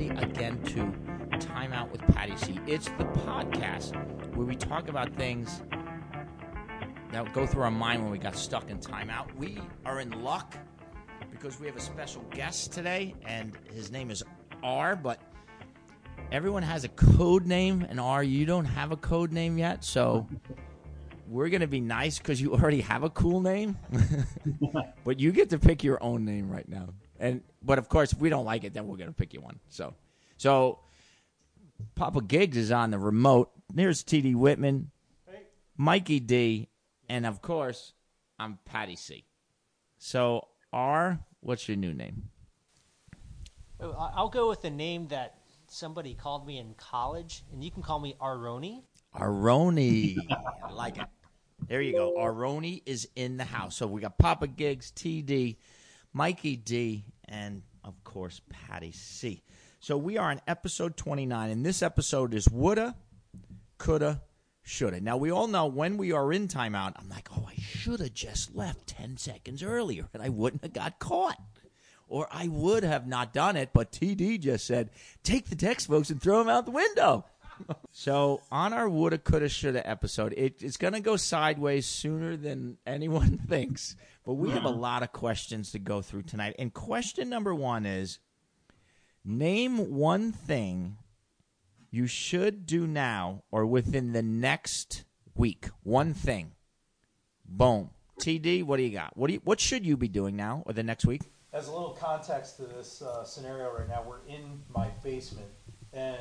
Everybody, 0.00 0.30
again 0.30 0.62
to 0.62 1.38
Time 1.38 1.74
Out 1.74 1.92
with 1.92 2.00
Patty 2.14 2.34
C. 2.34 2.58
It's 2.66 2.86
the 2.96 3.04
podcast 3.04 3.94
where 4.34 4.46
we 4.46 4.56
talk 4.56 4.88
about 4.88 5.14
things 5.14 5.62
that 7.12 7.30
go 7.34 7.46
through 7.46 7.64
our 7.64 7.70
mind 7.70 8.02
when 8.02 8.10
we 8.10 8.16
got 8.16 8.34
stuck 8.34 8.70
in 8.70 8.78
timeout. 8.78 9.34
We 9.36 9.58
are 9.84 10.00
in 10.00 10.22
luck 10.22 10.56
because 11.30 11.60
we 11.60 11.66
have 11.66 11.76
a 11.76 11.80
special 11.80 12.22
guest 12.30 12.72
today, 12.72 13.14
and 13.26 13.58
his 13.74 13.90
name 13.90 14.10
is 14.10 14.22
R, 14.62 14.96
but 14.96 15.20
everyone 16.32 16.62
has 16.62 16.84
a 16.84 16.88
code 16.88 17.44
name, 17.44 17.86
and 17.86 18.00
R, 18.00 18.24
you 18.24 18.46
don't 18.46 18.64
have 18.64 18.92
a 18.92 18.96
code 18.96 19.32
name 19.32 19.58
yet, 19.58 19.84
so 19.84 20.26
we're 21.28 21.50
going 21.50 21.60
to 21.60 21.66
be 21.66 21.80
nice 21.80 22.16
because 22.16 22.40
you 22.40 22.54
already 22.54 22.80
have 22.80 23.02
a 23.02 23.10
cool 23.10 23.42
name, 23.42 23.76
but 25.04 25.20
you 25.20 25.30
get 25.30 25.50
to 25.50 25.58
pick 25.58 25.84
your 25.84 26.02
own 26.02 26.24
name 26.24 26.48
right 26.48 26.68
now. 26.70 26.88
And 27.20 27.42
but 27.62 27.78
of 27.78 27.88
course, 27.88 28.12
if 28.12 28.18
we 28.18 28.30
don't 28.30 28.46
like 28.46 28.64
it, 28.64 28.72
then 28.72 28.88
we're 28.88 28.96
going 28.96 29.10
to 29.10 29.14
pick 29.14 29.34
you 29.34 29.40
one. 29.40 29.60
So, 29.68 29.94
so 30.38 30.80
Papa 31.94 32.22
Gigs 32.22 32.56
is 32.56 32.72
on 32.72 32.90
the 32.90 32.98
remote. 32.98 33.50
There's 33.72 34.02
TD 34.02 34.34
Whitman, 34.34 34.90
Mikey 35.76 36.18
D, 36.18 36.68
and 37.08 37.26
of 37.26 37.42
course, 37.42 37.92
I'm 38.38 38.58
Patty 38.64 38.96
C. 38.96 39.24
So, 39.98 40.48
R, 40.72 41.20
what's 41.40 41.68
your 41.68 41.76
new 41.76 41.92
name? 41.92 42.30
Oh, 43.78 43.92
I'll 44.14 44.28
go 44.30 44.48
with 44.48 44.62
the 44.62 44.70
name 44.70 45.08
that 45.08 45.36
somebody 45.68 46.14
called 46.14 46.46
me 46.46 46.58
in 46.58 46.74
college, 46.74 47.44
and 47.52 47.62
you 47.62 47.70
can 47.70 47.82
call 47.82 48.00
me 48.00 48.16
Aroni. 48.20 48.82
Aroni. 49.14 50.16
I 50.64 50.72
like 50.72 50.98
it. 50.98 51.06
There 51.68 51.82
you 51.82 51.92
go. 51.92 52.14
Aroni 52.18 52.82
is 52.86 53.08
in 53.14 53.36
the 53.36 53.44
house. 53.44 53.76
So 53.76 53.86
we 53.86 54.00
got 54.00 54.18
Papa 54.18 54.46
Gigs, 54.48 54.90
TD, 54.96 55.56
Mikey 56.12 56.56
D, 56.56 57.04
and 57.28 57.62
of 57.84 58.02
course 58.04 58.40
Patty 58.48 58.92
C. 58.92 59.42
So 59.78 59.96
we 59.96 60.18
are 60.18 60.30
on 60.30 60.40
episode 60.46 60.96
29, 60.96 61.50
and 61.50 61.64
this 61.64 61.82
episode 61.82 62.34
is 62.34 62.48
woulda, 62.48 62.96
coulda, 63.78 64.22
shoulda. 64.62 65.00
Now 65.00 65.16
we 65.16 65.30
all 65.30 65.46
know 65.46 65.66
when 65.66 65.96
we 65.96 66.12
are 66.12 66.32
in 66.32 66.48
timeout, 66.48 66.94
I'm 66.96 67.08
like, 67.08 67.28
oh, 67.36 67.46
I 67.48 67.54
should 67.60 68.00
have 68.00 68.12
just 68.12 68.54
left 68.54 68.88
10 68.88 69.16
seconds 69.16 69.62
earlier, 69.62 70.08
and 70.12 70.22
I 70.22 70.28
wouldn't 70.28 70.62
have 70.62 70.72
got 70.72 70.98
caught. 70.98 71.40
Or 72.08 72.26
I 72.32 72.48
would 72.48 72.82
have 72.82 73.06
not 73.06 73.32
done 73.32 73.56
it, 73.56 73.70
but 73.72 73.92
TD 73.92 74.40
just 74.40 74.66
said, 74.66 74.90
take 75.22 75.48
the 75.48 75.54
textbooks 75.54 76.10
and 76.10 76.20
throw 76.20 76.40
them 76.40 76.48
out 76.48 76.64
the 76.64 76.72
window. 76.72 77.24
So 77.92 78.40
on 78.52 78.72
our 78.72 78.88
woulda, 78.88 79.18
coulda, 79.18 79.48
shoulda 79.48 79.86
episode, 79.88 80.32
it, 80.36 80.62
it's 80.62 80.76
going 80.76 80.92
to 80.92 81.00
go 81.00 81.16
sideways 81.16 81.86
sooner 81.86 82.36
than 82.36 82.78
anyone 82.86 83.36
thinks. 83.48 83.96
But 84.24 84.34
we 84.34 84.50
have 84.50 84.64
a 84.64 84.70
lot 84.70 85.02
of 85.02 85.12
questions 85.12 85.72
to 85.72 85.78
go 85.80 86.00
through 86.00 86.22
tonight. 86.22 86.54
And 86.58 86.72
question 86.72 87.28
number 87.28 87.54
one 87.54 87.84
is: 87.86 88.20
Name 89.24 89.92
one 89.92 90.30
thing 90.32 90.98
you 91.90 92.06
should 92.06 92.64
do 92.64 92.86
now 92.86 93.42
or 93.50 93.66
within 93.66 94.12
the 94.12 94.22
next 94.22 95.04
week. 95.34 95.68
One 95.82 96.14
thing. 96.14 96.52
Boom. 97.44 97.90
TD, 98.20 98.64
what 98.64 98.76
do 98.76 98.82
you 98.82 98.90
got? 98.90 99.16
What 99.16 99.28
do 99.28 99.34
you, 99.34 99.40
What 99.44 99.58
should 99.60 99.84
you 99.84 99.96
be 99.96 100.08
doing 100.08 100.36
now 100.36 100.62
or 100.66 100.72
the 100.72 100.82
next 100.82 101.06
week? 101.06 101.22
As 101.52 101.66
a 101.66 101.72
little 101.72 101.96
context 101.98 102.56
to 102.58 102.62
this 102.62 103.02
uh, 103.02 103.24
scenario 103.24 103.72
right 103.72 103.88
now, 103.88 104.04
we're 104.06 104.24
in 104.28 104.60
my 104.68 104.88
basement, 105.02 105.48
and 105.92 106.18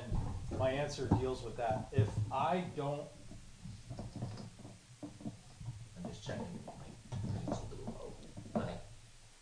my 0.57 0.71
answer 0.71 1.07
deals 1.19 1.43
with 1.43 1.57
that. 1.57 1.87
If 1.91 2.07
I 2.31 2.63
don't, 2.75 3.03
I'm 5.97 6.09
just 6.09 6.25
checking. 6.25 6.45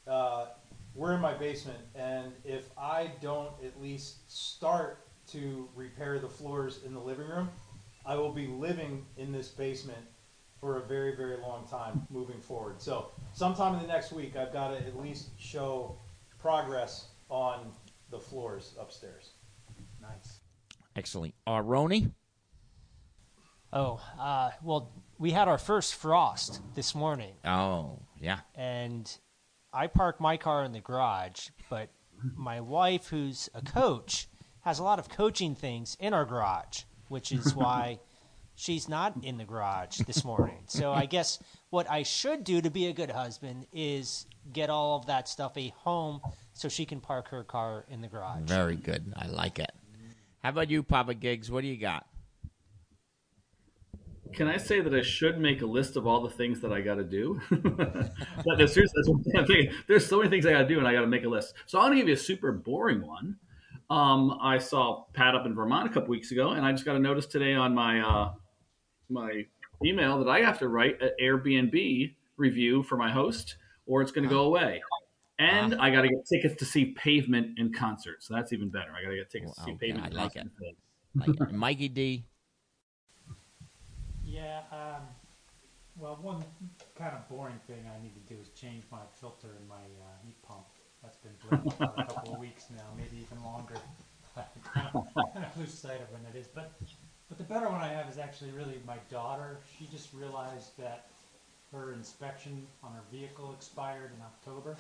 Uh, 0.08 0.46
we're 0.96 1.14
in 1.14 1.20
my 1.20 1.34
basement, 1.34 1.80
and 1.96 2.32
if 2.46 2.70
I 2.78 3.12
don't 3.22 3.52
at 3.64 3.82
least 3.82 4.32
start 4.32 5.06
to 5.28 5.68
repair 5.76 6.18
the 6.18 6.30
floors 6.30 6.80
in 6.86 6.94
the 6.94 7.00
living 7.00 7.28
room, 7.28 7.50
I 8.06 8.16
will 8.16 8.32
be 8.32 8.48
living 8.48 9.06
in 9.18 9.34
this 9.34 9.50
basement 9.50 10.00
for 10.62 10.78
a 10.78 10.82
very, 10.82 11.16
very 11.16 11.38
long 11.38 11.68
time 11.68 12.08
moving 12.10 12.40
forward. 12.40 12.82
So, 12.82 13.12
sometime 13.34 13.76
in 13.76 13.82
the 13.82 13.88
next 13.88 14.14
week, 14.14 14.38
I've 14.38 14.54
got 14.54 14.70
to 14.70 14.78
at 14.78 14.98
least 14.98 15.30
show 15.38 15.98
progress 16.40 17.08
on 17.30 17.74
the 18.10 18.18
floors 18.18 18.74
upstairs. 18.80 19.32
Excellent. 20.98 21.36
Aroni? 21.48 22.12
Oh, 23.72 24.02
uh, 24.20 24.50
well, 24.64 24.92
we 25.20 25.32
had 25.32 25.48
our 25.48 25.58
first 25.60 25.94
frost 25.96 26.62
this 26.74 26.96
morning, 26.96 27.36
Oh, 27.46 28.00
yeah. 28.20 28.40
and 28.56 29.16
I 29.72 29.88
parked 29.88 30.20
my 30.20 30.38
car 30.38 30.64
in 30.64 30.72
the 30.72 30.80
garage, 30.80 31.50
but 31.70 31.90
my 32.36 32.62
wife, 32.62 33.08
who's 33.08 33.50
a 33.54 33.62
coach, 33.62 34.28
has 34.62 34.80
a 34.80 34.84
lot 34.84 35.00
of 35.00 35.10
coaching 35.10 35.54
things 35.54 35.96
in 36.00 36.14
our 36.14 36.26
garage, 36.26 36.84
which 37.10 37.32
is 37.32 37.54
why 37.56 38.00
she's 38.56 38.90
not 38.90 39.14
in 39.22 39.38
the 39.38 39.46
garage 39.46 39.98
this 40.08 40.24
morning. 40.26 40.64
So 40.68 40.92
I 40.94 41.06
guess 41.06 41.38
what 41.70 41.90
I 41.92 42.04
should 42.04 42.44
do 42.44 42.62
to 42.62 42.72
be 42.72 42.88
a 42.88 42.94
good 42.94 43.12
husband 43.12 43.68
is 43.72 44.26
get 44.52 44.70
all 44.72 44.98
of 44.98 45.06
that 45.08 45.28
stuff 45.28 45.56
a 45.58 45.70
home 45.80 46.22
so 46.54 46.70
she 46.70 46.86
can 46.86 47.02
park 47.02 47.28
her 47.30 47.44
car 47.44 47.86
in 47.90 48.02
the 48.02 48.08
garage. 48.08 48.44
Very 48.44 48.78
good. 48.78 49.14
I 49.16 49.28
like 49.28 49.60
it. 49.60 49.72
How 50.48 50.52
about 50.52 50.70
you, 50.70 50.82
Papa 50.82 51.14
Gigs? 51.14 51.52
What 51.52 51.60
do 51.60 51.68
you 51.68 51.76
got? 51.76 52.08
Can 54.32 54.48
I 54.48 54.56
say 54.56 54.80
that 54.80 54.94
I 54.94 55.02
should 55.02 55.42
make 55.42 55.62
a 55.62 55.66
list 55.66 55.98
of 55.98 56.08
all 56.08 56.22
the 56.22 56.30
things 56.30 56.62
that 56.62 56.72
I 56.72 56.80
got 56.80 56.96
to 56.96 57.04
do? 57.04 57.42
but 57.52 58.58
no, 58.58 58.66
seriously, 58.66 58.94
that's 58.96 59.10
I'm 59.10 59.46
thinking. 59.46 59.74
There's 59.90 60.06
so 60.06 60.20
many 60.20 60.30
things 60.30 60.46
I 60.46 60.52
got 60.52 60.60
to 60.60 60.68
do, 60.70 60.80
and 60.80 60.88
I 60.88 60.94
got 60.94 61.02
to 61.02 61.08
make 61.08 61.26
a 61.26 61.28
list. 61.28 61.54
So 61.66 61.80
I'm 61.80 61.88
going 61.88 61.98
to 61.98 62.02
give 62.02 62.08
you 62.08 62.14
a 62.14 62.18
super 62.18 62.54
boring 62.54 63.06
one. 63.06 63.36
Um, 63.90 64.40
I 64.42 64.58
saw 64.58 65.04
Pat 65.12 65.36
up 65.36 65.46
in 65.46 65.54
Vermont 65.54 65.92
a 65.92 65.94
couple 65.94 66.12
weeks 66.12 66.32
ago, 66.32 66.52
and 66.52 66.66
I 66.66 66.72
just 66.72 66.86
got 66.86 66.96
a 66.96 67.00
notice 67.00 67.26
today 67.26 67.54
on 67.54 67.76
my 67.76 68.00
uh, 68.00 68.32
my 69.10 69.46
email 69.84 70.18
that 70.24 70.30
I 70.30 70.40
have 70.40 70.60
to 70.60 70.70
write 70.70 71.02
an 71.02 71.10
Airbnb 71.22 72.16
review 72.38 72.84
for 72.84 72.96
my 72.96 73.12
host, 73.12 73.58
or 73.86 74.02
it's 74.02 74.14
going 74.14 74.24
to 74.24 74.34
go 74.34 74.44
away. 74.46 74.82
And 75.40 75.76
I 75.76 75.92
got 75.92 76.02
to 76.02 76.10
get 76.10 76.26
tickets 76.26 76.56
to 76.56 76.66
see 76.66 76.86
Pavement 76.86 77.60
in 77.60 77.72
concert. 77.72 78.24
So 78.24 78.34
that's 78.34 78.54
even 78.54 78.70
better. 78.70 78.92
I 78.98 79.04
got 79.04 79.10
to 79.10 79.16
get 79.18 79.30
tickets 79.30 79.56
to 79.56 79.64
see 79.64 79.72
Wow, 79.72 79.78
Pavement. 79.80 80.06
I 80.06 80.08
in 80.08 80.14
like 80.16 80.34
concert. 80.34 81.40
Like 81.40 81.52
Mikey 81.52 81.90
D. 81.90 82.26
Yeah, 84.30 84.60
um, 84.74 85.08
well, 85.96 86.20
one 86.22 86.44
kind 86.96 87.16
of 87.16 87.28
boring 87.30 87.60
thing 87.66 87.80
I 87.88 88.04
need 88.04 88.14
to 88.14 88.34
do 88.34 88.40
is 88.40 88.50
change 88.50 88.84
my 88.92 89.00
filter 89.22 89.48
in 89.60 89.68
my 89.68 89.76
uh, 89.76 90.20
heat 90.26 90.36
pump. 90.44 90.66
That's 91.02 91.18
been 91.18 91.32
broken 91.48 91.72
for 91.72 91.94
a 91.98 92.06
couple 92.06 92.34
of 92.34 92.40
weeks 92.40 92.66
now, 92.76 92.84
maybe 92.98 93.24
even 93.24 93.44
longer. 93.44 93.76
I 94.38 94.44
kind 94.74 94.90
of, 94.94 95.34
kind 95.34 95.46
of 95.46 95.58
lose 95.58 95.74
sight 95.74 96.02
of 96.02 96.12
when 96.12 96.22
it 96.32 96.38
is. 96.38 96.48
But, 96.48 96.74
but 97.30 97.38
the 97.38 97.46
better 97.46 97.70
one 97.70 97.82
I 97.82 97.88
have 97.88 98.10
is 98.10 98.18
actually 98.18 98.52
really 98.52 98.82
my 98.86 98.98
daughter. 99.10 99.58
She 99.80 99.88
just 99.92 100.14
realized 100.14 100.78
that 100.78 101.08
her 101.72 101.94
inspection 101.94 102.68
on 102.84 102.92
her 102.92 103.04
vehicle 103.12 103.54
expired 103.58 104.12
in 104.16 104.22
October. 104.22 104.78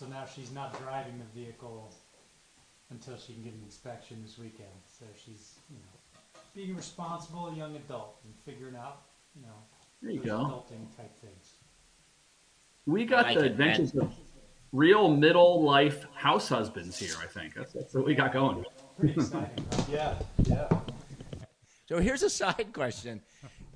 So 0.00 0.06
now 0.06 0.24
she's 0.24 0.50
not 0.50 0.80
driving 0.82 1.18
the 1.18 1.38
vehicle 1.38 1.94
until 2.88 3.18
she 3.18 3.34
can 3.34 3.42
get 3.42 3.52
an 3.52 3.60
inspection 3.66 4.22
this 4.22 4.38
weekend. 4.38 4.70
So 4.88 5.04
she's, 5.14 5.56
you 5.68 5.76
know, 5.76 6.40
being 6.54 6.70
a 6.70 6.74
responsible 6.74 7.52
young 7.52 7.76
adult 7.76 8.16
and 8.24 8.32
figuring 8.46 8.76
out, 8.76 9.02
you 9.36 9.42
know, 9.42 9.52
There 10.00 10.10
you 10.12 10.20
those 10.20 10.26
go. 10.26 10.38
adulting 10.38 10.96
type 10.96 11.14
things. 11.18 11.52
We 12.86 13.04
got 13.04 13.26
like 13.26 13.36
the 13.36 13.44
it, 13.44 13.50
adventures 13.50 13.94
of 13.94 14.10
real 14.72 15.14
middle 15.14 15.62
life 15.62 16.06
house 16.14 16.48
husbands 16.48 16.98
here. 16.98 17.16
I 17.22 17.26
think 17.26 17.52
that's, 17.52 17.74
that's 17.74 17.92
what 17.92 18.06
we 18.06 18.14
got 18.14 18.32
going. 18.32 18.64
Pretty 18.98 19.12
exciting. 19.12 19.66
Yeah, 19.92 20.14
yeah. 20.44 20.66
So 21.86 21.98
here's 21.98 22.22
a 22.22 22.30
side 22.30 22.72
question. 22.72 23.20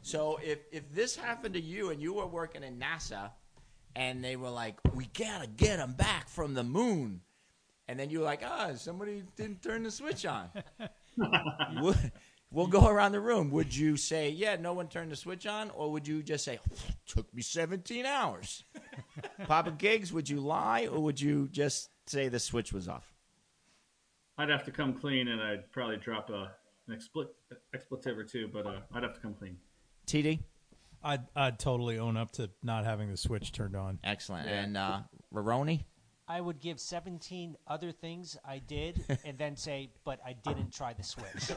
So 0.01 0.41
if 0.43 0.61
if 0.73 0.91
this 0.91 1.17
happened 1.17 1.53
to 1.53 1.61
you 1.61 1.91
and 1.91 2.01
you 2.01 2.15
were 2.15 2.27
working 2.27 2.63
in 2.63 2.79
NASA, 2.79 3.31
and 3.97 4.25
they 4.25 4.37
were 4.37 4.51
like, 4.51 4.79
"We 4.95 5.07
gotta 5.07 5.47
get 5.47 5.79
them 5.79 5.95
back 5.95 6.29
from 6.29 6.55
the 6.55 6.65
moon," 6.65 7.23
and 7.89 7.99
then 7.99 8.11
you're 8.11 8.25
like, 8.25 8.43
"Ah, 8.45 8.73
somebody 8.75 9.23
didn't 9.37 9.63
turn 9.63 9.83
the 9.83 9.91
switch 9.91 10.27
on," 10.27 10.51
we'll 12.51 12.67
go 12.67 12.87
around 12.89 13.13
the 13.13 13.21
room. 13.21 13.51
Would 13.51 13.75
you 13.75 13.97
say, 13.97 14.31
"Yeah, 14.31 14.57
no 14.57 14.73
one 14.73 14.89
turned 14.89 15.13
the 15.13 15.17
switch 15.17 15.47
on," 15.47 15.71
or 15.71 15.93
would 15.93 16.07
you 16.07 16.23
just 16.23 16.45
say, 16.45 16.59
"Took 17.07 17.33
me 17.35 17.43
17 17.43 18.07
hours"? 18.07 18.65
Papa 19.47 19.73
Gigs, 19.73 20.13
would 20.13 20.29
you 20.29 20.41
lie, 20.41 20.87
or 20.87 21.01
would 21.01 21.21
you 21.21 21.49
just 21.49 21.91
say 22.07 22.29
the 22.29 22.41
switch 22.41 22.73
was 22.73 22.89
off? 22.89 23.15
I'd 24.37 24.49
have 24.49 24.65
to 24.65 24.73
come 24.73 24.95
clean, 24.95 25.29
and 25.29 25.41
I'd 25.41 25.71
probably 25.71 25.97
drop 25.97 26.31
a 26.31 26.51
an 26.89 26.99
expl- 26.99 27.29
expletive 27.75 28.19
or 28.19 28.25
two, 28.25 28.49
but 28.53 28.67
uh, 28.67 28.81
I'd 28.93 29.03
have 29.03 29.15
to 29.15 29.21
come 29.21 29.35
clean. 29.35 29.57
TD, 30.07 30.41
I'd, 31.05 31.21
I'd 31.37 31.59
totally 31.59 31.99
own 31.99 32.17
up 32.17 32.33
to 32.33 32.51
not 32.63 32.85
having 32.85 33.11
the 33.11 33.17
switch 33.17 33.53
turned 33.53 33.77
on. 33.77 33.99
excellent, 34.03 34.49
and 34.49 34.77
uh, 34.77 35.01
Roroni. 35.33 35.85
I 36.27 36.41
would 36.41 36.59
give 36.61 36.81
17 36.81 37.57
other 37.67 37.93
things 37.93 38.39
I 38.47 38.59
did 38.59 39.05
and 39.27 39.37
then 39.37 39.57
say, 39.57 39.91
but 40.05 40.19
I 40.27 40.33
didn't 40.33 40.73
try 40.73 40.95
the 40.95 41.03
switch. 41.03 41.51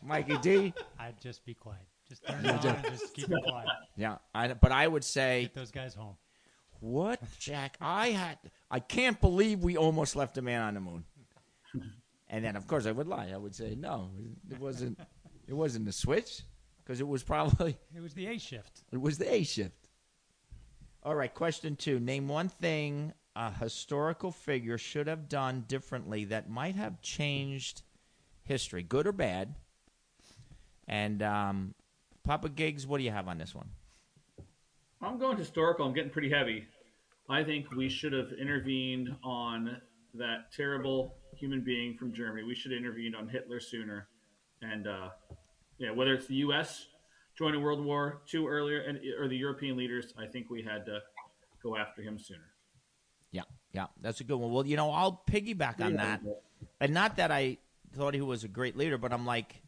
Mikey 0.04 0.36
D. 0.38 0.74
I'd 0.98 1.18
just 1.18 1.46
be 1.46 1.54
quiet. 1.54 1.80
Just 2.06 2.26
turn 2.26 2.44
it 2.44 2.50
on 2.50 2.66
and 2.66 2.84
just 2.84 3.14
keep 3.14 3.30
it 3.30 3.44
quiet. 3.48 3.68
Yeah, 3.96 4.18
I, 4.34 4.52
but 4.52 4.72
I 4.72 4.86
would 4.86 5.04
say 5.04 5.42
Get 5.44 5.54
those 5.54 5.70
guys 5.70 5.94
home. 5.94 6.16
What, 6.80 7.20
Jack? 7.38 7.78
I 7.80 8.10
had. 8.10 8.38
I 8.70 8.80
can't 8.80 9.18
believe 9.18 9.60
we 9.60 9.78
almost 9.78 10.14
left 10.14 10.36
a 10.36 10.42
man 10.42 10.60
on 10.60 10.74
the 10.74 10.80
moon. 10.80 11.04
And 12.28 12.44
then, 12.44 12.54
of 12.54 12.66
course, 12.66 12.86
I 12.86 12.92
would 12.92 13.08
lie. 13.08 13.30
I 13.32 13.36
would 13.38 13.54
say 13.54 13.74
no. 13.74 14.10
It 14.50 14.60
wasn't. 14.60 15.00
It 15.48 15.54
wasn't 15.54 15.86
the 15.86 15.92
switch 15.92 16.42
because 16.86 17.00
it 17.00 17.08
was 17.08 17.22
probably 17.22 17.76
It 17.96 18.00
was 18.02 18.14
the 18.14 18.26
A 18.28 18.38
shift. 18.38 18.82
it 18.92 19.00
was 19.00 19.18
the 19.18 19.32
A 19.32 19.42
shift. 19.42 19.88
All 21.02 21.14
right, 21.14 21.32
question 21.32 21.76
two. 21.76 22.00
Name 22.00 22.28
one 22.28 22.48
thing 22.48 23.12
a 23.34 23.52
historical 23.52 24.32
figure 24.32 24.78
should 24.78 25.06
have 25.06 25.28
done 25.28 25.64
differently 25.68 26.24
that 26.24 26.48
might 26.48 26.74
have 26.74 27.02
changed 27.02 27.82
history, 28.44 28.82
good 28.82 29.06
or 29.06 29.12
bad. 29.12 29.54
And 30.88 31.22
um, 31.22 31.74
Papa 32.24 32.48
Gigs, 32.48 32.86
what 32.86 32.98
do 32.98 33.04
you 33.04 33.10
have 33.10 33.28
on 33.28 33.36
this 33.38 33.54
one? 33.54 33.68
I'm 35.02 35.18
going 35.18 35.36
historical. 35.36 35.84
I'm 35.84 35.92
getting 35.92 36.10
pretty 36.10 36.30
heavy. 36.30 36.66
I 37.28 37.44
think 37.44 37.70
we 37.72 37.88
should 37.88 38.12
have 38.12 38.32
intervened 38.40 39.14
on 39.22 39.80
that 40.14 40.52
terrible 40.52 41.16
human 41.36 41.60
being 41.60 41.96
from 41.98 42.14
Germany. 42.14 42.44
We 42.44 42.54
should 42.54 42.72
have 42.72 42.78
intervened 42.78 43.14
on 43.14 43.28
Hitler 43.28 43.60
sooner. 43.60 44.08
And 44.62 44.86
uh, 44.86 45.10
yeah, 45.78 45.90
whether 45.90 46.14
it's 46.14 46.26
the 46.26 46.36
U.S. 46.36 46.86
joining 47.36 47.62
World 47.62 47.84
War 47.84 48.22
II 48.32 48.46
earlier 48.46 48.80
and 48.80 48.98
or 49.18 49.28
the 49.28 49.36
European 49.36 49.76
leaders, 49.76 50.12
I 50.18 50.26
think 50.26 50.50
we 50.50 50.62
had 50.62 50.86
to 50.86 51.00
go 51.62 51.76
after 51.76 52.02
him 52.02 52.18
sooner. 52.18 52.52
Yeah, 53.32 53.42
yeah, 53.72 53.86
that's 54.00 54.20
a 54.20 54.24
good 54.24 54.36
one. 54.36 54.52
Well, 54.52 54.66
you 54.66 54.76
know, 54.76 54.90
I'll 54.90 55.22
piggyback 55.28 55.80
on 55.80 55.94
that. 55.94 56.20
And 56.80 56.94
not 56.94 57.16
that 57.16 57.30
I 57.30 57.58
thought 57.94 58.14
he 58.14 58.20
was 58.20 58.44
a 58.44 58.48
great 58.48 58.76
leader, 58.76 58.98
but 58.98 59.12
I'm 59.12 59.26
like, 59.26 59.62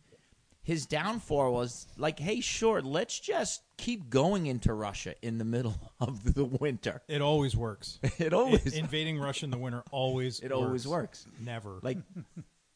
his 0.62 0.86
downfall 0.86 1.52
was 1.52 1.86
like, 1.96 2.18
hey, 2.18 2.40
sure, 2.40 2.82
let's 2.82 3.18
just 3.18 3.62
keep 3.78 4.10
going 4.10 4.46
into 4.46 4.72
Russia 4.74 5.14
in 5.22 5.38
the 5.38 5.44
middle 5.44 5.76
of 6.00 6.34
the 6.34 6.44
winter. 6.44 7.02
It 7.08 7.20
always 7.22 7.56
works. 7.56 7.98
It 8.18 8.32
always, 8.32 8.74
I- 8.74 8.78
invading 8.78 9.18
Russia 9.18 9.46
in 9.46 9.50
the 9.50 9.58
winter 9.58 9.82
always 9.90 10.40
it 10.44 10.52
always 10.52 10.86
works. 10.86 11.26
Never. 11.40 11.78
Like, 11.82 11.98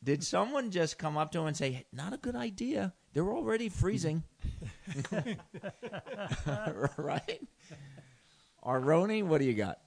did 0.02 0.25
someone 0.25 0.70
just 0.70 0.99
come 0.99 1.17
up 1.17 1.32
to 1.32 1.40
him 1.40 1.46
and 1.46 1.56
say, 1.56 1.70
hey, 1.73 1.87
not 1.93 2.12
a 2.12 2.17
good 2.17 2.35
idea? 2.37 2.93
They're 3.12 3.32
already 3.32 3.69
freezing. 3.69 4.23
right? 6.97 7.41
Aroni, 8.64 9.23
what 9.23 9.38
do 9.41 9.44
you 9.47 9.55
got? 9.55 9.79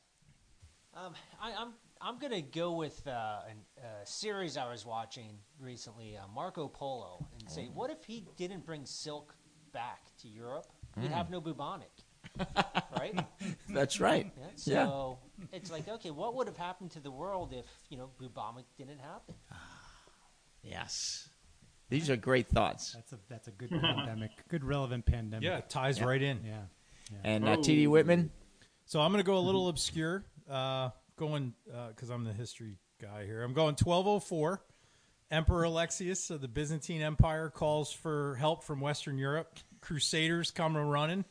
Um, 0.93 1.13
I, 1.41 1.53
I'm 1.53 1.73
I'm 2.01 2.19
gonna 2.19 2.41
go 2.41 2.73
with 2.73 3.05
uh, 3.07 3.39
an- 3.49 3.65
a 4.03 4.05
series 4.05 4.57
I 4.57 4.69
was 4.69 4.85
watching 4.85 5.37
recently, 5.59 6.17
uh, 6.17 6.21
Marco 6.33 6.67
Polo, 6.67 7.25
and 7.39 7.49
say, 7.49 7.69
what 7.73 7.89
if 7.89 8.03
he 8.05 8.25
didn't 8.37 8.65
bring 8.65 8.85
silk 8.85 9.33
back 9.73 10.01
to 10.21 10.27
Europe? 10.27 10.67
We'd 10.97 11.11
have 11.11 11.29
no 11.29 11.41
bubonic, 11.41 11.91
right? 12.97 13.19
That's 13.67 13.99
right. 13.99 14.31
Yeah, 14.37 14.45
Yeah. 14.65 14.85
so 14.85 15.19
it's 15.51 15.69
like, 15.69 15.89
okay, 15.89 16.11
what 16.11 16.35
would 16.35 16.47
have 16.47 16.55
happened 16.55 16.91
to 16.91 17.01
the 17.01 17.11
world 17.11 17.51
if 17.53 17.65
you 17.89 17.97
know 17.97 18.09
bubonic 18.17 18.65
didn't 18.77 18.99
happen? 18.99 19.35
Yes. 20.63 21.27
These 21.89 22.09
are 22.09 22.15
great 22.15 22.47
thoughts. 22.49 22.93
That's 22.93 23.13
a 23.13 23.19
that's 23.29 23.47
a 23.47 23.51
good 23.51 23.69
pandemic, 23.69 24.31
good 24.49 24.63
relevant 24.63 25.05
pandemic. 25.05 25.43
yeah, 25.43 25.57
it 25.57 25.69
ties 25.69 26.01
right 26.01 26.21
in. 26.21 26.39
yeah. 26.43 26.61
And 27.23 27.47
uh, 27.47 27.57
T.D. 27.57 27.85
Whitman, 27.87 28.31
So 28.85 28.99
I'm 28.99 29.11
going 29.11 29.23
to 29.23 29.27
go 29.27 29.37
a 29.37 29.39
little 29.39 29.67
obscure, 29.67 30.23
uh, 30.49 30.89
going 31.17 31.53
because 31.89 32.09
I'm 32.09 32.23
the 32.23 32.33
history 32.33 32.77
guy 32.99 33.25
here. 33.25 33.43
I'm 33.43 33.53
going 33.53 33.75
1204. 33.75 34.61
Emperor 35.31 35.63
Alexius 35.63 36.29
of 36.29 36.41
the 36.41 36.47
Byzantine 36.47 37.01
Empire 37.01 37.49
calls 37.49 37.91
for 37.91 38.35
help 38.35 38.63
from 38.63 38.79
Western 38.79 39.17
Europe. 39.17 39.57
Crusaders 39.81 40.49
come 40.51 40.75
running, 40.77 41.25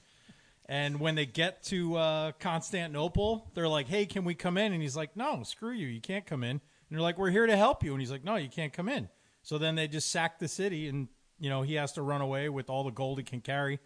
and 0.67 1.01
when 1.01 1.15
they 1.17 1.27
get 1.27 1.63
to 1.65 1.97
uh, 1.97 2.33
Constantinople, 2.39 3.51
they're 3.55 3.69
like, 3.69 3.89
"Hey, 3.89 4.07
can 4.07 4.25
we 4.25 4.35
come 4.35 4.57
in?" 4.59 4.73
And 4.73 4.81
he's 4.83 4.97
like, 4.97 5.17
"No, 5.17 5.43
screw 5.43 5.73
you, 5.73 5.87
you 5.89 6.01
can't 6.01 6.27
come 6.27 6.43
in." 6.45 6.51
And 6.51 6.61
they're 6.91 7.01
like, 7.01 7.19
"We're 7.19 7.31
here 7.31 7.47
to 7.47 7.57
help 7.57 7.83
you," 7.83 7.93
and 7.93 8.01
he's 8.01 8.11
like, 8.11 8.25
"No, 8.25 8.37
you 8.37 8.49
can't 8.49 8.73
come 8.73 8.89
in." 8.89 9.09
So 9.45 9.59
then 9.59 9.75
they 9.75 9.87
just 9.87 10.11
sack 10.11 10.39
the 10.39 10.49
city, 10.49 10.89
and 10.89 11.07
you 11.39 11.51
know 11.51 11.63
he 11.63 11.75
has 11.75 11.93
to 11.93 12.03
run 12.03 12.23
away 12.23 12.49
with 12.49 12.71
all 12.71 12.83
the 12.83 12.91
gold 12.91 13.19
he 13.19 13.25
can 13.25 13.41
carry. 13.43 13.79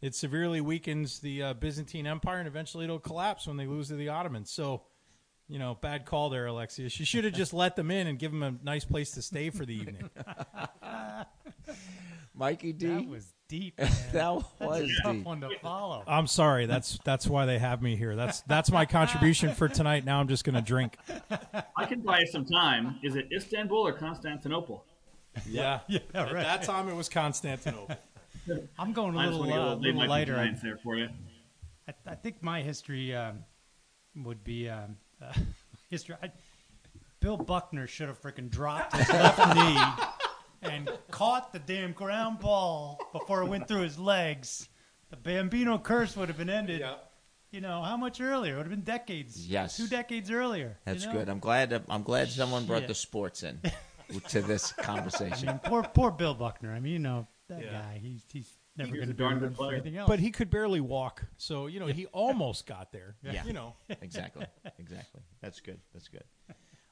It 0.00 0.14
severely 0.14 0.60
weakens 0.62 1.18
the 1.18 1.42
uh, 1.42 1.54
Byzantine 1.54 2.06
Empire, 2.06 2.38
and 2.38 2.48
eventually 2.48 2.84
it'll 2.84 3.00
collapse 3.00 3.46
when 3.46 3.58
they 3.58 3.66
lose 3.66 3.88
to 3.88 3.96
the 3.96 4.08
Ottomans. 4.08 4.50
So, 4.50 4.82
you 5.48 5.58
know, 5.58 5.76
bad 5.82 6.06
call 6.06 6.30
there, 6.30 6.46
Alexius. 6.46 6.98
You 6.98 7.04
should 7.04 7.24
have 7.24 7.34
just 7.34 7.52
let 7.52 7.76
them 7.76 7.90
in 7.90 8.06
and 8.06 8.18
give 8.18 8.30
them 8.32 8.42
a 8.42 8.54
nice 8.64 8.84
place 8.86 9.10
to 9.12 9.20
stay 9.22 9.50
for 9.50 9.66
the 9.66 9.74
evening. 9.74 10.08
Mikey 12.34 12.72
D. 12.72 12.86
That 12.86 13.08
was 13.08 13.34
deep. 13.48 13.78
Man. 13.78 13.88
That 14.12 14.42
That's 14.58 14.60
was 14.60 14.90
a 14.90 15.02
tough 15.02 15.12
deep. 15.16 15.24
one 15.26 15.40
to 15.42 15.50
follow. 15.60 16.04
I'm 16.06 16.26
sorry. 16.28 16.66
That's 16.66 16.98
that's 17.04 17.26
why 17.26 17.44
they 17.46 17.58
have 17.58 17.82
me 17.82 17.96
here. 17.96 18.16
That's 18.16 18.40
that's 18.42 18.70
my 18.70 18.86
contribution 18.86 19.52
for 19.54 19.68
tonight. 19.68 20.04
Now 20.04 20.20
I'm 20.20 20.28
just 20.28 20.44
going 20.44 20.54
to 20.54 20.62
drink. 20.62 20.96
I 21.76 21.84
can 21.84 22.00
buy 22.00 22.20
you 22.20 22.26
some 22.28 22.46
time. 22.46 22.98
Is 23.02 23.16
it 23.16 23.26
Istanbul 23.36 23.86
or 23.86 23.92
Constantinople? 23.92 24.84
Yeah, 25.48 25.80
Yeah, 25.88 25.98
At 26.14 26.32
right. 26.32 26.44
that 26.44 26.62
time, 26.62 26.88
it 26.88 26.94
was 26.94 27.08
Constantinople. 27.08 27.96
I'm 28.78 28.92
going 28.92 29.14
a 29.14 29.18
I 29.18 29.26
just 29.26 29.38
little, 29.38 29.48
want 29.48 29.60
a 29.60 29.62
uh, 29.62 29.74
little, 29.74 29.80
lay 29.82 29.92
little 29.92 30.08
lighter. 30.08 30.36
I, 30.36 30.56
there 30.62 30.76
for 30.78 30.96
you. 30.96 31.08
I, 31.88 31.94
I 32.06 32.14
think 32.14 32.42
my 32.42 32.62
history 32.62 33.14
um, 33.14 33.44
would 34.16 34.42
be 34.44 34.68
um, 34.68 34.96
uh, 35.22 35.32
history. 35.90 36.16
I, 36.22 36.30
Bill 37.20 37.36
Buckner 37.36 37.86
should 37.86 38.08
have 38.08 38.20
freaking 38.20 38.48
dropped 38.50 38.96
his 38.96 39.08
left 39.10 39.54
knee 39.54 39.78
and 40.62 40.90
caught 41.10 41.52
the 41.52 41.58
damn 41.58 41.92
ground 41.92 42.40
ball 42.40 42.98
before 43.12 43.42
it 43.42 43.46
went 43.46 43.68
through 43.68 43.82
his 43.82 43.98
legs. 43.98 44.68
The 45.10 45.16
Bambino 45.16 45.78
curse 45.78 46.16
would 46.16 46.28
have 46.28 46.38
been 46.38 46.48
ended. 46.50 46.82
You 47.50 47.60
know 47.60 47.82
how 47.82 47.96
much 47.96 48.20
earlier? 48.20 48.54
It 48.54 48.56
would 48.58 48.66
have 48.66 48.70
been 48.70 48.84
decades. 48.84 49.46
Yes. 49.46 49.76
two 49.76 49.88
decades 49.88 50.30
earlier. 50.30 50.78
you 50.86 50.92
That's 50.92 51.04
know? 51.06 51.12
good. 51.12 51.28
I'm 51.28 51.40
glad. 51.40 51.82
I'm 51.88 52.04
glad 52.04 52.28
someone 52.30 52.64
brought 52.64 52.80
Shit. 52.82 52.88
the 52.88 52.94
sports 52.94 53.42
in 53.42 53.60
to 54.28 54.40
this 54.42 54.72
conversation. 54.72 55.26
I 55.26 55.30
conversation. 55.30 55.46
mean, 55.48 55.60
poor, 55.64 55.82
poor 55.82 56.10
Bill 56.10 56.34
Buckner. 56.34 56.72
I 56.72 56.80
mean, 56.80 56.92
you 56.92 56.98
know 56.98 57.26
that 57.48 57.62
Yeah. 57.64 57.72
guy. 57.72 57.98
He's 58.02 58.24
he's 58.32 58.50
never 58.76 58.90
going 58.92 59.06
to 59.06 59.10
a 59.10 59.14
be 59.14 59.22
darn 59.22 59.38
good 59.38 59.54
player. 59.54 59.74
anything 59.74 59.96
else. 59.96 60.08
But 60.08 60.20
he 60.20 60.30
could 60.30 60.50
barely 60.50 60.80
walk, 60.80 61.24
so 61.36 61.66
you 61.66 61.80
know 61.80 61.86
he 61.86 62.06
almost 62.06 62.66
got 62.66 62.92
there. 62.92 63.16
Yeah. 63.22 63.44
you 63.44 63.52
know. 63.52 63.74
exactly. 64.02 64.46
Exactly. 64.78 65.20
That's 65.40 65.60
good. 65.60 65.80
That's 65.92 66.08
good. 66.08 66.24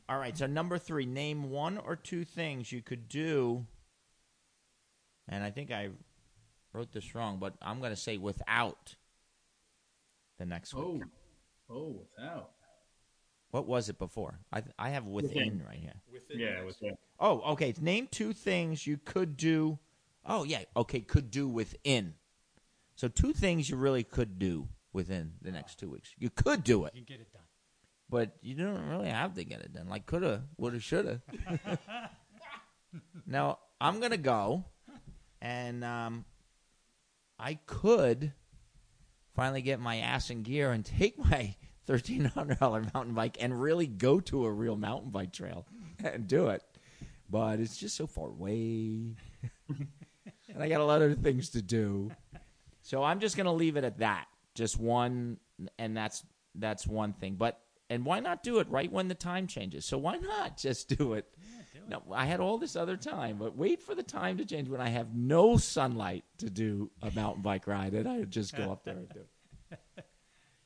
All 0.09 0.19
right. 0.19 0.37
So 0.37 0.47
number 0.47 0.79
three, 0.79 1.07
name 1.07 1.51
one 1.51 1.79
or 1.79 1.95
two 1.97 2.25
things 2.25 2.73
you 2.73 2.81
could 2.83 3.09
do. 3.09 3.67
And 5.29 5.45
I 5.45 5.51
think 5.51 5.71
I 5.71 5.91
wrote 6.73 6.93
this 6.93 7.15
wrong, 7.15 7.39
but 7.39 7.55
I'm 7.61 7.81
going 7.81 7.91
to 7.93 7.97
say 7.97 8.17
without 8.17 8.95
the 10.39 10.47
next 10.47 10.73
one. 10.73 10.85
Oh, 10.85 10.91
week. 10.93 11.03
oh, 11.71 11.89
without. 12.17 12.51
What 13.51 13.67
was 13.67 13.89
it 13.89 13.99
before? 13.99 14.39
I 14.53 14.63
I 14.79 14.91
have 14.91 15.07
within, 15.07 15.35
Within. 15.35 15.63
right 15.67 15.79
here. 15.79 15.95
Within 16.13 16.39
yeah, 16.41 16.63
within. 16.65 16.91
that. 16.91 16.99
Oh, 17.21 17.41
okay. 17.53 17.75
Name 17.81 18.09
two 18.11 18.33
things 18.33 18.87
you 18.87 18.99
could 19.05 19.37
do. 19.37 19.79
Oh, 20.25 20.45
yeah. 20.45 20.63
Okay, 20.77 21.01
could 21.01 21.31
do 21.31 21.49
within. 21.49 22.15
So 22.95 23.09
two 23.09 23.33
things 23.33 23.69
you 23.71 23.77
really 23.77 24.05
could 24.05 24.39
do 24.39 24.69
within 24.93 25.33
the 25.43 25.51
next 25.53 25.79
two 25.79 25.89
weeks. 25.91 26.11
You 26.19 26.31
could 26.31 26.65
do 26.65 26.85
it, 26.85 26.95
you 26.95 27.05
can 27.05 27.17
get 27.17 27.21
it 27.21 27.33
done. 27.33 27.43
but 28.11 28.37
you 28.43 28.55
don't 28.55 28.89
really 28.89 29.09
have 29.09 29.35
to 29.35 29.45
get 29.45 29.61
it 29.61 29.73
done. 29.73 29.89
Like 29.89 30.07
coulda, 30.07 30.45
woulda, 30.57 30.81
shoulda. 30.81 31.23
now 33.27 33.59
I'm 33.81 34.01
gonna 34.01 34.17
go, 34.17 34.65
and 35.41 35.85
um, 35.85 36.25
I 37.39 37.55
could 37.67 38.33
finally 39.35 39.63
get 39.63 39.79
my 39.79 39.99
ass 39.99 40.31
in 40.31 40.43
gear 40.43 40.73
and 40.73 40.85
take 40.85 41.19
my 41.19 41.55
thirteen 41.87 42.25
hundred 42.25 42.59
dollar 42.59 42.85
mountain 42.95 43.15
bike 43.15 43.37
and 43.41 43.61
really 43.61 43.87
go 43.87 44.21
to 44.21 44.45
a 44.45 44.51
real 44.51 44.77
mountain 44.77 45.11
bike 45.11 45.33
trail 45.33 45.67
and 46.03 46.27
do 46.27 46.49
it. 46.49 46.63
But 47.31 47.61
it's 47.61 47.77
just 47.77 47.97
so 47.97 48.07
far 48.07 48.29
away, 48.29 49.15
and 49.69 50.63
I 50.63 50.69
got 50.69 50.81
a 50.81 50.85
lot 50.85 51.03
of 51.03 51.19
things 51.19 51.51
to 51.51 51.63
do. 51.63 52.11
So 52.83 53.05
I'm 53.05 53.21
just 53.21 53.37
gonna 53.37 53.53
leave 53.53 53.77
it 53.77 53.85
at 53.85 53.99
that. 53.99 54.27
Just 54.55 54.79
one, 54.79 55.39
and 55.79 55.97
that's 55.97 56.25
that's 56.55 56.87
one 56.87 57.13
thing. 57.13 57.35
But 57.37 57.61
and 57.91 58.05
why 58.05 58.21
not 58.21 58.43
do 58.43 58.59
it 58.61 58.69
right 58.71 58.91
when 58.91 59.09
the 59.09 59.15
time 59.15 59.47
changes? 59.47 59.85
So 59.85 59.99
why 59.99 60.17
not 60.17 60.57
just 60.59 60.97
do 60.97 61.15
it? 61.15 61.27
No, 61.89 62.03
I 62.13 62.27
had 62.27 62.41
all 62.41 62.59
this 62.59 62.77
other 62.77 62.97
time, 62.99 63.39
but 63.39 63.57
wait 63.57 63.83
for 63.83 63.95
the 63.95 64.03
time 64.03 64.37
to 64.39 64.45
change 64.45 64.69
when 64.69 64.81
I 64.81 64.91
have 64.91 65.15
no 65.15 65.57
sunlight 65.57 66.25
to 66.39 66.51
do 66.51 66.91
a 67.01 67.11
mountain 67.15 67.41
bike 67.43 67.67
ride, 67.67 67.95
and 67.95 68.07
I 68.07 68.23
just 68.25 68.55
go 68.55 68.71
up 68.73 68.85
there 68.85 68.97
and 68.97 69.09
do 69.09 69.21
it. 69.21 70.05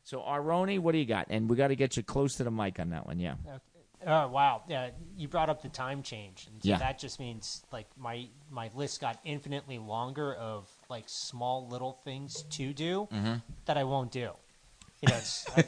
So 0.04 0.19
Aroni, 0.19 0.81
what 0.81 0.92
do 0.92 0.99
you 0.99 1.07
got? 1.07 1.28
And 1.31 1.49
we 1.49 1.57
got 1.57 1.69
to 1.69 1.76
get 1.76 1.97
you 1.97 2.02
close 2.02 2.35
to 2.37 2.45
the 2.45 2.50
mic 2.50 2.81
on 2.81 2.90
that 2.90 3.07
one. 3.07 3.21
Yeah. 3.21 3.35
Oh 4.06 4.28
wow! 4.28 4.62
Yeah, 4.68 4.90
you 5.16 5.28
brought 5.28 5.49
up 5.49 5.62
the 5.62 5.68
time 5.68 6.02
change, 6.02 6.49
and 6.50 6.62
so 6.62 6.71
Yeah. 6.71 6.78
that 6.78 6.99
just 6.99 7.21
means 7.21 7.62
like 7.73 7.87
my 7.97 8.26
my 8.50 8.71
list 8.75 9.00
got 9.00 9.18
infinitely 9.25 9.78
longer 9.78 10.35
of 10.35 10.68
like 10.88 11.04
small 11.06 11.66
little 11.68 12.00
things 12.04 12.42
to 12.50 12.73
do 12.73 13.09
Mm-hmm. 13.12 13.35
that 13.66 13.76
I 13.76 13.85
won't 13.85 14.11
do. 14.11 14.30
You 15.00 15.09
know, 15.09 15.18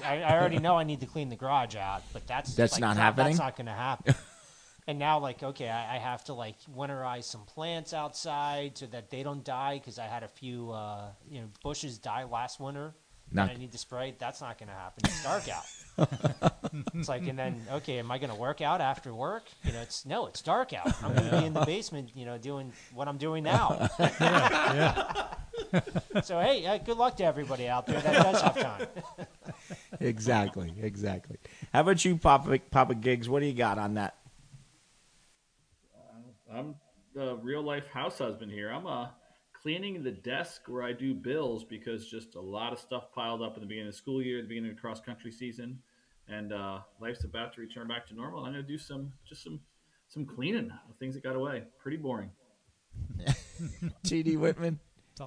I, 0.04 0.22
I 0.22 0.38
already 0.38 0.58
know 0.58 0.76
I 0.76 0.84
need 0.84 1.00
to 1.00 1.06
clean 1.06 1.28
the 1.28 1.36
garage 1.36 1.74
out, 1.76 2.02
but 2.12 2.26
that's 2.26 2.54
That's 2.54 2.72
like, 2.72 2.80
not 2.80 2.96
happening? 2.96 3.26
That's 3.26 3.38
not 3.38 3.56
going 3.56 3.66
to 3.66 3.72
happen. 3.72 4.14
and 4.86 4.98
now, 4.98 5.18
like, 5.18 5.42
okay, 5.42 5.68
I, 5.68 5.96
I 5.96 5.98
have 5.98 6.22
to 6.24 6.34
like 6.34 6.56
winterize 6.76 7.24
some 7.24 7.42
plants 7.42 7.92
outside 7.92 8.78
so 8.78 8.86
that 8.86 9.10
they 9.10 9.22
don't 9.24 9.44
die 9.44 9.78
because 9.78 9.98
I 9.98 10.06
had 10.06 10.22
a 10.22 10.28
few 10.28 10.70
uh, 10.70 11.06
you 11.28 11.40
know 11.40 11.48
bushes 11.64 11.98
die 11.98 12.24
last 12.24 12.60
winter. 12.60 12.94
Not- 13.32 13.50
I 13.50 13.54
need 13.54 13.72
to 13.72 13.78
spray. 13.78 14.14
That's 14.18 14.40
not 14.40 14.58
going 14.58 14.68
to 14.68 14.74
happen. 14.74 15.02
It's 15.04 15.22
dark 15.24 15.48
out. 15.48 15.64
it's 16.94 17.08
like, 17.08 17.26
and 17.26 17.38
then 17.38 17.60
okay, 17.72 17.98
am 17.98 18.10
I 18.10 18.18
going 18.18 18.30
to 18.30 18.36
work 18.36 18.60
out 18.60 18.80
after 18.80 19.14
work? 19.14 19.44
You 19.64 19.72
know, 19.72 19.80
it's 19.80 20.06
no, 20.06 20.26
it's 20.26 20.42
dark 20.42 20.72
out. 20.72 20.92
I'm 21.02 21.14
going 21.14 21.30
to 21.30 21.38
be 21.38 21.46
in 21.46 21.52
the 21.54 21.64
basement, 21.64 22.10
you 22.14 22.26
know, 22.26 22.38
doing 22.38 22.72
what 22.92 23.08
I'm 23.08 23.18
doing 23.18 23.44
now. 23.44 23.88
so 26.22 26.40
hey, 26.40 26.66
uh, 26.66 26.78
good 26.78 26.96
luck 26.96 27.16
to 27.16 27.24
everybody 27.24 27.68
out 27.68 27.86
there 27.86 28.00
that 28.00 28.22
does 28.22 28.40
have 28.40 28.58
time. 28.58 28.86
exactly, 30.00 30.72
exactly. 30.80 31.38
How 31.72 31.80
about 31.80 32.04
you, 32.04 32.16
Papa 32.16 32.58
Papa 32.70 32.94
Gigs? 32.94 33.28
What 33.28 33.40
do 33.40 33.46
you 33.46 33.54
got 33.54 33.78
on 33.78 33.94
that? 33.94 34.16
I'm 36.52 36.76
the 37.14 37.36
real 37.36 37.62
life 37.62 37.86
house 37.88 38.18
husband 38.18 38.52
here. 38.52 38.70
I'm 38.70 38.86
uh, 38.86 39.08
cleaning 39.64 40.02
the 40.02 40.10
desk 40.10 40.60
where 40.66 40.82
I 40.82 40.92
do 40.92 41.14
bills 41.14 41.64
because 41.64 42.06
just 42.06 42.34
a 42.34 42.40
lot 42.40 42.74
of 42.74 42.78
stuff 42.78 43.10
piled 43.14 43.40
up 43.40 43.54
in 43.56 43.62
the 43.62 43.66
beginning 43.66 43.88
of 43.88 43.94
the 43.94 43.98
school 43.98 44.20
year, 44.20 44.42
the 44.42 44.48
beginning 44.48 44.72
of 44.72 44.76
cross 44.76 45.00
country 45.00 45.32
season, 45.32 45.78
and 46.28 46.52
uh, 46.52 46.80
life's 47.00 47.24
about 47.24 47.54
to 47.54 47.62
return 47.62 47.88
back 47.88 48.06
to 48.08 48.14
normal. 48.14 48.44
I'm 48.44 48.52
going 48.52 48.62
to 48.62 48.68
do 48.68 48.76
some 48.76 49.10
just 49.26 49.42
some 49.42 49.58
some 50.08 50.26
cleaning 50.26 50.70
of 50.70 50.96
things 50.98 51.14
that 51.14 51.22
got 51.22 51.34
away. 51.34 51.62
Pretty 51.78 51.96
boring. 51.96 52.30
T.D. 54.04 54.36
Whitman. 54.36 54.78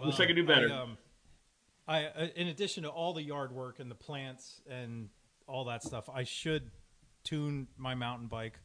Wish 0.06 0.20
I 0.20 0.28
could 0.28 0.36
do 0.36 0.46
better. 0.46 0.70
I, 0.72 0.78
um, 0.78 0.98
I 1.88 2.06
uh, 2.06 2.28
in 2.36 2.48
addition 2.48 2.84
to 2.84 2.90
all 2.90 3.14
the 3.14 3.24
yard 3.24 3.52
work 3.52 3.80
and 3.80 3.90
the 3.90 3.96
plants 3.96 4.62
and 4.70 5.10
all 5.48 5.66
that 5.66 5.82
stuff, 5.82 6.10
I 6.14 6.26
should 6.26 6.70
tune 7.24 7.68
my 7.76 7.96
mountain 7.96 8.28
bike. 8.28 8.60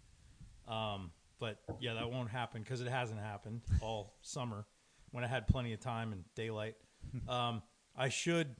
Um, 0.69 1.13
but 1.41 1.61
yeah, 1.81 1.95
that 1.95 2.11
won't 2.11 2.29
happen 2.29 2.63
because 2.63 2.83
it 2.83 2.89
hasn't 2.89 3.21
happened 3.21 3.63
all 3.81 4.13
summer 4.21 4.67
when 5.13 5.23
I 5.25 5.29
had 5.29 5.47
plenty 5.47 5.73
of 5.73 5.81
time 5.81 6.13
and 6.13 6.25
daylight. 6.35 6.75
Um, 7.29 7.63
I 7.97 8.09
should 8.09 8.57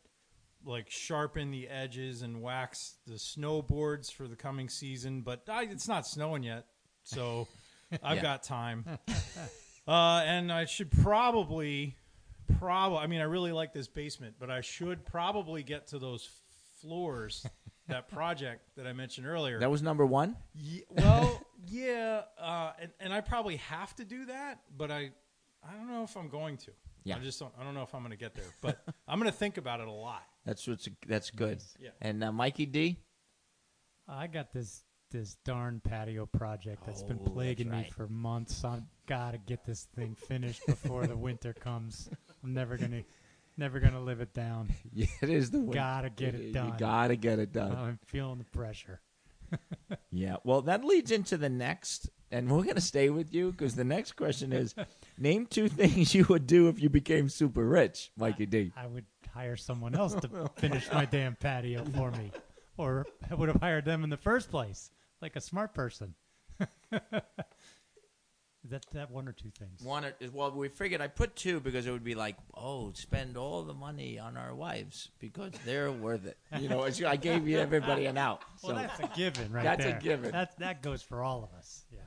like 0.65 0.91
sharpen 0.91 1.51
the 1.51 1.69
edges 1.69 2.23
and 2.23 2.43
wax 2.43 2.97
the 3.07 3.15
snowboards 3.15 4.13
for 4.13 4.29
the 4.29 4.37
coming 4.37 4.69
season, 4.69 5.23
but 5.23 5.43
I, 5.49 5.63
it's 5.65 5.89
not 5.89 6.07
snowing 6.07 6.43
yet, 6.43 6.67
so 7.03 7.49
I've 8.03 8.17
Yeah. 8.19 8.23
got 8.23 8.43
time. 8.43 8.85
Uh, 9.89 10.23
and 10.25 10.53
I 10.53 10.65
should 10.67 10.93
probably, 10.93 11.97
probably. 12.61 12.99
I 12.99 13.09
mean, 13.09 13.21
I 13.21 13.25
really 13.25 13.51
like 13.51 13.73
this 13.73 13.89
basement, 13.89 14.37
but 14.39 14.49
I 14.49 14.61
should 14.61 15.05
probably 15.05 15.65
get 15.65 15.89
to 15.89 15.99
those 15.99 16.29
floors. 16.81 17.45
that 17.89 18.09
project 18.09 18.63
that 18.77 18.87
I 18.87 18.93
mentioned 18.93 19.27
earlier. 19.27 19.59
That 19.59 19.71
was 19.73 19.83
number 19.83 20.07
one. 20.07 20.37
Ye- 20.55 20.85
well, 20.89 21.43
yeah, 21.69 22.23
uh, 22.41 22.73
and, 22.81 22.93
and 23.01 23.13
I 23.13 23.23
probably 23.23 23.57
have 23.57 23.95
to 23.97 24.05
do 24.05 24.27
that, 24.27 24.61
but 24.77 24.93
I, 24.93 25.11
I 25.69 25.73
don't 25.77 25.89
know 25.91 26.03
if 26.03 26.17
I'm 26.17 26.29
going 26.29 26.57
to. 26.59 26.73
Yeah. 27.05 27.17
I 27.17 27.19
just 27.21 27.39
don't. 27.39 27.53
I 27.61 27.65
don't 27.65 27.75
know 27.75 27.83
if 27.83 27.95
I'm 27.95 28.03
going 28.03 28.11
to 28.13 28.17
get 28.17 28.35
there, 28.35 28.45
but 28.61 28.83
I'm 29.09 29.19
going 29.19 29.31
to 29.31 29.37
think 29.37 29.59
about 29.59 29.81
it 29.81 29.89
a 29.89 29.93
lot. 29.93 30.23
That's 30.45 30.67
what's 30.67 30.89
that's 31.07 31.31
good. 31.31 31.61
Yeah. 31.81 31.91
And 32.01 32.23
uh, 32.23 32.33
Mikey 32.33 32.67
D. 32.67 32.99
I 34.09 34.27
got 34.27 34.53
this 34.53 34.83
this 35.11 35.37
darn 35.45 35.81
patio 35.85 36.27
project 36.27 36.85
that's 36.87 37.03
been 37.03 37.19
Oh, 37.21 37.25
that's 37.25 37.35
plaguing 37.35 37.71
me 37.71 37.77
right. 37.77 37.93
for 37.95 38.09
months. 38.09 38.65
I've 38.65 38.83
got 39.07 39.33
to 39.33 39.39
get 39.39 39.65
this 39.65 39.87
thing 39.95 40.15
finished 40.15 40.65
before 40.67 41.07
the 41.07 41.17
winter 41.29 41.53
comes. 41.53 42.09
I'm 42.43 42.55
never 42.55 42.77
gonna 42.77 43.03
never 43.57 43.79
gonna 43.79 44.01
live 44.01 44.21
it 44.21 44.33
down. 44.35 44.71
Yeah, 44.93 45.07
it 45.21 45.29
is 45.31 45.51
the 45.51 45.61
one. 45.61 45.71
Gotta 45.75 46.11
get 46.11 46.35
it 46.35 46.41
You 46.43 46.53
done. 46.53 46.75
gotta 46.79 47.17
get 47.17 47.39
it 47.39 47.53
done. 47.53 47.73
I'm 47.77 47.99
feeling 48.07 48.39
the 48.39 48.45
pressure. 48.45 49.01
Yeah. 50.11 50.37
Well, 50.45 50.63
that 50.63 50.85
leads 50.85 51.11
into 51.11 51.37
the 51.37 51.49
next, 51.51 52.09
and 52.33 52.51
we're 52.51 52.63
going 52.63 52.75
to 52.75 52.81
stay 52.81 53.11
with 53.11 53.33
you 53.33 53.53
because 53.53 53.75
the 53.75 53.85
next 53.85 54.13
question 54.13 54.53
is 54.53 54.75
name 55.19 55.47
two 55.47 55.69
things 55.69 56.15
you 56.15 56.25
would 56.29 56.47
do 56.47 56.69
if 56.69 56.81
you 56.81 56.89
became 56.89 57.29
super 57.29 57.65
rich, 57.65 58.11
Mikey 58.17 58.47
D. 58.47 58.73
I 58.77 58.87
would 58.87 59.05
hire 59.33 59.57
someone 59.57 59.95
else 59.95 60.15
to 60.15 60.51
finish 60.57 60.91
my 60.93 61.05
damn 61.05 61.37
patio 61.37 61.85
for 61.85 62.11
me, 62.11 62.33
or 62.77 63.07
I 63.31 63.35
would 63.35 63.49
have 63.49 63.61
hired 63.61 63.85
them 63.85 64.03
in 64.03 64.11
the 64.11 64.17
first 64.17 64.51
place, 64.51 64.91
like 65.21 65.37
a 65.37 65.41
smart 65.41 65.75
person. 65.75 66.15
That 68.71 68.87
that 68.93 69.11
one 69.11 69.27
or 69.27 69.33
two 69.33 69.51
things? 69.59 69.83
One, 69.83 70.05
or- 70.05 70.15
well, 70.33 70.53
we 70.53 70.69
figured 70.69 71.01
I 71.01 71.09
put 71.09 71.35
two 71.35 71.59
because 71.59 71.85
it 71.87 71.91
would 71.91 72.05
be 72.05 72.15
like, 72.15 72.37
oh, 72.55 72.93
spend 72.95 73.37
all 73.37 73.65
the 73.65 73.75
money 73.75 74.21
on 74.21 74.37
our 74.37 74.55
wives 74.55 75.11
because 75.19 75.51
they're 75.67 75.91
worth 75.91 76.25
it. 76.27 76.39
You 76.61 76.69
know, 76.69 76.85
I 76.85 77.17
gave 77.17 77.49
you 77.49 77.59
everybody 77.59 78.07
an 78.07 78.17
out. 78.17 78.43
So 78.59 78.69
Well, 78.69 78.77
that's 78.77 79.01
a 79.01 79.11
given, 79.17 79.51
right 79.51 79.65
That's 79.65 79.85
a 79.85 79.99
given. 80.01 80.31
That 80.31 80.57
that 80.61 80.81
goes 80.81 81.03
for 81.03 81.25
all 81.25 81.43
of 81.43 81.59
us. 81.59 81.85
Yeah. 81.91 82.03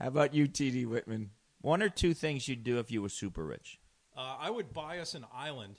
How 0.00 0.08
about 0.08 0.34
you, 0.34 0.46
T.D. 0.46 0.86
Whitman? 0.86 1.30
One 1.60 1.82
or 1.82 1.88
two 1.88 2.14
things 2.14 2.48
you'd 2.48 2.64
do 2.64 2.78
if 2.78 2.90
you 2.90 3.02
were 3.02 3.08
super 3.08 3.44
rich. 3.44 3.78
Uh, 4.16 4.36
I 4.40 4.50
would 4.50 4.72
buy 4.72 4.98
us 4.98 5.14
an 5.14 5.26
island 5.34 5.76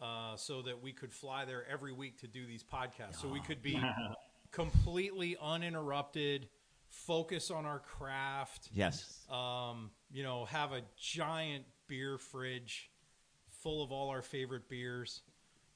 uh, 0.00 0.36
so 0.36 0.62
that 0.62 0.82
we 0.82 0.92
could 0.92 1.12
fly 1.12 1.44
there 1.44 1.64
every 1.70 1.92
week 1.92 2.20
to 2.20 2.26
do 2.26 2.46
these 2.46 2.62
podcasts. 2.62 3.20
So 3.20 3.28
we 3.28 3.40
could 3.40 3.62
be 3.62 3.80
completely 4.52 5.36
uninterrupted, 5.40 6.48
focus 6.88 7.50
on 7.50 7.66
our 7.66 7.78
craft. 7.80 8.68
Yes. 8.72 9.26
Um, 9.30 9.90
you 10.10 10.22
know, 10.22 10.44
have 10.46 10.72
a 10.72 10.82
giant 10.98 11.64
beer 11.88 12.18
fridge 12.18 12.90
full 13.62 13.82
of 13.82 13.90
all 13.92 14.10
our 14.10 14.22
favorite 14.22 14.68
beers. 14.68 15.22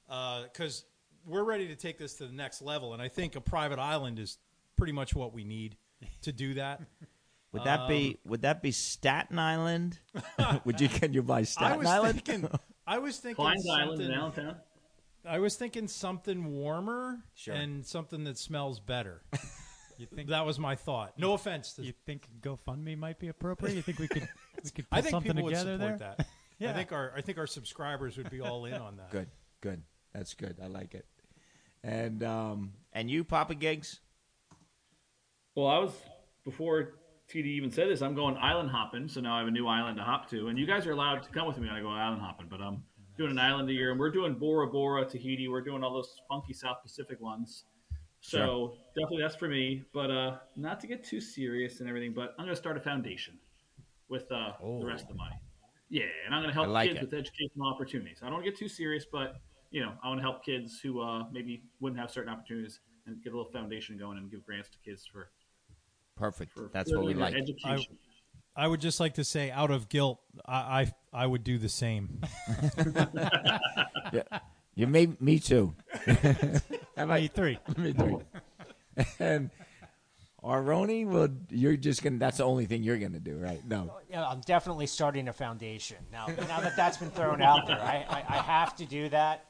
Because 0.09 0.85
we're 1.27 1.45
ready 1.45 1.69
to 1.69 1.77
take 1.77 1.99
this 1.99 2.15
to 2.15 2.27
the 2.27 2.33
next 2.33 2.63
level, 2.63 2.93
and 2.93 3.03
I 3.03 3.09
think 3.09 3.37
a 3.37 3.41
private 3.41 3.79
island 3.79 4.19
is 4.19 4.39
pretty 4.77 4.93
much 4.93 5.15
what 5.15 5.33
we 5.33 5.45
need 5.45 5.77
to 6.23 6.33
do 6.33 6.55
that. 6.55 6.81
Would 7.53 7.65
that 7.65 7.87
be 7.87 8.19
Um, 8.25 8.31
would 8.31 8.43
that 8.43 8.63
be 8.63 8.71
Staten 8.73 9.39
Island? 9.39 9.99
would 10.65 10.81
you 10.81 10.89
can 10.89 11.13
you 11.13 11.23
buy 11.23 11.41
I 11.41 11.43
Staten 11.43 11.79
was 11.81 11.87
Island? 11.87 12.25
thinking. 12.25 12.51
I 12.87 12.97
was 12.99 13.19
thinking 13.19 13.45
Klein's 13.45 13.69
Island 13.69 14.01
in 14.01 14.11
something- 14.11 14.45
Allentown. 14.45 14.61
I 15.27 15.39
was 15.39 15.55
thinking 15.57 15.87
something 15.87 16.53
warmer 16.55 17.19
Sure. 17.35 17.53
and 17.55 17.85
something 17.87 18.25
that 18.25 18.39
smells 18.39 18.81
better. 18.81 19.23
You 19.99 20.07
think 20.07 20.31
that 20.31 20.47
was 20.47 20.59
my 20.59 20.75
thought. 20.75 21.17
No 21.19 21.35
offense 21.35 21.75
to. 21.75 21.83
you 21.85 21.93
think 22.07 22.27
GoFundMe 22.41 22.97
might 22.99 23.19
be 23.21 23.29
appropriate? 23.29 23.77
You 23.77 23.83
think 23.83 23.99
we 24.01 24.09
could 24.09 24.27
we 24.65 24.71
could 24.71 24.89
put 24.91 24.99
I 24.99 25.01
think 25.03 25.11
something 25.13 25.33
people 25.33 25.45
would 25.45 25.51
together 25.55 25.75
support 25.77 25.99
there? 25.99 26.15
that. 26.17 26.27
I 26.27 26.27
Yeah. 26.59 26.73
think 26.73 26.91
our 26.91 27.13
I 27.15 27.21
think 27.21 27.37
our 27.39 27.47
subscribers 27.47 28.17
would 28.17 28.31
be 28.31 28.41
all 28.41 28.65
in 28.65 28.73
on 28.75 28.97
that. 28.97 29.11
good, 29.11 29.29
good. 29.61 29.83
That's 30.15 30.33
good. 30.35 30.57
I 30.61 30.67
like 30.69 30.95
it. 30.95 31.07
And 31.85 32.25
um 32.25 32.73
and 32.95 33.11
you, 33.11 33.23
Papa 33.23 33.55
Gigs? 33.55 34.01
Well, 35.55 35.67
I 35.67 35.79
was 35.79 35.93
before 36.45 36.95
TD 37.29 37.45
even 37.47 37.71
said 37.71 37.89
this. 37.89 38.03
I'm 38.03 38.15
going 38.15 38.37
island 38.37 38.71
hopping, 38.71 39.09
so 39.09 39.21
now 39.21 39.35
I 39.37 39.39
have 39.41 39.49
a 39.49 39.51
new 39.51 39.67
island 39.67 39.97
to 39.99 40.03
hop 40.03 40.29
to, 40.31 40.49
and 40.49 40.59
you 40.59 40.67
guys 40.67 40.87
are 40.87 40.93
allowed 40.93 41.23
to 41.23 41.31
come 41.31 41.47
with 41.47 41.59
me 41.59 41.69
when 41.69 41.77
I 41.77 41.81
go 41.81 41.89
island 41.89 42.23
hopping. 42.23 42.47
But 42.49 42.61
I'm 42.61 42.83
doing 43.19 43.31
an 43.31 43.39
island 43.39 43.69
a 43.69 43.73
year, 43.73 43.91
and 43.91 44.01
we're 44.01 44.11
doing 44.11 44.35
Bora 44.35 44.67
Bora, 44.67 45.05
Tahiti. 45.05 45.49
We're 45.49 45.61
doing 45.61 45.85
all 45.85 45.93
those 45.93 46.21
funky 46.29 46.53
South 46.53 46.79
Pacific 46.83 47.21
ones. 47.21 47.65
So 48.21 48.75
definitely 48.97 49.23
that's 49.23 49.35
for 49.35 49.49
me. 49.49 49.83
But 49.93 50.11
uh, 50.11 50.37
not 50.57 50.81
to 50.81 50.87
get 50.87 51.05
too 51.05 51.21
serious 51.21 51.81
and 51.81 51.89
everything, 51.89 52.15
but 52.15 52.35
I'm 52.39 52.45
going 52.45 52.55
to 52.55 52.57
start 52.57 52.77
a 52.77 52.81
foundation 52.81 53.39
with 54.09 54.31
uh, 54.31 54.53
the 54.61 54.87
rest 54.87 55.03
of 55.03 55.09
the 55.09 55.15
money. 55.15 55.37
Yeah, 55.91 56.05
and 56.25 56.35
I'm 56.35 56.41
going 56.41 56.51
to 56.51 56.55
help 56.55 56.69
like 56.69 56.89
kids 56.89 57.01
it. 57.01 57.05
with 57.05 57.15
educational 57.15 57.67
opportunities. 57.67 58.21
I 58.23 58.27
don't 58.27 58.35
want 58.35 58.45
to 58.47 58.51
get 58.51 58.59
too 58.59 58.69
serious, 58.69 59.05
but 59.11 59.37
you 59.71 59.83
know, 59.83 59.93
I 60.03 60.09
want 60.09 60.19
to 60.19 60.23
help 60.23 60.45
kids 60.45 60.81
who 60.81 61.03
uh, 61.03 61.25
maybe 61.33 61.63
wouldn't 61.81 62.01
have 62.01 62.11
certain 62.11 62.33
opportunities 62.33 62.81
and 63.07 63.23
get 63.23 63.33
a 63.33 63.37
little 63.37 63.51
foundation 63.51 63.99
going 63.99 64.19
and 64.19 64.31
give 64.31 64.45
grants 64.47 64.69
to 64.71 64.79
kids 64.79 65.05
for 65.07 65.31
Perfect. 66.17 66.53
for 66.53 66.71
That's 66.73 66.93
what 66.95 67.05
we 67.05 67.15
like. 67.15 67.33
their 67.33 67.43
Education. 67.43 67.97
I 68.55 68.67
would 68.69 68.81
just 68.83 69.01
like 69.01 69.15
to 69.15 69.25
say, 69.25 69.51
out 69.51 69.71
of 69.71 69.89
guilt, 69.89 70.21
I 70.47 70.83
I, 71.13 71.23
I 71.25 71.27
would 71.27 71.43
do 71.45 71.59
the 71.59 71.69
same. 71.69 72.21
Yeah. 74.13 74.41
You 74.75 74.87
made 74.87 75.21
me 75.21 75.39
too. 75.39 75.75
How 76.07 77.05
about 77.05 77.21
Me 77.21 77.29
three. 77.29 77.59
me 77.79 77.93
too? 77.95 78.23
And 79.19 79.51
Aroni, 80.43 81.07
well, 81.07 81.29
you're 81.51 81.77
just 81.77 82.03
gonna. 82.03 82.19
That's 82.19 82.39
the 82.39 82.45
only 82.45 82.67
thing 82.67 82.83
you're 82.83 82.99
gonna 82.99 83.21
do, 83.21 83.37
right? 83.37 83.65
No. 83.67 83.95
Yeah, 84.11 84.27
I'm 84.27 84.41
definitely 84.41 84.87
starting 84.87 85.29
a 85.29 85.33
foundation 85.33 85.99
now. 86.11 86.27
Now 86.27 86.61
that 86.61 86.77
that's 86.77 86.97
been 86.97 87.11
thrown 87.11 87.41
out 87.43 87.67
there, 87.67 87.81
I, 87.81 88.05
I, 88.09 88.25
I 88.29 88.43
have 88.43 88.75
to 88.77 88.85
do 88.85 89.09
that, 89.11 89.45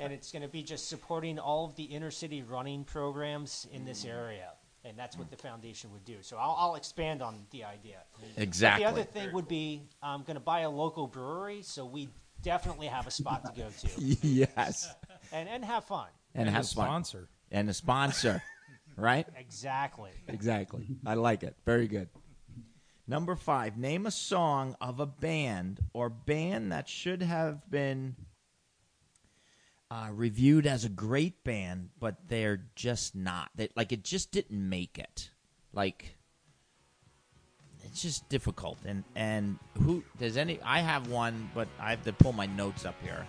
and 0.00 0.12
it's 0.12 0.32
going 0.32 0.42
to 0.42 0.48
be 0.48 0.62
just 0.62 0.88
supporting 0.88 1.38
all 1.38 1.66
of 1.66 1.76
the 1.76 1.84
inner 1.84 2.10
city 2.10 2.42
running 2.42 2.84
programs 2.84 3.66
in 3.72 3.84
this 3.84 4.04
area, 4.04 4.50
and 4.84 4.98
that's 4.98 5.16
what 5.16 5.30
the 5.30 5.36
foundation 5.36 5.90
would 5.92 6.04
do. 6.04 6.16
So 6.20 6.36
I'll, 6.36 6.56
I'll 6.58 6.74
expand 6.74 7.22
on 7.22 7.46
the 7.50 7.64
idea. 7.64 8.02
Exactly. 8.36 8.84
The 8.84 8.90
other 8.90 9.02
thing 9.02 9.32
would 9.32 9.48
be 9.48 9.82
I'm 10.02 10.22
going 10.22 10.36
to 10.36 10.40
buy 10.40 10.60
a 10.60 10.70
local 10.70 11.06
brewery, 11.06 11.62
so 11.62 11.84
we 11.86 12.08
definitely 12.42 12.86
have 12.86 13.06
a 13.06 13.10
spot 13.10 13.44
to 13.46 13.60
go 13.60 13.68
to 13.68 14.02
yes. 14.22 14.94
and 15.32 15.48
and 15.48 15.64
have 15.64 15.84
fun. 15.84 16.08
And, 16.34 16.48
have 16.48 16.64
a 16.64 16.66
fun. 16.66 16.86
sponsor. 16.86 17.28
And 17.50 17.70
a 17.70 17.74
sponsor, 17.74 18.42
right? 18.96 19.26
Exactly. 19.38 20.10
Exactly. 20.28 20.86
I 21.06 21.14
like 21.14 21.42
it. 21.42 21.54
Very 21.64 21.86
good. 21.86 22.08
Number 23.06 23.36
five. 23.36 23.76
Name 23.76 24.06
a 24.06 24.10
song 24.10 24.76
of 24.80 24.98
a 24.98 25.06
band 25.06 25.80
or 25.92 26.08
band 26.08 26.72
that 26.72 26.88
should 26.88 27.22
have 27.22 27.70
been 27.70 28.16
uh, 29.94 30.08
reviewed 30.12 30.66
as 30.66 30.84
a 30.84 30.88
great 30.88 31.44
band, 31.44 31.90
but 32.00 32.16
they're 32.28 32.62
just 32.74 33.14
not. 33.14 33.50
They, 33.54 33.68
like 33.76 33.92
it 33.92 34.02
just 34.02 34.32
didn't 34.32 34.68
make 34.68 34.98
it. 34.98 35.30
Like 35.72 36.16
it's 37.84 38.02
just 38.02 38.28
difficult. 38.28 38.78
And 38.84 39.04
and 39.14 39.56
who 39.82 40.02
does 40.18 40.36
any? 40.36 40.58
I 40.64 40.80
have 40.80 41.08
one, 41.08 41.48
but 41.54 41.68
I 41.78 41.90
have 41.90 42.02
to 42.04 42.12
pull 42.12 42.32
my 42.32 42.46
notes 42.46 42.84
up 42.84 42.96
here. 43.02 43.24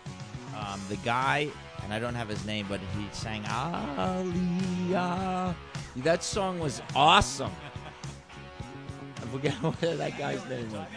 Um, 0.57 0.81
the 0.89 0.95
guy, 0.97 1.49
and 1.83 1.93
I 1.93 1.99
don't 1.99 2.15
have 2.15 2.29
his 2.29 2.43
name, 2.45 2.65
but 2.67 2.79
he 2.97 3.05
sang 3.11 3.43
Aliyah. 3.43 5.53
That 5.97 6.23
song 6.23 6.57
was 6.59 6.81
awesome. 6.95 7.51
I 9.17 9.21
forget 9.27 9.53
what 9.61 9.79
that 9.81 10.17
guy's 10.17 10.43
name 10.49 10.71
was. 10.71 10.87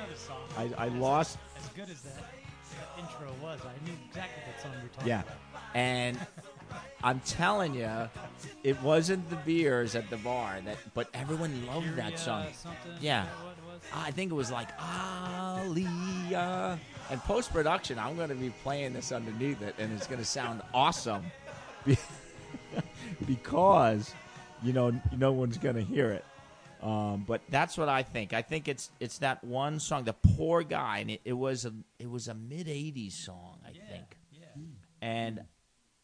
I, 0.57 0.71
I 0.79 0.89
lost 0.89 1.37
As 1.59 1.69
good 1.69 1.91
as 1.91 2.01
that, 2.03 2.15
that 2.17 2.89
intro 2.99 3.31
was, 3.43 3.61
I 3.65 3.73
knew 3.85 3.93
exactly 4.09 4.43
what 4.47 4.61
song 4.63 4.73
you 4.77 4.83
were 4.83 4.89
talking 4.89 5.09
Yeah. 5.09 5.23
about. 5.23 5.37
And 5.79 6.19
I'm 7.05 7.21
telling 7.21 7.75
you, 7.75 7.89
it 8.65 8.83
wasn't 8.83 9.31
the 9.31 9.37
beers 9.37 9.95
at 9.95 10.11
the 10.11 10.17
bar 10.17 10.59
that, 10.65 10.77
but 10.93 11.09
everyone 11.15 11.67
loved 11.67 11.95
that 11.97 12.19
song. 12.19 12.47
Yeah. 13.01 13.27
that 13.27 13.45
what 13.45 13.53
it 13.57 13.65
was? 13.65 13.81
I 13.95 14.11
think 14.11 14.33
it 14.33 14.35
was 14.35 14.51
like 14.51 14.77
Aliyah. 14.79 16.79
And 17.11 17.21
post 17.21 17.53
production, 17.53 17.97
I'm 17.99 18.17
going 18.17 18.29
to 18.31 18.35
be 18.35 18.51
playing 18.65 18.93
this 18.93 19.13
underneath 19.13 19.63
it, 19.63 19.77
and 19.79 19.93
it's 19.93 20.09
going 20.09 20.19
to 20.19 20.27
sound 20.27 20.63
awesome, 20.75 21.25
because 23.27 24.15
you 24.63 24.73
know 24.73 24.93
no 25.17 25.33
one's 25.33 25.59
going 25.59 25.77
to 25.77 25.83
hear 25.83 26.11
it. 26.11 26.25
Um, 26.83 27.25
but 27.27 27.41
that's 27.49 27.77
what 27.79 27.89
I 27.89 28.03
think. 28.03 28.33
I 28.33 28.43
think 28.43 28.69
it's 28.69 28.91
it's 29.01 29.19
that 29.19 29.43
one 29.45 29.81
song, 29.81 30.05
the 30.05 30.13
poor 30.13 30.63
guy, 30.63 30.99
and 30.99 31.11
it, 31.11 31.21
it 31.25 31.33
was 31.33 31.65
a 31.65 31.73
it 31.99 32.11
was 32.11 32.29
a 32.29 32.35
mid 32.35 32.67
'80s 32.67 33.13
song, 33.13 33.59
I 33.65 33.71
think 33.73 34.17
Yeah. 34.33 34.47
and 35.01 35.41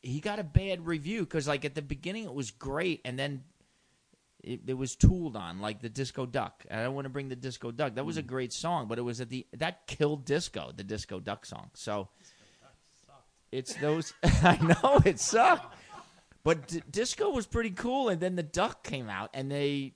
he 0.05 0.21
got 0.21 0.39
a 0.39 0.45
bad 0.45 0.87
review 0.87 1.21
because 1.21 1.49
like 1.49 1.65
at 1.65 1.75
the 1.75 1.83
beginning 1.83 2.25
it 2.25 2.35
was 2.35 2.51
great 2.51 3.01
and 3.05 3.19
then 3.19 3.43
it, 4.43 4.61
it 4.67 4.75
was 4.75 4.95
tooled 4.95 5.37
on 5.37 5.61
like 5.61 5.81
the 5.81 5.89
disco 5.89 6.27
duck. 6.27 6.65
And 6.69 6.81
i 6.81 6.85
don't 6.85 6.95
want 6.95 7.07
to 7.07 7.11
bring 7.11 7.29
the 7.29 7.37
disco 7.37 7.71
duck. 7.71 7.95
That 7.95 8.05
was 8.05 8.17
a 8.17 8.23
great 8.23 8.53
song 8.53 8.87
but 8.87 8.99
it 8.99 9.03
was 9.03 9.21
at 9.21 9.31
the 9.31 9.47
that 9.55 9.87
killed 9.87 10.25
disco 10.25 10.73
the 10.77 10.85
disco 10.85 11.21
duck 11.21 11.47
song. 11.47 11.71
So 11.75 12.09
it's 13.51 13.75
those 13.77 14.13
i 14.23 14.59
know 14.61 15.01
it 15.05 15.19
sucked. 15.19 15.75
But 16.43 16.69
d- 16.69 16.83
disco 16.91 17.31
was 17.31 17.47
pretty 17.47 17.71
cool 17.71 18.11
and 18.11 18.21
then 18.21 18.37
the 18.37 18.43
duck 18.43 18.85
came 18.85 19.09
out 19.09 19.31
and 19.33 19.51
they 19.51 19.95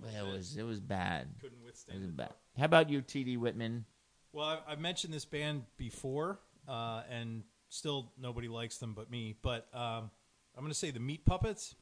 well, 0.00 0.26
it 0.26 0.32
was 0.32 0.56
it 0.56 0.62
was 0.62 0.80
bad. 0.80 1.28
Couldn't 1.40 1.58
it 1.66 2.00
was 2.00 2.12
bad. 2.12 2.32
How 2.56 2.64
about 2.66 2.88
you 2.88 3.02
td 3.02 3.36
whitman? 3.36 3.84
Well, 4.32 4.46
I've, 4.46 4.58
I've 4.68 4.80
mentioned 4.80 5.12
this 5.12 5.24
band 5.24 5.64
before, 5.76 6.38
uh, 6.68 7.02
and 7.10 7.42
still 7.70 8.12
nobody 8.20 8.48
likes 8.48 8.76
them 8.76 8.92
but 8.92 9.10
me. 9.10 9.34
But 9.40 9.68
um, 9.72 10.10
I'm 10.54 10.60
going 10.60 10.68
to 10.68 10.78
say 10.78 10.90
the 10.90 11.00
Meat 11.00 11.24
Puppets, 11.24 11.74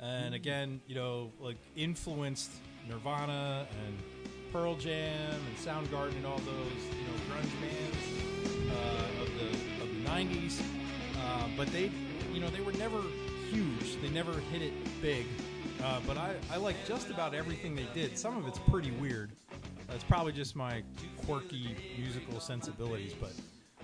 and 0.00 0.34
again, 0.34 0.80
you 0.86 0.94
know, 0.94 1.32
like 1.38 1.58
influenced 1.76 2.50
Nirvana 2.88 3.66
and 3.84 3.98
Pearl 4.52 4.74
Jam 4.76 5.34
and 5.34 5.56
Soundgarden 5.58 6.16
and 6.16 6.26
all 6.26 6.38
those, 6.38 6.82
you 6.92 7.04
know, 7.04 7.18
grunge 7.28 7.60
bands 7.60 8.70
uh, 8.70 9.22
of 9.22 9.28
the 9.38 9.82
of 9.82 10.04
the 10.04 10.10
'90s. 10.10 10.62
Uh, 11.18 11.48
but 11.56 11.66
they, 11.68 11.90
you 12.32 12.40
know, 12.40 12.48
they 12.48 12.60
were 12.60 12.72
never 12.72 13.02
huge. 13.50 14.00
They 14.00 14.08
never 14.08 14.32
hit 14.52 14.62
it 14.62 14.72
big. 15.02 15.26
Uh, 15.82 16.00
but 16.06 16.16
I, 16.16 16.34
I 16.50 16.56
like 16.56 16.76
just 16.86 17.10
about 17.10 17.34
everything 17.34 17.74
they 17.74 17.86
did. 17.92 18.18
Some 18.18 18.36
of 18.36 18.46
it's 18.46 18.58
pretty 18.70 18.92
weird. 18.92 19.32
It's 19.90 20.04
probably 20.04 20.32
just 20.32 20.56
my 20.56 20.82
quirky 21.26 21.76
musical 21.98 22.40
sensibilities, 22.40 23.12
but 23.20 23.32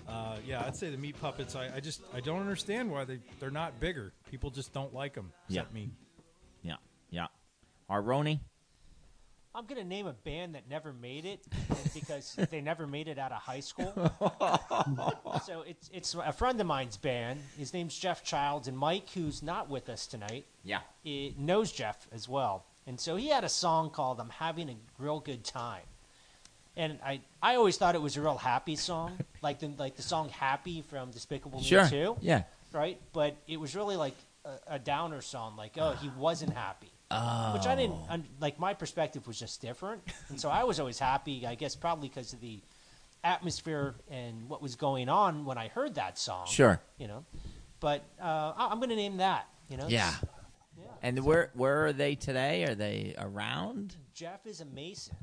uh, 0.09 0.37
yeah, 0.47 0.65
I'd 0.67 0.77
say 0.77 0.91
the 0.91 0.97
Meat 0.97 1.21
Puppets. 1.21 1.55
I, 1.57 1.71
I 1.77 1.81
just 1.81 2.03
I 2.15 2.21
don't 2.21 2.41
understand 2.41 2.91
why 2.91 3.05
they 3.05 3.19
they're 3.41 3.51
not 3.51 3.79
bigger. 3.81 4.13
People 4.31 4.51
just 4.51 4.73
don't 4.73 4.93
like 4.95 5.15
them. 5.15 5.33
Except 5.49 5.71
Yeah. 5.71 5.75
me. 5.75 5.91
yeah 6.63 6.77
yeah 7.11 7.27
aroni 7.91 8.41
I'm 9.55 9.67
gonna 9.67 9.85
name 9.85 10.07
a 10.07 10.15
band 10.15 10.55
that 10.55 10.67
never 10.69 10.95
made 10.95 11.27
it 11.27 11.45
because 11.93 12.35
they 12.51 12.63
never 12.63 12.87
made 12.87 13.07
it 13.07 13.19
out 13.19 13.33
of 13.33 13.43
high 13.43 13.61
school. 13.61 13.93
so 15.45 15.63
it's 15.67 15.91
it's 15.93 16.15
a 16.15 16.33
friend 16.33 16.59
of 16.61 16.67
mine's 16.67 16.97
band. 16.97 17.39
His 17.59 17.75
name's 17.75 17.97
Jeff 17.99 18.25
Childs, 18.25 18.67
and 18.69 18.79
Mike, 18.79 19.11
who's 19.11 19.43
not 19.43 19.69
with 19.69 19.89
us 19.91 20.07
tonight, 20.07 20.47
yeah 20.65 20.81
eh, 21.05 21.31
knows 21.37 21.71
Jeff 21.71 22.07
as 22.13 22.29
well. 22.29 22.65
And 22.87 22.99
so 22.99 23.15
he 23.17 23.29
had 23.29 23.45
a 23.45 23.49
song 23.51 23.91
called 23.91 24.21
"I'm 24.21 24.31
Having 24.31 24.71
a 24.71 24.77
Real 24.99 25.21
Good 25.21 25.45
Time," 25.45 25.83
and 26.77 26.99
I 27.05 27.21
I 27.43 27.57
always 27.57 27.77
thought 27.77 27.95
it 27.95 28.03
was 28.03 28.17
a 28.17 28.21
real 28.23 28.37
happy 28.39 28.77
song, 28.77 29.19
like 29.43 29.61
the 29.61 29.69
like 29.79 29.97
the 29.97 30.03
song 30.03 30.29
"Happy" 30.29 30.83
from 30.83 31.11
Despicable 31.11 31.59
Me 31.59 31.65
sure 31.65 31.89
2, 31.89 32.17
yeah 32.21 32.43
right? 32.73 32.99
But 33.13 33.37
it 33.47 33.59
was 33.61 33.77
really 33.77 33.97
like 33.97 34.15
a, 34.45 34.75
a 34.75 34.79
downer 34.79 35.21
song, 35.21 35.57
like 35.57 35.73
oh 35.79 35.93
he 35.93 36.11
wasn't 36.17 36.55
happy. 36.55 36.91
oh 37.11 37.55
which 37.55 37.67
I 37.67 37.75
didn't 37.77 37.97
un- 38.09 38.29
like. 38.41 38.59
My 38.59 38.75
perspective 38.75 39.27
was 39.27 39.39
just 39.39 39.61
different, 39.61 40.03
and 40.29 40.41
so 40.41 40.49
I 40.49 40.65
was 40.65 40.81
always 40.81 40.99
happy. 40.99 41.47
I 41.47 41.55
guess 41.55 41.77
probably 41.77 42.09
because 42.09 42.33
of 42.33 42.41
the 42.41 42.61
atmosphere 43.25 43.95
and 44.11 44.49
what 44.49 44.61
was 44.61 44.75
going 44.75 45.09
on 45.09 45.45
when 45.45 45.57
I 45.59 45.69
heard 45.69 45.95
that 45.95 46.19
song. 46.19 46.47
sure 46.47 46.81
you 46.99 47.09
know. 47.09 47.25
But 47.81 48.05
uh, 48.21 48.53
I'm 48.57 48.79
going 48.79 48.91
to 48.91 48.97
name 48.97 49.17
that. 49.19 49.49
You 49.69 49.77
know. 49.77 49.89
Yeah. 49.89 50.13
Yeah. 50.79 50.85
And 51.03 51.25
where 51.25 51.51
where 51.55 51.87
are 51.87 51.93
they 51.93 52.15
today? 52.15 52.65
Are 52.65 52.75
they 52.75 53.15
around? 53.19 53.97
Jeff 54.15 54.47
is 54.47 54.61
a 54.61 54.65
Mason. 54.65 55.17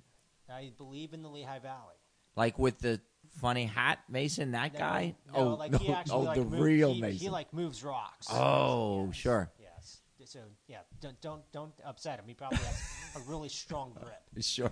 I 0.51 0.71
believe 0.77 1.13
in 1.13 1.21
the 1.21 1.29
Lehigh 1.29 1.59
Valley. 1.59 1.95
Like 2.35 2.57
with 2.59 2.79
the 2.79 3.01
funny 3.39 3.65
hat, 3.65 3.99
Mason? 4.09 4.51
That 4.51 4.73
No, 4.73 4.79
guy? 4.79 5.15
No, 5.27 5.33
oh, 5.35 5.47
like 5.55 5.71
no, 5.71 5.77
he 5.77 5.91
actually 5.91 6.13
oh, 6.13 6.21
like 6.21 6.35
the 6.35 6.43
real 6.43 6.93
he, 6.93 7.01
Mason. 7.01 7.19
He 7.19 7.29
like 7.29 7.53
moves 7.53 7.83
rocks. 7.83 8.27
oh, 8.31 9.07
Yes. 9.07 9.15
sure, 9.15 9.51
Yes. 9.59 10.01
So 10.25 10.39
yeah, 10.67 10.79
don't 11.01 11.19
don't 11.21 11.51
don't 11.51 11.73
upset 11.83 12.19
him. 12.19 12.25
He 12.27 12.35
probably 12.35 12.59
has 12.59 12.83
a 13.15 13.19
really 13.21 13.49
strong 13.49 13.93
grip. 13.93 14.21
sure. 14.41 14.71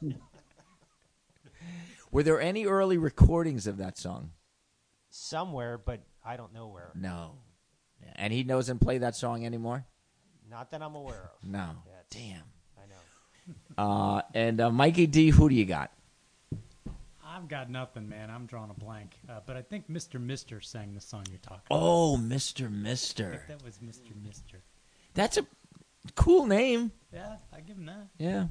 Were 2.12 2.22
there 2.22 2.40
any 2.40 2.66
early 2.66 2.96
recordings 2.96 3.66
of 3.66 3.78
that 3.78 3.98
song? 3.98 4.30
Somewhere, 5.10 5.78
but 5.78 6.02
I 6.24 6.36
don't 6.36 6.52
know 6.52 6.68
where. 6.68 6.92
No. 6.94 7.38
And 8.14 8.32
he 8.32 8.44
knows 8.44 8.68
and 8.68 8.80
play 8.80 8.98
that 8.98 9.16
song 9.16 9.44
anymore. 9.44 9.84
Not 10.48 10.70
that 10.70 10.82
I'm 10.82 10.94
aware 10.94 11.30
of. 11.34 11.48
No. 11.48 11.82
Yeah, 11.86 11.92
Damn. 12.10 12.44
I 13.76 13.82
know. 13.82 13.88
Uh, 14.16 14.22
and 14.34 14.60
uh, 14.60 14.70
Mikey 14.70 15.06
D, 15.06 15.30
who 15.30 15.48
do 15.48 15.54
you 15.54 15.64
got? 15.64 15.90
I've 17.24 17.46
got 17.48 17.70
nothing, 17.70 18.08
man. 18.08 18.30
I'm 18.30 18.46
drawing 18.46 18.70
a 18.70 18.74
blank. 18.74 19.16
Uh, 19.28 19.40
but 19.46 19.56
I 19.56 19.62
think 19.62 19.88
Mr. 19.88 20.20
Mister 20.20 20.60
sang 20.60 20.94
the 20.94 21.00
song 21.00 21.24
you're 21.30 21.38
talking 21.38 21.62
Oh, 21.70 22.16
Mister 22.16 22.66
about. 22.66 22.76
I 22.76 22.82
Mister. 22.82 23.30
think 23.46 23.60
that 23.60 23.64
was 23.64 23.78
Mr. 23.78 24.10
Mister. 24.26 24.58
That's 25.14 25.36
a 25.36 25.46
cool 26.16 26.46
name. 26.46 26.90
Yeah, 27.12 27.36
I 27.52 27.60
give 27.60 27.76
him 27.76 27.86
that. 27.86 28.08
Yeah. 28.18 28.46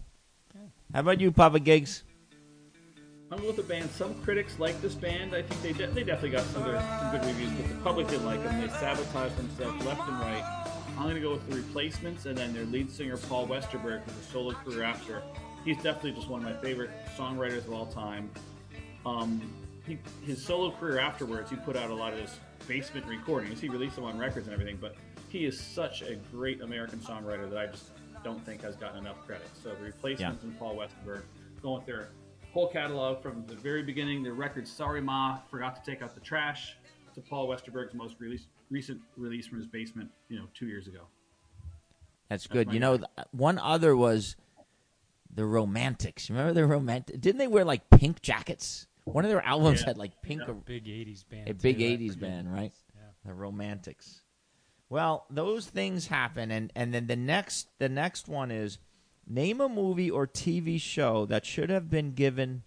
Yeah. 0.55 0.61
How 0.93 0.99
about 1.01 1.19
you, 1.19 1.31
Papa 1.31 1.59
Gigs? 1.59 2.03
I'm 3.29 3.45
with 3.45 3.57
the 3.57 3.63
band. 3.63 3.89
Some 3.91 4.15
critics 4.23 4.57
like 4.57 4.79
this 4.81 4.95
band. 4.95 5.35
I 5.35 5.41
think 5.41 5.61
they 5.61 5.73
de- 5.73 5.91
they 5.91 6.03
definitely 6.05 6.29
got 6.29 6.45
some 6.45 6.63
good, 6.63 6.79
some 6.79 7.11
good 7.11 7.25
reviews, 7.25 7.51
but 7.51 7.67
the 7.67 7.75
public 7.83 8.07
didn't 8.07 8.25
like 8.25 8.41
them. 8.41 8.61
They 8.61 8.69
sabotaged 8.69 9.35
themselves 9.35 9.85
left 9.85 10.07
and 10.07 10.19
right. 10.21 10.65
I'm 10.97 11.03
going 11.03 11.15
to 11.15 11.21
go 11.21 11.31
with 11.31 11.47
the 11.47 11.55
replacements 11.55 12.25
and 12.25 12.35
then 12.35 12.53
their 12.53 12.65
lead 12.65 12.89
singer 12.89 13.17
Paul 13.17 13.47
Westerberg, 13.47 14.01
who's 14.03 14.17
a 14.17 14.31
solo 14.31 14.53
career 14.53 14.81
after. 14.81 15.21
He's 15.63 15.77
definitely 15.77 16.13
just 16.13 16.27
one 16.27 16.43
of 16.43 16.51
my 16.51 16.59
favorite 16.59 16.89
songwriters 17.15 17.67
of 17.67 17.73
all 17.73 17.85
time. 17.85 18.31
Um, 19.05 19.39
he, 19.85 19.99
his 20.25 20.43
solo 20.43 20.71
career 20.71 20.97
afterwards, 20.97 21.51
he 21.51 21.55
put 21.55 21.75
out 21.75 21.91
a 21.91 21.93
lot 21.93 22.13
of 22.13 22.19
his 22.19 22.39
basement 22.67 23.05
recordings. 23.05 23.61
He 23.61 23.69
released 23.69 23.95
them 23.95 24.05
on 24.05 24.17
records 24.17 24.47
and 24.47 24.53
everything, 24.55 24.79
but 24.81 24.95
he 25.29 25.45
is 25.45 25.59
such 25.59 26.01
a 26.01 26.15
great 26.31 26.61
American 26.61 26.97
songwriter 26.97 27.47
that 27.47 27.59
I 27.59 27.67
just 27.67 27.91
don't 28.23 28.43
think 28.43 28.63
has 28.63 28.75
gotten 28.75 28.97
enough 28.97 29.23
credit. 29.23 29.47
So 29.61 29.75
the 29.75 29.83
replacements 29.83 30.43
and 30.43 30.57
Paul 30.57 30.75
Westerberg 30.75 31.21
going 31.61 31.77
with 31.77 31.85
their 31.85 32.09
whole 32.53 32.69
catalog 32.69 33.21
from 33.21 33.45
the 33.45 33.55
very 33.55 33.83
beginning, 33.83 34.23
their 34.23 34.33
record 34.33 34.67
"Sorry 34.67 35.01
Ma," 35.01 35.37
forgot 35.51 35.75
to 35.75 35.91
take 35.91 36.01
out 36.01 36.15
the 36.15 36.21
trash, 36.21 36.75
to 37.13 37.21
Paul 37.21 37.47
Westerberg's 37.47 37.93
most 37.93 38.15
release, 38.19 38.47
recent 38.69 39.01
release 39.15 39.47
from 39.47 39.57
his 39.57 39.67
basement, 39.67 40.09
you 40.29 40.37
know, 40.37 40.45
two 40.53 40.67
years 40.67 40.87
ago. 40.87 41.01
That's 42.29 42.47
good. 42.47 42.67
my 42.67 42.73
you 42.73 42.79
know, 42.79 42.97
th- 42.97 43.09
one 43.31 43.57
other 43.59 43.95
was 43.95 44.35
the 45.33 45.45
Romantics. 45.45 46.29
Remember 46.29 46.53
the 46.53 46.65
Romantic? 46.65 47.21
Didn't 47.21 47.37
they 47.39 47.47
wear 47.47 47.63
like 47.63 47.89
pink 47.89 48.21
jackets? 48.21 48.87
One 49.05 49.23
of 49.23 49.31
their 49.31 49.41
albums 49.45 49.81
Yeah. 49.81 49.87
had 49.87 49.97
like 49.97 50.21
pink, 50.21 50.41
Yeah. 50.45 50.53
Big 50.65 50.85
'80s 50.87 51.23
band. 51.23 51.49
a 51.49 51.53
big 51.53 51.77
too. 51.77 51.83
'80s 51.85 52.13
forget. 52.15 52.19
band, 52.29 52.53
right? 52.53 52.73
Yeah. 52.95 53.01
The 53.25 53.33
Romantics. 53.33 54.21
Well, 54.89 55.25
those 55.29 55.67
things 55.67 56.07
happen, 56.07 56.51
and 56.51 56.71
and 56.75 56.93
then 56.93 57.07
the 57.07 57.15
next 57.15 57.69
the 57.79 57.87
next 57.89 58.27
one 58.27 58.51
is 58.51 58.79
name 59.25 59.61
a 59.61 59.69
movie 59.69 60.09
or 60.11 60.27
TV 60.27 60.79
show 60.79 61.25
that 61.27 61.45
should 61.45 61.69
have 61.69 61.89
been 61.89 62.11
given 62.13 62.63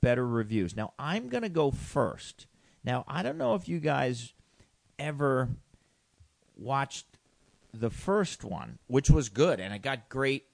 better 0.00 0.26
reviews. 0.26 0.76
Now 0.76 0.92
I'm 0.98 1.28
gonna 1.28 1.48
go 1.48 1.70
first. 1.72 2.46
Now 2.84 3.04
I 3.08 3.22
don't 3.24 3.38
know 3.38 3.54
if 3.56 3.68
you 3.68 3.80
guys 3.80 4.34
ever 5.00 5.48
watched 6.56 7.06
the 7.72 7.90
first 7.90 8.44
one, 8.44 8.78
which 8.86 9.10
was 9.10 9.28
good 9.28 9.60
and 9.60 9.72
it 9.74 9.82
got 9.82 10.08
great 10.08 10.44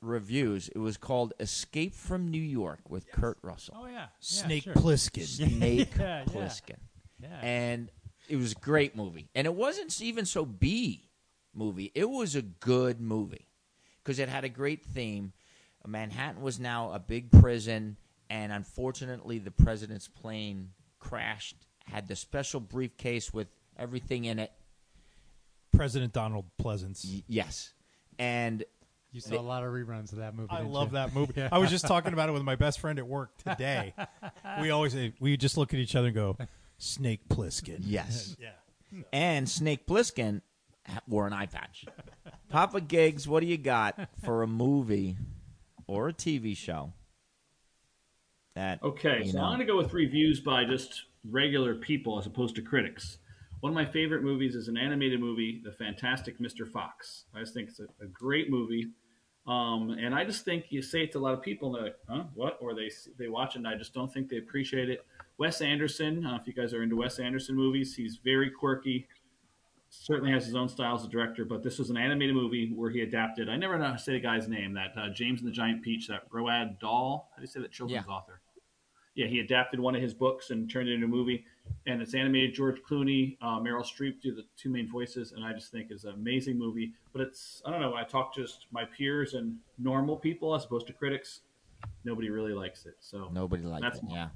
reviews. 0.00 0.68
It 0.68 0.78
was 0.78 0.96
called 0.96 1.32
Escape 1.40 1.94
from 1.94 2.28
New 2.28 2.40
York 2.40 2.80
with 2.88 3.10
Kurt 3.10 3.38
Russell. 3.42 3.74
Oh 3.78 3.86
yeah. 3.86 3.92
yeah, 3.92 4.06
Snake 4.20 4.62
sure. 4.64 4.74
Plissken. 4.74 5.24
Snake 5.58 5.90
Yeah, 5.98 6.20
yeah. 6.20 6.24
Plissken 6.24 6.76
Yeah. 7.20 7.38
and 7.42 7.90
it 8.28 8.36
was 8.36 8.52
a 8.52 8.56
great 8.56 8.96
movie. 8.96 9.28
And 9.34 9.46
it 9.46 9.54
wasn't 9.54 10.00
even 10.00 10.26
so 10.26 10.44
B 10.44 11.08
movie. 11.54 11.90
It 11.94 12.08
was 12.10 12.36
a 12.36 12.42
good 12.42 13.00
movie 13.00 13.46
because 14.02 14.18
it 14.18 14.28
had 14.28 14.44
a 14.44 14.48
great 14.48 14.84
theme. 14.84 15.32
Manhattan 15.86 16.42
was 16.42 16.58
now 16.58 16.90
a 16.92 16.98
big 16.98 17.30
prison, 17.30 17.96
and 18.28 18.50
unfortunately, 18.50 19.38
the 19.38 19.52
president's 19.52 20.08
plane 20.08 20.70
crashed 20.98 21.54
had 21.84 22.08
the 22.08 22.16
special 22.16 22.58
briefcase 22.58 23.32
with 23.32 23.46
everything 23.78 24.24
in 24.24 24.38
it. 24.38 24.52
President 25.74 26.12
Donald 26.12 26.46
Pleasence. 26.60 27.04
Y- 27.04 27.22
yes, 27.28 27.72
and 28.18 28.64
You 29.12 29.20
saw 29.20 29.38
a 29.38 29.40
lot 29.40 29.62
of 29.62 29.70
reruns 29.72 30.12
of 30.12 30.18
that 30.18 30.34
movie. 30.34 30.48
I 30.50 30.62
love 30.62 30.88
you? 30.88 30.94
that 30.94 31.14
movie. 31.14 31.42
I 31.52 31.58
was 31.58 31.70
just 31.70 31.86
talking 31.86 32.12
about 32.12 32.28
it 32.28 32.32
with 32.32 32.42
my 32.42 32.56
best 32.56 32.80
friend 32.80 32.98
at 32.98 33.06
work 33.06 33.36
today. 33.38 33.94
we 34.60 34.70
always 34.70 34.94
eh, 34.96 35.10
we 35.20 35.36
just 35.36 35.56
look 35.58 35.74
at 35.74 35.80
each 35.80 35.94
other 35.94 36.06
and 36.08 36.14
go, 36.14 36.36
"Snake 36.78 37.28
Plissken." 37.28 37.80
yes, 37.82 38.36
Yeah. 38.40 39.02
and 39.12 39.48
Snake 39.48 39.86
Plissken 39.86 40.40
wore 41.08 41.26
an 41.26 41.32
eye 41.32 41.46
patch. 41.46 41.84
Papa 42.48 42.80
Gigs, 42.80 43.26
what 43.28 43.40
do 43.40 43.46
you 43.46 43.58
got 43.58 43.98
for 44.24 44.42
a 44.42 44.46
movie 44.46 45.16
or 45.86 46.08
a 46.08 46.12
TV 46.12 46.56
show? 46.56 46.92
That 48.54 48.82
Okay, 48.82 49.22
you 49.24 49.32
so 49.32 49.38
know, 49.38 49.44
I'm 49.44 49.56
going 49.58 49.66
to 49.66 49.72
go 49.72 49.76
with 49.76 49.92
reviews 49.92 50.40
by 50.40 50.64
just 50.64 51.04
regular 51.28 51.74
people 51.74 52.18
as 52.18 52.24
opposed 52.26 52.54
to 52.56 52.62
critics. 52.62 53.18
One 53.66 53.72
of 53.76 53.84
my 53.88 53.92
favorite 53.92 54.22
movies 54.22 54.54
is 54.54 54.68
an 54.68 54.76
animated 54.76 55.18
movie, 55.18 55.60
The 55.64 55.72
Fantastic 55.72 56.38
Mr. 56.38 56.70
Fox. 56.70 57.24
I 57.34 57.40
just 57.40 57.52
think 57.52 57.68
it's 57.68 57.80
a, 57.80 57.88
a 58.00 58.06
great 58.06 58.48
movie. 58.48 58.90
Um, 59.48 59.90
and 60.00 60.14
I 60.14 60.22
just 60.22 60.44
think 60.44 60.66
you 60.68 60.82
say 60.82 61.02
it 61.02 61.10
to 61.12 61.18
a 61.18 61.20
lot 61.20 61.34
of 61.34 61.42
people, 61.42 61.74
and 61.74 61.74
they're 61.74 61.82
like, 61.86 61.96
huh, 62.08 62.24
what? 62.34 62.58
Or 62.60 62.76
they, 62.76 62.88
they 63.18 63.26
watch 63.26 63.56
it, 63.56 63.58
and 63.58 63.66
I 63.66 63.74
just 63.74 63.92
don't 63.92 64.06
think 64.12 64.28
they 64.28 64.36
appreciate 64.36 64.88
it. 64.88 65.04
Wes 65.38 65.60
Anderson, 65.62 66.24
uh, 66.24 66.38
if 66.40 66.46
you 66.46 66.52
guys 66.52 66.72
are 66.74 66.84
into 66.84 66.94
Wes 66.94 67.18
Anderson 67.18 67.56
movies, 67.56 67.96
he's 67.96 68.20
very 68.22 68.50
quirky. 68.52 69.08
Certainly 69.90 70.30
has 70.30 70.46
his 70.46 70.54
own 70.54 70.68
style 70.68 70.94
as 70.94 71.04
a 71.04 71.08
director, 71.08 71.44
but 71.44 71.64
this 71.64 71.80
was 71.80 71.90
an 71.90 71.96
animated 71.96 72.36
movie 72.36 72.72
where 72.72 72.90
he 72.90 73.00
adapted. 73.00 73.48
I 73.48 73.56
never 73.56 73.76
know 73.76 73.86
how 73.86 73.92
to 73.94 73.98
say 73.98 74.12
the 74.12 74.20
guy's 74.20 74.46
name. 74.46 74.74
That 74.74 74.92
uh, 74.96 75.08
James 75.12 75.40
and 75.40 75.48
the 75.48 75.52
Giant 75.52 75.82
Peach, 75.82 76.06
that 76.06 76.30
Roald 76.30 76.78
Dahl. 76.78 77.30
How 77.32 77.38
do 77.38 77.42
you 77.42 77.48
say 77.48 77.58
that 77.62 77.72
children's 77.72 78.04
Yeah. 78.06 78.12
author? 78.14 78.42
yeah, 79.16 79.26
he 79.26 79.40
adapted 79.40 79.80
one 79.80 79.96
of 79.96 80.02
his 80.02 80.14
books 80.14 80.50
and 80.50 80.70
turned 80.70 80.88
it 80.88 80.92
into 80.92 81.06
a 81.06 81.08
movie. 81.08 81.44
And 81.86 82.02
it's 82.02 82.14
animated. 82.14 82.54
George 82.54 82.80
Clooney, 82.82 83.36
uh, 83.40 83.60
Meryl 83.60 83.84
Streep 83.84 84.20
do 84.20 84.34
the 84.34 84.44
two 84.56 84.70
main 84.70 84.88
voices, 84.90 85.32
and 85.32 85.44
I 85.44 85.52
just 85.52 85.70
think 85.70 85.90
it's 85.90 86.04
an 86.04 86.14
amazing 86.14 86.58
movie. 86.58 86.92
But 87.12 87.22
it's 87.22 87.62
I 87.64 87.70
don't 87.70 87.80
know. 87.80 87.90
When 87.90 88.00
I 88.00 88.04
talk 88.04 88.34
to 88.34 88.42
just 88.42 88.66
my 88.72 88.84
peers 88.84 89.34
and 89.34 89.56
normal 89.78 90.16
people 90.16 90.54
as 90.54 90.64
opposed 90.64 90.86
to 90.88 90.92
critics, 90.92 91.40
nobody 92.04 92.28
really 92.30 92.52
likes 92.52 92.86
it. 92.86 92.96
So 93.00 93.30
nobody 93.32 93.62
likes 93.62 93.82
That's 93.82 93.98
it. 93.98 94.04
mine. 94.04 94.14
Yeah, 94.14 94.28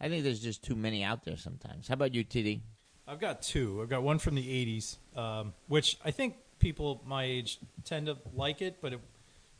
I 0.00 0.08
think 0.08 0.24
there's 0.24 0.40
just 0.40 0.62
too 0.62 0.74
many 0.74 1.04
out 1.04 1.24
there 1.24 1.36
sometimes. 1.36 1.88
How 1.88 1.94
about 1.94 2.14
you, 2.14 2.24
TD? 2.24 2.60
I've 3.06 3.20
got 3.20 3.42
two. 3.42 3.80
I've 3.82 3.88
got 3.90 4.02
one 4.02 4.18
from 4.18 4.34
the 4.34 4.42
'80s, 4.42 4.96
um, 5.18 5.52
which 5.68 5.98
I 6.04 6.10
think 6.12 6.36
people 6.60 7.02
my 7.04 7.24
age 7.24 7.58
tend 7.84 8.06
to 8.06 8.16
like 8.34 8.62
it, 8.62 8.76
but 8.80 8.94
it, 8.94 9.00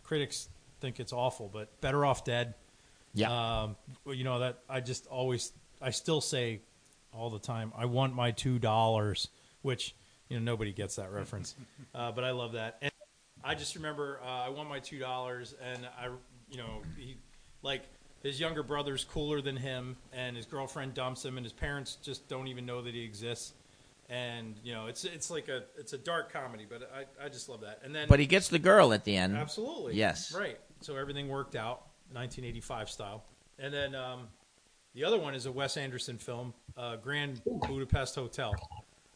critics 0.05 0.49
think 0.81 1.01
it's 1.01 1.13
awful. 1.13 1.51
But 1.53 1.81
Better 1.81 2.05
Off 2.07 2.25
Dead. 2.25 2.55
Yeah, 3.13 3.63
Um, 3.63 3.77
well, 4.05 4.15
you 4.15 4.23
know 4.23 4.39
that 4.39 4.61
I 4.69 4.81
just 4.81 5.07
always, 5.09 5.53
I 5.83 5.91
still 5.91 6.21
say 6.21 6.61
all 7.13 7.31
the 7.31 7.39
time, 7.39 7.73
I 7.77 7.87
want 7.87 8.15
my 8.15 8.31
two 8.31 8.59
dollars, 8.59 9.29
which 9.63 9.95
you 10.29 10.39
know 10.39 10.45
nobody 10.45 10.73
gets 10.73 10.97
that 10.97 11.13
reference, 11.13 11.55
uh, 11.95 12.13
but 12.13 12.25
I 12.25 12.31
love 12.31 12.53
that. 12.53 12.79
And 12.83 12.93
I 13.43 13.55
just 13.55 13.75
remember 13.77 14.21
uh, 14.23 14.47
I 14.47 14.49
want 14.51 14.69
my 14.69 14.79
two 14.79 14.99
dollars, 14.99 15.55
and 15.63 15.87
I, 15.99 16.09
you 16.51 16.59
know, 16.59 16.83
he 16.97 17.17
like 17.63 17.83
his 18.23 18.39
younger 18.39 18.63
brother's 18.63 19.05
cooler 19.05 19.41
than 19.41 19.57
him, 19.57 19.97
and 20.13 20.37
his 20.37 20.47
girlfriend 20.47 20.95
dumps 20.95 21.25
him, 21.25 21.37
and 21.37 21.45
his 21.45 21.53
parents 21.53 21.97
just 22.03 22.29
don't 22.29 22.49
even 22.49 22.67
know 22.67 22.83
that 22.83 22.95
he 22.95 23.03
exists. 23.03 23.55
And 24.09 24.57
you 24.65 24.73
know, 24.73 24.87
it's 24.87 25.05
it's 25.05 25.31
like 25.31 25.49
a 25.49 25.65
it's 25.79 25.93
a 25.93 25.99
dark 25.99 26.33
comedy, 26.33 26.67
but 26.69 26.91
I, 26.95 27.25
I 27.25 27.29
just 27.29 27.49
love 27.49 27.61
that. 27.61 27.81
And 27.85 27.95
then 27.95 28.09
but 28.09 28.19
he 28.19 28.27
gets 28.27 28.49
the 28.49 28.59
girl 28.59 28.93
at 28.93 29.05
the 29.05 29.17
end. 29.17 29.37
Absolutely. 29.37 29.95
Yes. 29.95 30.35
Right. 30.35 30.59
So 30.81 30.97
everything 30.97 31.29
worked 31.29 31.55
out, 31.55 31.87
1985 32.13 32.91
style. 32.91 33.25
And 33.59 33.73
then 33.73 33.95
um, 33.95 34.29
the 34.95 35.05
other 35.05 35.19
one 35.19 35.35
is 35.35 35.47
a 35.47 35.53
Wes 35.53 35.77
Anderson 35.77 36.19
film, 36.19 36.55
uh, 36.77 36.97
Grand 36.97 37.43
Budapest 37.45 38.15
Hotel, 38.15 38.55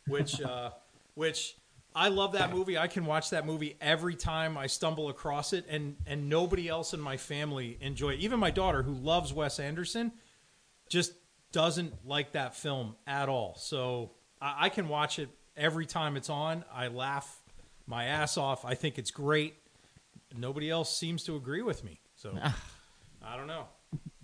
which 0.07 0.41
uh, 0.41 0.71
which 1.15 1.57
I 1.95 2.09
love 2.09 2.33
that 2.33 2.53
movie. 2.53 2.77
I 2.77 2.87
can 2.87 3.07
watch 3.07 3.31
that 3.31 3.47
movie 3.47 3.77
every 3.81 4.17
time 4.17 4.59
I 4.59 4.67
stumble 4.67 5.09
across 5.09 5.53
it, 5.53 5.65
and 5.69 5.97
and 6.07 6.29
nobody 6.29 6.69
else 6.69 6.95
in 6.95 7.01
my 7.01 7.17
family 7.17 7.79
enjoy 7.81 8.11
it. 8.11 8.21
Even 8.21 8.39
my 8.39 8.51
daughter, 8.51 8.83
who 8.83 8.95
loves 8.95 9.33
Wes 9.33 9.59
Anderson, 9.59 10.13
just 10.89 11.13
doesn't 11.53 12.07
like 12.07 12.33
that 12.33 12.57
film 12.57 12.97
at 13.07 13.29
all. 13.29 13.55
So 13.57 14.13
I, 14.41 14.67
I 14.67 14.69
can 14.69 14.89
watch 14.89 15.19
it 15.19 15.29
every 15.57 15.87
time 15.87 16.17
it's 16.17 16.31
on. 16.31 16.65
I 16.73 16.89
laugh 16.89 17.41
my 17.87 18.05
ass 18.07 18.37
off. 18.37 18.65
I 18.65 18.75
think 18.75 18.99
it's 18.99 19.11
great. 19.11 19.55
Nobody 20.37 20.71
else 20.71 20.97
seems 20.97 21.25
to 21.25 21.37
agree 21.37 21.63
with 21.63 21.85
me. 21.85 22.01
So 22.17 22.37
I 23.25 23.37
don't 23.37 23.47
know. 23.47 23.67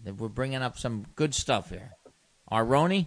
We're 0.04 0.28
bringing 0.28 0.62
up 0.62 0.78
some 0.78 1.06
good 1.14 1.35
stuff 1.35 1.70
here. 1.70 1.92
Aroni, 2.50 3.06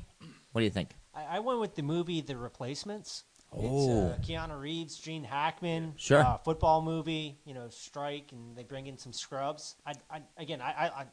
what 0.51 0.61
do 0.61 0.65
you 0.65 0.71
think? 0.71 0.89
I, 1.13 1.37
I 1.37 1.39
went 1.39 1.59
with 1.59 1.75
the 1.75 1.83
movie 1.83 2.21
The 2.21 2.37
Replacements. 2.37 3.23
Oh. 3.55 4.13
It's 4.17 4.29
uh, 4.29 4.31
Keanu 4.31 4.59
Reeves, 4.59 4.97
Gene 4.97 5.23
Hackman. 5.23 5.93
Sure. 5.97 6.21
Uh, 6.21 6.37
football 6.37 6.81
movie, 6.81 7.37
you 7.45 7.53
know, 7.53 7.69
strike, 7.69 8.31
and 8.31 8.55
they 8.55 8.63
bring 8.63 8.87
in 8.87 8.97
some 8.97 9.13
scrubs. 9.13 9.75
I, 9.85 9.93
I 10.09 10.21
again, 10.37 10.61
I, 10.61 10.91
I, 10.95 11.05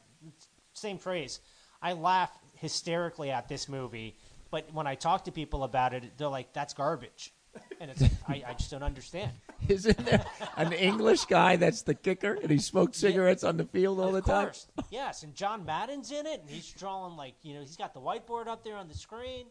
same 0.73 0.99
phrase. 0.99 1.41
I 1.83 1.93
laugh 1.95 2.31
hysterically 2.55 3.31
at 3.31 3.49
this 3.49 3.69
movie, 3.69 4.17
but 4.51 4.73
when 4.73 4.87
I 4.87 4.95
talk 4.95 5.25
to 5.25 5.33
people 5.33 5.65
about 5.65 5.93
it, 5.95 6.17
they're 6.17 6.29
like, 6.29 6.53
"That's 6.53 6.73
garbage," 6.73 7.33
and 7.81 7.91
it's 7.91 8.01
like, 8.01 8.13
I, 8.29 8.45
I 8.49 8.55
just 8.55 8.71
don't 8.71 8.83
understand. 8.83 9.33
Isn't 9.69 9.99
there 10.05 10.25
an 10.57 10.73
English 10.73 11.27
guy 11.27 11.57
that's 11.57 11.83
the 11.83 11.95
kicker 11.95 12.35
and 12.35 12.51
he 12.51 12.59
smokes 12.59 12.99
cigarettes 12.99 13.45
on 13.45 13.57
the 13.57 13.65
field 13.65 14.01
all 14.01 14.09
of 14.09 14.15
the 14.15 14.23
time? 14.23 14.47
course, 14.47 14.67
yes. 14.91 15.23
And 15.23 15.35
John 15.35 15.65
Madden's 15.65 16.11
in 16.11 16.27
it, 16.27 16.41
and 16.41 16.51
he's 16.51 16.71
drawing 16.73 17.17
like 17.17 17.35
you 17.43 17.55
know, 17.55 17.61
he's 17.61 17.77
got 17.77 17.95
the 17.95 18.01
whiteboard 18.01 18.47
up 18.49 18.65
there 18.65 18.77
on 18.77 18.89
the 18.89 18.95
screen. 18.95 19.47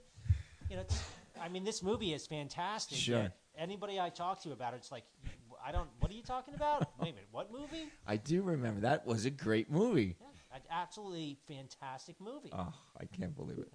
You 0.69 0.77
know, 0.77 0.85
I 1.41 1.49
mean, 1.49 1.63
this 1.63 1.81
movie 1.81 2.13
is 2.13 2.27
fantastic. 2.27 2.97
Sure. 2.97 3.29
Anybody 3.57 3.99
I 3.99 4.09
talk 4.09 4.41
to 4.43 4.51
about 4.51 4.73
it, 4.73 4.77
it's 4.77 4.91
like, 4.91 5.03
I 5.65 5.71
don't. 5.71 5.89
What 5.99 6.11
are 6.11 6.15
you 6.15 6.23
talking 6.23 6.53
about? 6.53 6.81
Wait 6.99 7.09
a 7.09 7.13
minute, 7.13 7.27
what 7.31 7.51
movie? 7.51 7.87
I 8.07 8.17
do 8.17 8.41
remember 8.41 8.81
that 8.81 9.05
was 9.05 9.25
a 9.25 9.29
great 9.29 9.69
movie. 9.71 10.15
Yeah, 10.19 10.57
an 10.57 10.61
absolutely 10.71 11.37
fantastic 11.47 12.15
movie. 12.19 12.51
Oh, 12.53 12.73
I 12.99 13.05
can't 13.05 13.35
believe 13.35 13.59
it. 13.59 13.67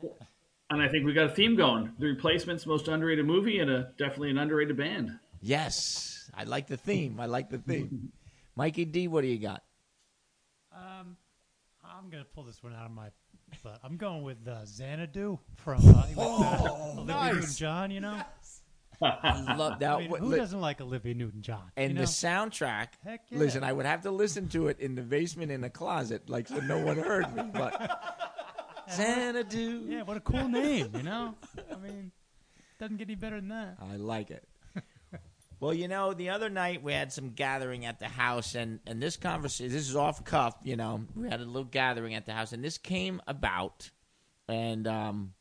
and 0.70 0.83
I 0.83 0.88
think 0.88 1.05
we 1.05 1.12
got 1.12 1.27
a 1.27 1.35
theme 1.35 1.57
going. 1.57 1.92
The 1.99 2.07
replacements, 2.07 2.66
most 2.66 2.88
underrated 2.88 3.27
movie, 3.27 3.59
and 3.61 3.70
a 3.70 3.92
definitely 3.99 4.31
an 4.31 4.38
underrated 4.38 4.77
band. 4.77 5.18
Yes, 5.44 6.30
I 6.35 6.44
like 6.44 6.68
the 6.68 6.78
theme. 6.78 7.20
I 7.20 7.26
like 7.26 7.50
the 7.50 7.59
theme. 7.59 8.12
Mikey 8.57 8.87
D, 8.87 9.09
what 9.09 9.20
do 9.20 9.26
you 9.26 9.38
got? 9.38 9.62
Um, 10.74 11.18
I'm 11.85 12.09
gonna 12.11 12.24
pull 12.24 12.44
this 12.44 12.62
one 12.62 12.72
out 12.74 12.87
of 12.87 12.92
my 12.92 13.09
butt. 13.62 13.78
I'm 13.85 13.98
going 13.98 14.22
with 14.22 14.48
uh, 14.48 14.64
Xanadu 14.64 15.38
from 15.57 15.87
uh, 15.87 16.04
with, 16.09 16.18
uh, 16.18 16.68
Olivia 16.94 17.04
nice. 17.04 17.35
Newton-John. 17.35 17.90
You 17.90 18.00
know, 18.00 18.22
I 19.02 19.54
love 19.54 19.80
that. 19.80 19.92
I 19.92 19.98
mean, 19.98 20.16
who 20.16 20.28
li- 20.28 20.38
doesn't 20.38 20.62
like 20.62 20.80
Olivia 20.80 21.12
Newton-John? 21.12 21.72
and 21.76 21.90
you 21.90 21.94
know? 21.94 22.00
the 22.00 22.07
soundtrack. 22.07 22.88
Heck 23.04 23.26
yeah. 23.28 23.38
Listen, 23.38 23.62
I 23.64 23.72
would 23.74 23.85
have 23.85 24.00
to 24.02 24.11
listen 24.11 24.48
to 24.48 24.68
it 24.68 24.80
in 24.80 24.94
the 24.94 25.02
basement 25.02 25.52
in 25.52 25.61
the 25.61 25.68
closet, 25.70 26.30
like 26.30 26.48
so 26.48 26.57
no 26.61 26.78
one 26.78 26.96
heard 26.96 27.37
me. 27.37 27.42
But 27.52 28.00
Xanadu. 28.94 29.85
yeah, 29.88 30.02
what 30.04 30.16
a 30.16 30.20
cool 30.20 30.48
name. 30.48 30.90
You 30.96 31.02
know, 31.02 31.35
I 31.70 31.76
mean, 31.76 32.12
doesn't 32.80 32.96
get 32.96 33.09
any 33.09 33.14
better 33.14 33.37
than 33.37 33.48
that. 33.48 33.76
I 33.78 33.96
like 33.96 34.30
it. 34.30 34.48
Well, 35.64 35.72
you 35.72 35.88
know, 35.88 36.12
the 36.12 36.29
other 36.29 36.50
night 36.50 36.83
we 36.83 36.92
had 36.92 37.11
some 37.11 37.31
gathering 37.31 37.87
at 37.87 37.98
the 37.98 38.07
house, 38.07 38.55
and 38.55 38.81
and 38.87 39.03
this 39.03 39.16
conversation, 39.16 39.72
this 39.72 39.88
is 39.88 39.96
off 39.96 40.22
cuff. 40.22 40.55
You 40.62 40.77
know, 40.77 41.07
we 41.16 41.27
had 41.31 41.40
a 41.40 41.44
little 41.46 41.64
gathering 41.64 42.14
at 42.14 42.27
the 42.27 42.35
house, 42.35 42.53
and 42.53 42.62
this 42.62 42.77
came 42.77 43.22
about, 43.27 43.90
and 44.46 44.87
um, 44.87 45.33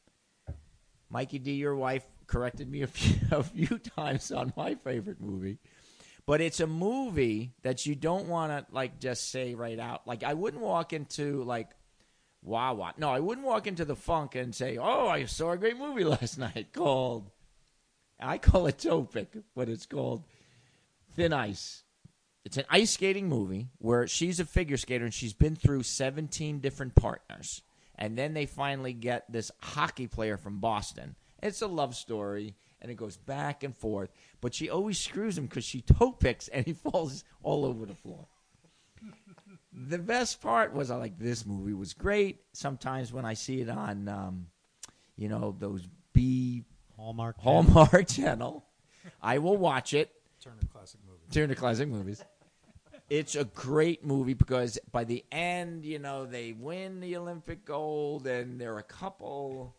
Mikey 1.09 1.39
D, 1.39 1.51
your 1.55 1.75
wife, 1.75 2.05
corrected 2.25 2.71
me 2.71 2.83
a 2.83 2.87
few, 2.87 3.17
a 3.31 3.43
few 3.43 3.77
times 3.77 4.31
on 4.31 4.53
my 4.55 4.75
favorite 4.75 5.19
movie. 5.19 5.57
But 6.25 6.39
it's 6.39 6.61
a 6.61 6.67
movie 6.67 7.51
that 7.63 7.85
you 7.85 7.93
don't 7.93 8.29
want 8.29 8.53
to 8.53 8.73
like 8.73 9.01
just 9.01 9.29
say 9.29 9.55
right 9.55 9.77
out. 9.77 10.07
Like 10.07 10.23
I 10.23 10.35
wouldn't 10.35 10.63
walk 10.63 10.93
into 10.93 11.43
like 11.43 11.71
Wawa. 12.41 12.93
No, 12.97 13.09
I 13.09 13.19
wouldn't 13.19 13.45
walk 13.45 13.67
into 13.67 13.83
the 13.83 13.97
funk 13.97 14.35
and 14.35 14.55
say, 14.55 14.77
"Oh, 14.77 15.09
I 15.09 15.25
saw 15.25 15.51
a 15.51 15.57
great 15.57 15.77
movie 15.77 16.05
last 16.05 16.37
night 16.37 16.71
called." 16.71 17.29
I 18.23 18.37
call 18.37 18.67
it 18.67 18.79
Topic, 18.79 19.33
but 19.55 19.69
it's 19.69 19.85
called 19.85 20.23
Thin 21.15 21.33
Ice. 21.33 21.83
It's 22.45 22.57
an 22.57 22.65
ice 22.69 22.91
skating 22.91 23.29
movie 23.29 23.69
where 23.77 24.07
she's 24.07 24.39
a 24.39 24.45
figure 24.45 24.77
skater 24.77 25.05
and 25.05 25.13
she's 25.13 25.33
been 25.33 25.55
through 25.55 25.83
17 25.83 26.59
different 26.59 26.95
partners. 26.95 27.61
And 27.95 28.17
then 28.17 28.33
they 28.33 28.45
finally 28.45 28.93
get 28.93 29.31
this 29.31 29.51
hockey 29.61 30.07
player 30.07 30.37
from 30.37 30.59
Boston. 30.59 31.15
It's 31.41 31.61
a 31.61 31.67
love 31.67 31.95
story 31.95 32.55
and 32.81 32.91
it 32.91 32.95
goes 32.95 33.15
back 33.15 33.63
and 33.63 33.75
forth. 33.75 34.11
But 34.41 34.53
she 34.53 34.69
always 34.69 34.99
screws 34.99 35.37
him 35.37 35.45
because 35.45 35.63
she 35.63 35.81
toe 35.81 36.11
picks 36.11 36.47
and 36.49 36.65
he 36.65 36.73
falls 36.91 37.23
all 37.43 37.65
over 37.65 37.85
the 37.85 37.95
floor. 37.95 38.27
the 39.71 39.99
best 39.99 40.41
part 40.41 40.73
was 40.73 40.91
I 40.91 40.97
like 40.97 41.17
this 41.17 41.45
movie 41.45 41.73
was 41.73 41.93
great. 41.93 42.41
Sometimes 42.51 43.13
when 43.13 43.25
I 43.25 43.35
see 43.35 43.61
it 43.61 43.69
on, 43.69 44.09
um, 44.09 44.47
you 45.15 45.29
know, 45.29 45.55
those 45.57 45.87
B 46.11 46.65
Hallmark. 47.03 47.35
Hallmark 47.39 48.07
Channel. 48.07 48.63
I 49.21 49.39
will 49.39 49.57
watch 49.57 49.93
it. 49.93 50.09
Turner 50.41 50.55
Classic 50.71 50.99
Movie. 51.05 51.19
Turn 51.31 51.49
to 51.49 51.55
classic 51.55 51.89
movies. 51.89 52.23
It's 53.09 53.35
a 53.35 53.43
great 53.43 54.05
movie 54.05 54.33
because 54.33 54.79
by 54.91 55.03
the 55.03 55.25
end, 55.29 55.83
you 55.83 55.99
know, 55.99 56.25
they 56.25 56.53
win 56.53 57.01
the 57.01 57.17
Olympic 57.17 57.65
gold 57.65 58.25
and 58.25 58.59
they're 58.59 58.77
a 58.77 58.83
couple. 58.83 59.75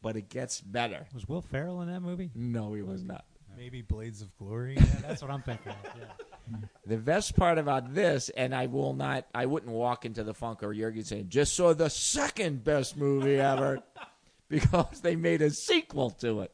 but 0.00 0.16
it 0.16 0.28
gets 0.28 0.60
better. 0.60 1.06
Was 1.12 1.28
Will 1.28 1.42
Ferrell 1.42 1.80
in 1.82 1.88
that 1.92 2.00
movie? 2.00 2.30
No, 2.36 2.72
he 2.74 2.82
was 2.82 3.02
not. 3.02 3.24
Maybe 3.56 3.82
Blades 3.82 4.22
of 4.22 4.34
Glory. 4.38 4.76
Yeah, 4.76 4.84
that's 5.02 5.22
what 5.22 5.30
I'm 5.32 5.42
thinking. 5.42 5.72
Of, 5.72 5.76
yeah. 5.98 6.56
The 6.86 6.96
best 6.98 7.36
part 7.36 7.58
about 7.58 7.94
this, 7.94 8.28
and 8.30 8.54
I 8.54 8.66
will 8.66 8.94
not, 8.94 9.26
I 9.34 9.46
wouldn't 9.46 9.72
walk 9.72 10.04
into 10.04 10.22
the 10.22 10.34
Funk 10.34 10.62
or 10.62 10.72
Jurgen 10.72 11.02
saying, 11.04 11.28
just 11.28 11.54
saw 11.54 11.74
the 11.74 11.90
second 11.90 12.62
best 12.64 12.96
movie 12.96 13.40
ever 13.40 13.82
because 14.48 15.00
they 15.00 15.16
made 15.16 15.42
a 15.42 15.50
sequel 15.50 16.10
to 16.10 16.40
it, 16.40 16.52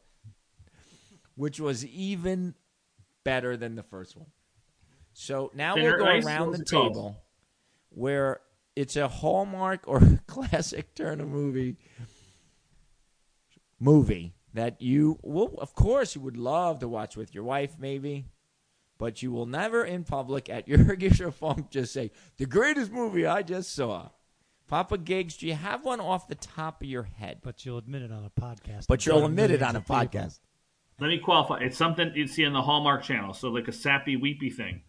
which 1.37 1.59
was 1.61 1.85
even 1.85 2.53
better 3.23 3.55
than 3.55 3.75
the 3.75 3.83
first 3.83 4.17
one. 4.17 4.27
So 5.13 5.51
now 5.55 5.75
Thinner 5.75 5.95
we'll 5.97 6.05
go 6.05 6.11
Ice? 6.11 6.25
around 6.25 6.45
the 6.47 6.51
was 6.51 6.59
it 6.61 6.69
called? 6.69 6.93
table 6.93 7.17
where 7.89 8.41
it's 8.75 8.95
a 8.97 9.07
Hallmark 9.07 9.83
or 9.87 10.01
classic 10.27 10.93
Turner 10.93 11.25
movie 11.25 11.77
movie 13.79 14.33
that 14.53 14.81
you 14.81 15.19
will, 15.23 15.55
of 15.59 15.73
course, 15.75 16.15
you 16.15 16.21
would 16.21 16.37
love 16.37 16.79
to 16.79 16.87
watch 16.87 17.15
with 17.15 17.33
your 17.35 17.43
wife, 17.43 17.75
maybe, 17.79 18.25
but 18.97 19.21
you 19.21 19.31
will 19.31 19.45
never 19.45 19.83
in 19.85 20.03
public 20.03 20.49
at 20.49 20.67
your 20.67 20.79
Gisher 20.97 21.33
Funk 21.33 21.69
just 21.69 21.93
say, 21.93 22.11
the 22.37 22.45
greatest 22.45 22.91
movie 22.91 23.25
I 23.25 23.43
just 23.43 23.73
saw. 23.73 24.09
Papa 24.67 24.97
Gigs, 24.97 25.37
do 25.37 25.47
you 25.47 25.53
have 25.53 25.85
one 25.85 26.01
off 26.01 26.27
the 26.27 26.35
top 26.35 26.81
of 26.81 26.89
your 26.89 27.03
head? 27.03 27.39
But 27.41 27.65
you'll 27.65 27.77
admit 27.77 28.01
it 28.01 28.11
on 28.11 28.25
a 28.25 28.29
podcast. 28.29 28.87
But 28.87 29.05
you'll 29.05 29.25
admit 29.25 29.49
it 29.49 29.61
on 29.63 29.75
a 29.77 29.79
people. 29.79 29.95
podcast. 29.95 30.39
Let 30.99 31.07
me 31.07 31.19
qualify. 31.19 31.59
It's 31.59 31.77
something 31.77 32.11
you'd 32.15 32.29
see 32.29 32.45
on 32.45 32.53
the 32.53 32.61
Hallmark 32.61 33.03
Channel, 33.03 33.33
so 33.33 33.49
like 33.49 33.67
a 33.67 33.71
sappy, 33.71 34.15
weepy 34.15 34.49
thing. 34.49 34.81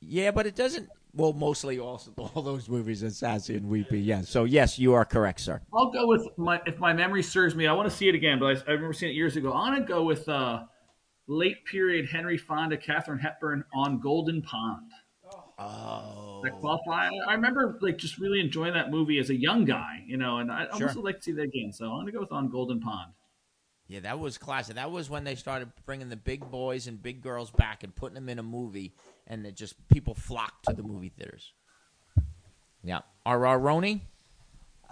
Yeah, 0.00 0.30
but 0.30 0.46
it 0.46 0.54
doesn't. 0.54 0.88
Well, 1.14 1.32
mostly 1.32 1.78
also 1.78 2.12
all 2.34 2.42
those 2.42 2.68
movies 2.68 3.02
are 3.02 3.08
sassy 3.08 3.56
and 3.56 3.66
weepy. 3.68 3.98
Yeah. 4.00 4.20
So 4.20 4.44
yes, 4.44 4.78
you 4.78 4.92
are 4.92 5.06
correct, 5.06 5.40
sir. 5.40 5.62
I'll 5.72 5.90
go 5.90 6.06
with 6.06 6.28
my 6.36 6.60
if 6.66 6.78
my 6.78 6.92
memory 6.92 7.22
serves 7.22 7.54
me. 7.54 7.66
I 7.66 7.72
want 7.72 7.88
to 7.90 7.96
see 7.96 8.08
it 8.08 8.14
again, 8.14 8.38
but 8.38 8.46
I, 8.58 8.70
I 8.70 8.72
remember 8.74 8.92
seeing 8.92 9.12
it 9.12 9.14
years 9.14 9.36
ago. 9.36 9.50
I 9.52 9.70
want 9.70 9.78
to 9.78 9.84
go 9.90 10.02
with 10.04 10.28
uh, 10.28 10.64
late 11.26 11.64
period 11.64 12.06
Henry 12.10 12.36
Fonda, 12.36 12.76
Katharine 12.76 13.18
Hepburn 13.18 13.64
on 13.74 13.98
Golden 13.98 14.42
Pond. 14.42 14.90
Oh. 15.58 16.42
That 16.44 16.52
qualify? 16.60 17.08
I 17.26 17.32
remember 17.32 17.78
like 17.80 17.96
just 17.96 18.18
really 18.18 18.40
enjoying 18.40 18.74
that 18.74 18.90
movie 18.90 19.18
as 19.18 19.30
a 19.30 19.34
young 19.34 19.64
guy, 19.64 20.04
you 20.06 20.18
know, 20.18 20.36
and 20.36 20.52
I, 20.52 20.66
I 20.70 20.76
Sure. 20.78 20.88
also 20.88 21.00
like 21.00 21.16
to 21.16 21.22
see 21.22 21.32
that 21.32 21.42
again. 21.44 21.72
So 21.72 21.86
I'm 21.86 21.92
going 22.02 22.06
to 22.06 22.12
go 22.12 22.20
with 22.20 22.30
on 22.32 22.50
Golden 22.50 22.78
Pond. 22.78 23.12
Yeah, 23.88 24.00
that 24.00 24.18
was 24.18 24.36
classic. 24.36 24.74
That 24.76 24.90
was 24.90 25.08
when 25.08 25.22
they 25.24 25.36
started 25.36 25.70
bringing 25.84 26.08
the 26.08 26.16
big 26.16 26.50
boys 26.50 26.88
and 26.88 27.00
big 27.00 27.22
girls 27.22 27.50
back 27.52 27.84
and 27.84 27.94
putting 27.94 28.14
them 28.16 28.28
in 28.28 28.38
a 28.38 28.42
movie, 28.42 28.94
and 29.26 29.46
it 29.46 29.54
just 29.54 29.74
people 29.88 30.14
flocked 30.14 30.66
to 30.66 30.74
the 30.74 30.82
movie 30.82 31.08
theaters. 31.10 31.52
Yeah. 32.82 33.00
Uh, 33.24 33.32
Roni? 33.32 34.00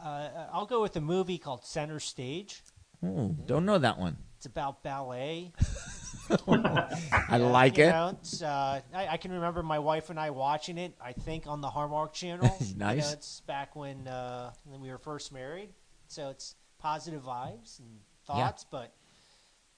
Uh, 0.02 0.28
I'll 0.52 0.66
go 0.66 0.82
with 0.82 0.94
a 0.96 1.00
movie 1.00 1.38
called 1.38 1.64
Center 1.64 1.98
Stage. 1.98 2.62
Oh, 3.04 3.34
don't 3.46 3.64
know 3.66 3.78
that 3.78 3.98
one. 3.98 4.16
It's 4.36 4.46
about 4.46 4.82
ballet. 4.82 5.52
I 6.30 7.36
like 7.38 7.78
it. 7.78 7.88
know, 7.90 8.16
uh, 8.42 8.80
I, 8.94 9.08
I 9.08 9.16
can 9.16 9.32
remember 9.32 9.62
my 9.62 9.78
wife 9.78 10.10
and 10.10 10.18
I 10.18 10.30
watching 10.30 10.78
it. 10.78 10.94
I 11.00 11.12
think 11.12 11.46
on 11.46 11.60
the 11.60 11.68
Hallmark 11.68 12.12
Channel. 12.12 12.56
You 12.60 12.76
know, 12.76 12.86
Nice. 12.86 13.12
it's 13.12 13.40
back 13.40 13.76
when 13.76 14.08
uh, 14.08 14.52
when 14.64 14.80
we 14.80 14.90
were 14.90 14.98
first 14.98 15.32
married, 15.32 15.70
so 16.08 16.30
it's 16.30 16.56
positive 16.78 17.22
vibes 17.22 17.78
and 17.78 17.88
Yeah. 18.28 18.34
thoughts, 18.34 18.64
but 18.70 18.92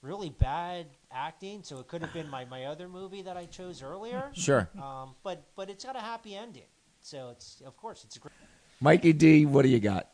really 0.01 0.29
bad 0.29 0.87
acting. 1.11 1.63
So 1.63 1.79
it 1.79 1.87
could 1.87 2.01
have 2.01 2.13
been 2.13 2.29
my, 2.29 2.45
my 2.45 2.65
other 2.65 2.87
movie 2.87 3.23
that 3.23 3.37
I 3.37 3.45
chose 3.45 3.81
earlier. 3.83 4.29
Sure. 4.33 4.69
Um, 4.81 5.15
but 5.23 5.43
but 5.55 5.69
it's 5.69 5.83
got 5.85 5.95
a 5.95 5.99
happy 6.01 6.35
ending. 6.35 6.63
So 7.01 7.29
it's 7.31 7.61
of 7.65 7.75
course 7.77 8.03
it's 8.03 8.15
a 8.15 8.19
great. 8.19 8.33
Mikey 8.79 9.13
D, 9.13 9.45
what 9.45 9.63
do 9.63 9.69
you 9.69 9.79
got? 9.79 10.07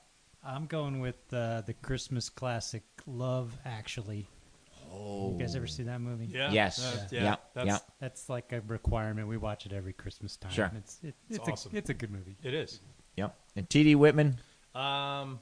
I'm 0.46 0.65
going 0.65 1.00
with 1.00 1.17
uh, 1.34 1.62
the 1.62 1.74
Christmas 1.74 2.30
classic 2.30 2.84
Love 3.06 3.56
Actually. 3.65 4.28
Oh. 4.93 5.32
You 5.34 5.39
guys 5.39 5.56
ever 5.56 5.67
see 5.67 5.84
that 5.84 6.02
movie? 6.02 6.28
Yeah. 6.32 6.52
Yes. 6.52 6.80
Uh, 6.84 7.08
Yeah. 7.12 7.22
yeah. 7.22 7.36
Yeah. 7.56 7.63
That's, 7.65 7.84
That's 8.00 8.30
like 8.30 8.52
a 8.52 8.62
requirement. 8.67 9.28
We 9.28 9.38
watch 9.38 9.65
it 9.65 9.74
every 9.74 9.93
Christmas 9.93 10.38
time. 10.38 10.52
Sure. 10.52 10.72
It's 10.78 11.00
it, 11.04 11.15
it's, 11.30 11.39
It's 11.39 11.48
a, 11.48 11.52
awesome. 11.52 11.72
it's 11.76 11.89
a 11.89 11.93
good 11.93 12.12
movie. 12.12 12.38
It 12.43 12.54
is. 12.54 12.80
Yep. 13.17 13.36
And 13.56 13.69
T.D. 13.69 13.96
Whitman. 13.96 14.38
Um, 14.76 15.39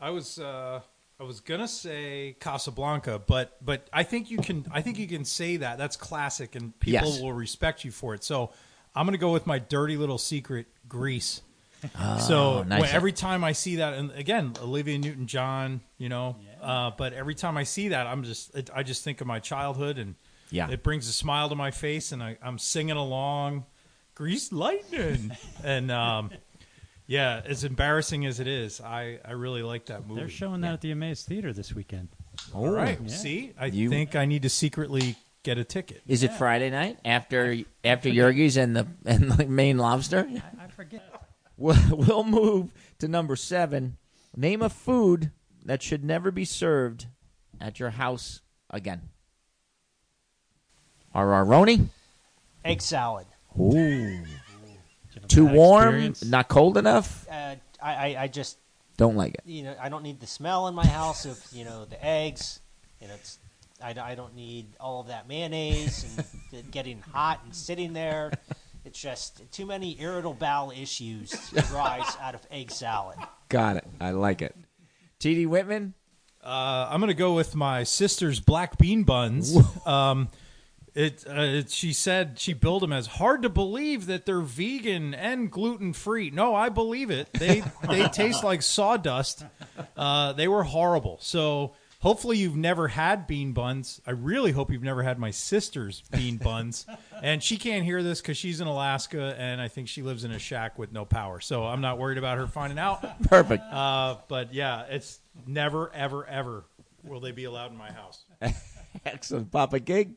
I 0.00 0.10
was 0.10 0.38
uh, 0.38 0.80
I 1.22 1.24
was 1.24 1.38
gonna 1.38 1.68
say 1.68 2.34
Casablanca, 2.40 3.22
but 3.24 3.56
but 3.64 3.86
I 3.92 4.02
think 4.02 4.28
you 4.28 4.38
can 4.38 4.66
I 4.72 4.82
think 4.82 4.98
you 4.98 5.06
can 5.06 5.24
say 5.24 5.56
that 5.58 5.78
that's 5.78 5.96
classic 5.96 6.56
and 6.56 6.76
people 6.80 7.08
Yes. 7.10 7.20
will 7.20 7.32
respect 7.32 7.84
you 7.84 7.92
for 7.92 8.12
it. 8.14 8.24
So 8.24 8.50
I'm 8.96 9.06
gonna 9.06 9.18
go 9.18 9.32
with 9.32 9.46
my 9.46 9.60
dirty 9.60 9.96
little 9.96 10.18
secret, 10.18 10.66
Grease. 10.88 11.42
so 12.18 12.58
Oh, 12.58 12.62
nice. 12.64 12.80
when- 12.80 12.90
every 12.90 13.12
time 13.12 13.44
I 13.44 13.52
see 13.52 13.76
that, 13.76 13.94
and 13.94 14.10
again 14.12 14.54
Olivia 14.60 14.98
Newton 14.98 15.28
John, 15.28 15.80
you 15.96 16.08
know, 16.08 16.34
uh, 16.60 16.90
but 16.90 17.12
every 17.12 17.36
time 17.36 17.56
I 17.56 17.62
see 17.62 17.88
that, 17.88 18.08
I'm 18.08 18.24
just 18.24 18.52
it, 18.56 18.68
I 18.74 18.82
just 18.82 19.04
think 19.04 19.20
of 19.20 19.28
my 19.28 19.38
childhood 19.38 19.98
and 19.98 20.16
Yeah. 20.50 20.70
it 20.70 20.82
brings 20.82 21.08
a 21.08 21.12
smile 21.12 21.48
to 21.50 21.54
my 21.54 21.70
face, 21.70 22.10
and 22.10 22.20
I, 22.20 22.36
I'm 22.42 22.58
singing 22.58 22.96
along, 22.96 23.64
Grease 24.16 24.50
Lightning, 24.50 25.36
and 25.62 25.92
um, 25.92 26.30
yeah, 27.06 27.42
as 27.44 27.64
embarrassing 27.64 28.24
as 28.26 28.40
it 28.40 28.46
is, 28.46 28.80
I, 28.80 29.18
I 29.24 29.32
really 29.32 29.62
like 29.62 29.86
that 29.86 30.06
movie. 30.06 30.20
They're 30.20 30.28
showing 30.30 30.60
that 30.62 30.72
at 30.74 30.80
the 30.80 30.90
Amaze 30.92 31.22
Theater 31.22 31.52
this 31.52 31.74
weekend. 31.74 32.08
Oh. 32.54 32.58
All 32.66 32.70
right, 32.70 32.98
Yeah. 33.02 33.08
see, 33.14 33.52
I 33.58 33.66
You- 33.66 33.88
think 33.90 34.14
I 34.16 34.24
need 34.24 34.42
to 34.42 34.48
secretly 34.48 35.16
get 35.42 35.58
a 35.58 35.64
ticket. 35.64 36.02
Is 36.06 36.22
it 36.22 36.32
Friday 36.32 36.70
night 36.70 36.98
after 37.04 37.56
after 37.84 38.08
Yergis 38.08 38.56
and 38.56 38.76
the 38.76 38.86
and 39.04 39.30
the 39.32 39.46
Maine 39.46 39.76
Lobster? 39.78 40.26
I, 40.28 40.64
I 40.64 40.66
forget. 40.68 41.02
We'll, 41.58 41.76
we'll 41.96 42.24
move 42.24 42.72
to 43.00 43.08
number 43.08 43.36
seven. 43.36 43.96
Name 44.36 44.62
a 44.62 44.68
food 44.70 45.30
that 45.64 45.82
should 45.82 46.02
never 46.04 46.30
be 46.30 46.44
served 46.44 47.06
at 47.60 47.78
your 47.78 47.90
house 47.90 48.40
again. 48.70 49.10
Araroni? 51.14 51.86
Egg 52.64 52.80
salad. 52.80 53.26
Ooh. 53.60 53.70
Did 53.72 53.80
you 53.80 54.24
have 54.24 54.24
a 54.64 55.01
Too 55.28 55.46
warm? 55.46 55.88
experience? 55.88 56.24
Not 56.24 56.48
cold 56.48 56.76
enough? 56.78 57.26
Uh, 57.30 57.56
I, 57.82 57.94
I 57.94 58.16
I 58.22 58.28
just 58.28 58.58
Don't 58.96 59.16
like 59.16 59.34
it. 59.34 59.42
you 59.44 59.62
know 59.64 59.74
I 59.80 59.88
don't 59.88 60.02
need 60.02 60.20
the 60.20 60.26
smell 60.26 60.68
in 60.68 60.74
my 60.74 60.86
house 60.86 61.24
of 61.26 61.38
you 61.52 61.64
know 61.64 61.84
the 61.84 62.02
eggs. 62.04 62.60
You 63.00 63.08
know 63.08 63.14
it's 63.14 63.38
I, 63.82 63.94
I 64.00 64.14
don't 64.14 64.34
need 64.36 64.66
all 64.78 65.00
of 65.00 65.08
that 65.08 65.26
mayonnaise 65.28 66.06
and 66.52 66.70
getting 66.70 67.00
hot 67.12 67.40
and 67.44 67.54
sitting 67.54 67.92
there. 67.92 68.32
It's 68.84 69.00
just 69.00 69.42
too 69.52 69.66
many 69.66 70.00
irritable 70.00 70.34
bowel 70.34 70.70
issues 70.72 71.32
arise 71.72 72.16
out 72.20 72.34
of 72.34 72.40
egg 72.50 72.70
salad. 72.70 73.16
Got 73.48 73.76
it. 73.76 73.84
I 74.00 74.10
like 74.10 74.42
it. 74.42 74.56
T.D. 75.20 75.46
Whitman? 75.46 75.94
Uh, 76.42 76.88
I'm 76.90 76.98
gonna 76.98 77.14
go 77.14 77.34
with 77.34 77.54
my 77.54 77.84
sister's 77.84 78.40
black 78.40 78.78
bean 78.78 79.04
buns. 79.04 79.56
Um, 79.86 80.28
it, 80.94 81.24
uh, 81.28 81.40
it 81.40 81.70
she 81.70 81.92
said 81.92 82.38
she 82.38 82.52
billed 82.52 82.82
them 82.82 82.92
as 82.92 83.06
hard 83.06 83.42
to 83.42 83.48
believe 83.48 84.06
that 84.06 84.26
they're 84.26 84.40
vegan 84.40 85.14
and 85.14 85.50
gluten 85.50 85.92
free. 85.92 86.30
No, 86.30 86.54
I 86.54 86.68
believe 86.68 87.10
it. 87.10 87.32
They 87.32 87.62
they 87.88 88.08
taste 88.08 88.44
like 88.44 88.62
sawdust. 88.62 89.44
Uh, 89.96 90.32
they 90.34 90.48
were 90.48 90.64
horrible. 90.64 91.18
So 91.20 91.72
hopefully 92.02 92.36
you've 92.36 92.56
never 92.56 92.88
had 92.88 93.26
bean 93.26 93.52
buns. 93.52 94.00
I 94.06 94.10
really 94.10 94.50
hope 94.52 94.70
you've 94.70 94.82
never 94.82 95.02
had 95.02 95.18
my 95.18 95.30
sister's 95.30 96.02
bean 96.10 96.36
buns. 96.36 96.84
And 97.22 97.42
she 97.42 97.56
can't 97.56 97.84
hear 97.84 98.02
this 98.02 98.20
because 98.20 98.36
she's 98.36 98.60
in 98.60 98.66
Alaska 98.66 99.34
and 99.38 99.60
I 99.60 99.68
think 99.68 99.88
she 99.88 100.02
lives 100.02 100.24
in 100.24 100.32
a 100.32 100.38
shack 100.38 100.78
with 100.78 100.92
no 100.92 101.04
power. 101.04 101.40
So 101.40 101.64
I'm 101.64 101.80
not 101.80 101.98
worried 101.98 102.18
about 102.18 102.38
her 102.38 102.48
finding 102.48 102.78
out. 102.78 103.22
Perfect. 103.28 103.62
Uh, 103.72 104.16
but 104.28 104.52
yeah, 104.52 104.84
it's 104.90 105.20
never, 105.46 105.90
ever, 105.94 106.26
ever 106.26 106.64
will 107.04 107.20
they 107.20 107.32
be 107.32 107.44
allowed 107.44 107.70
in 107.70 107.78
my 107.78 107.92
house. 107.92 108.24
Excellent. 109.06 109.50
Papa 109.50 109.80
Gig? 109.80 110.14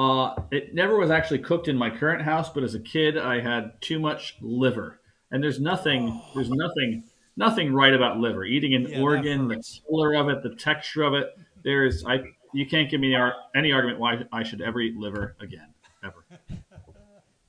Uh, 0.00 0.34
it 0.50 0.74
never 0.74 0.96
was 0.96 1.10
actually 1.10 1.40
cooked 1.40 1.68
in 1.68 1.76
my 1.76 1.90
current 1.90 2.22
house, 2.22 2.48
but 2.48 2.62
as 2.62 2.74
a 2.74 2.80
kid, 2.80 3.18
I 3.18 3.40
had 3.40 3.72
too 3.82 3.98
much 3.98 4.36
liver, 4.40 4.98
and 5.30 5.44
there's 5.44 5.60
nothing, 5.60 6.18
there's 6.34 6.48
nothing, 6.48 7.04
nothing 7.36 7.74
right 7.74 7.92
about 7.92 8.16
liver. 8.18 8.44
Eating 8.44 8.72
an 8.74 8.88
Yeah, 8.88 9.00
organ, 9.02 9.48
the 9.48 9.62
color 9.90 10.14
of 10.14 10.30
it, 10.30 10.42
the 10.42 10.54
texture 10.54 11.02
of 11.02 11.12
it. 11.12 11.36
There's, 11.62 12.02
I, 12.06 12.20
you 12.54 12.64
can't 12.66 12.90
give 12.90 12.98
me 12.98 13.14
ar- 13.14 13.34
any 13.54 13.72
argument 13.72 13.98
why 14.00 14.22
I 14.32 14.42
should 14.42 14.62
ever 14.62 14.80
eat 14.80 14.96
liver 14.96 15.36
again, 15.40 15.68
ever. 16.02 16.24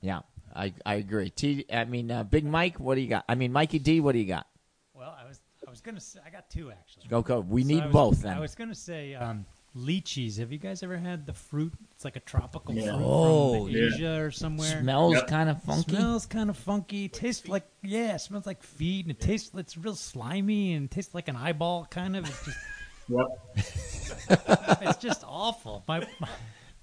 Yeah, 0.02 0.22
I, 0.52 0.74
I 0.84 0.94
agree. 0.94 1.30
T. 1.30 1.64
I 1.72 1.84
mean, 1.84 2.10
uh, 2.10 2.24
Big 2.24 2.44
Mike, 2.44 2.80
what 2.80 2.96
do 2.96 3.00
you 3.02 3.08
got? 3.08 3.24
I 3.28 3.36
mean, 3.36 3.52
Mikey 3.52 3.78
D, 3.78 4.00
what 4.00 4.12
do 4.12 4.18
you 4.18 4.26
got? 4.26 4.48
Well, 4.94 5.16
I 5.16 5.24
was 5.28 5.40
I 5.64 5.70
was 5.70 5.80
gonna 5.80 6.00
say 6.00 6.18
I 6.26 6.30
got 6.30 6.50
two 6.50 6.72
actually. 6.72 7.06
Go, 7.06 7.22
go. 7.22 7.38
We 7.38 7.62
So 7.62 7.68
need 7.68 7.84
was- 7.84 7.92
both 7.92 8.22
then. 8.22 8.36
I 8.36 8.40
was 8.40 8.56
gonna 8.56 8.74
say 8.74 9.14
um, 9.14 9.46
lychees. 9.76 10.38
Have 10.38 10.52
you 10.52 10.58
guys 10.58 10.82
ever 10.82 10.96
had 10.96 11.26
the 11.26 11.32
fruit? 11.32 11.72
It's 11.92 12.04
like 12.04 12.16
a 12.16 12.20
tropical 12.20 12.74
Yeah. 12.74 12.92
fruit 12.96 13.04
Oh, 13.04 13.64
from 13.66 13.74
yeah. 13.74 13.84
Asia 13.94 14.20
or 14.20 14.30
somewhere. 14.30 14.80
Smells 14.80 15.14
Yep. 15.14 15.26
kind 15.28 15.48
of 15.50 15.62
funky. 15.62 15.90
Smells 15.96 16.26
kind 16.26 16.50
of 16.50 16.56
funky. 16.56 17.08
Tastes 17.08 17.48
like 17.48 17.64
yeah, 17.82 18.16
smells 18.16 18.46
like 18.46 18.62
feet, 18.62 19.04
and 19.06 19.10
it 19.10 19.20
tastes 19.20 19.50
it's 19.54 19.76
real 19.76 19.94
slimy 19.94 20.74
and 20.74 20.90
tastes 20.90 21.14
like 21.14 21.28
an 21.28 21.36
eyeball 21.36 21.86
kind 21.90 22.16
of. 22.16 22.26
It's 22.28 22.44
just 22.44 22.58
Yep. 23.08 24.78
it's 24.82 24.98
just 24.98 25.24
awful. 25.26 25.82
My, 25.88 26.00
my, 26.20 26.28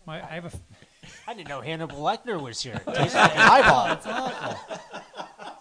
my 0.05 0.21
I 0.21 0.35
have 0.35 0.45
a 0.45 0.51
I 1.27 1.33
didn't 1.33 1.49
know 1.49 1.61
Hannibal 1.61 1.97
Lecter 1.97 2.41
was 2.41 2.61
here. 2.61 2.81
It 2.87 2.95
tastes 2.95 3.15
like 3.15 3.35
an 3.35 3.41
eyeball. 3.41 3.91
it's 3.93 4.05
awful. 4.05 4.79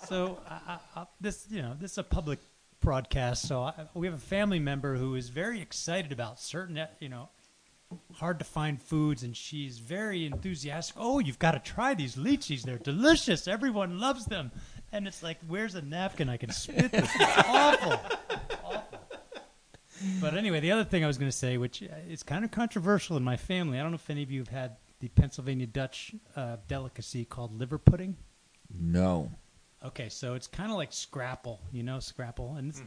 So 0.06 0.38
I, 0.48 0.60
I, 0.96 1.00
I, 1.02 1.06
this 1.20 1.46
you 1.50 1.62
know 1.62 1.74
this 1.78 1.92
is 1.92 1.98
a 1.98 2.02
public 2.02 2.38
broadcast. 2.80 3.46
So 3.46 3.62
I, 3.62 3.74
we 3.94 4.06
have 4.06 4.14
a 4.14 4.18
family 4.18 4.58
member 4.58 4.96
who 4.96 5.14
is 5.14 5.28
very 5.28 5.60
excited 5.60 6.12
about 6.12 6.40
certain, 6.40 6.80
you 7.00 7.08
know, 7.08 7.28
hard 8.14 8.38
to 8.38 8.44
find 8.44 8.80
foods, 8.80 9.22
and 9.22 9.36
she's 9.36 9.78
very 9.78 10.26
enthusiastic. 10.26 10.96
Oh, 10.98 11.18
you've 11.18 11.38
got 11.38 11.52
to 11.52 11.58
try 11.58 11.94
these 11.94 12.16
lychees; 12.16 12.62
they're 12.62 12.78
delicious. 12.78 13.48
Everyone 13.48 13.98
loves 13.98 14.26
them. 14.26 14.50
And 14.92 15.06
it's 15.06 15.22
like, 15.22 15.38
where's 15.46 15.74
a 15.74 15.82
napkin 15.82 16.28
I 16.28 16.38
can 16.38 16.50
spit 16.50 16.92
this? 16.92 17.10
It's 17.14 17.48
awful. 17.48 17.92
awful. 18.64 19.00
But 20.20 20.34
anyway, 20.34 20.60
the 20.60 20.72
other 20.72 20.84
thing 20.84 21.04
I 21.04 21.06
was 21.06 21.18
going 21.18 21.30
to 21.30 21.36
say, 21.36 21.58
which 21.58 21.82
uh, 21.82 21.86
is 22.08 22.22
kind 22.22 22.44
of 22.44 22.50
controversial 22.50 23.16
in 23.16 23.24
my 23.24 23.36
family, 23.36 23.78
I 23.78 23.82
don't 23.82 23.90
know 23.90 23.96
if 23.96 24.08
any 24.08 24.22
of 24.22 24.30
you 24.30 24.40
have 24.40 24.48
had 24.48 24.76
the 25.00 25.08
Pennsylvania 25.08 25.66
Dutch 25.66 26.14
uh, 26.36 26.56
delicacy 26.68 27.24
called 27.24 27.58
liver 27.58 27.78
pudding. 27.78 28.16
No. 28.70 29.30
Okay, 29.84 30.08
so 30.08 30.34
it's 30.34 30.46
kind 30.46 30.70
of 30.70 30.76
like 30.76 30.92
scrapple, 30.92 31.60
you 31.72 31.82
know, 31.82 32.00
scrapple, 32.00 32.56
and 32.56 32.70
it's, 32.70 32.82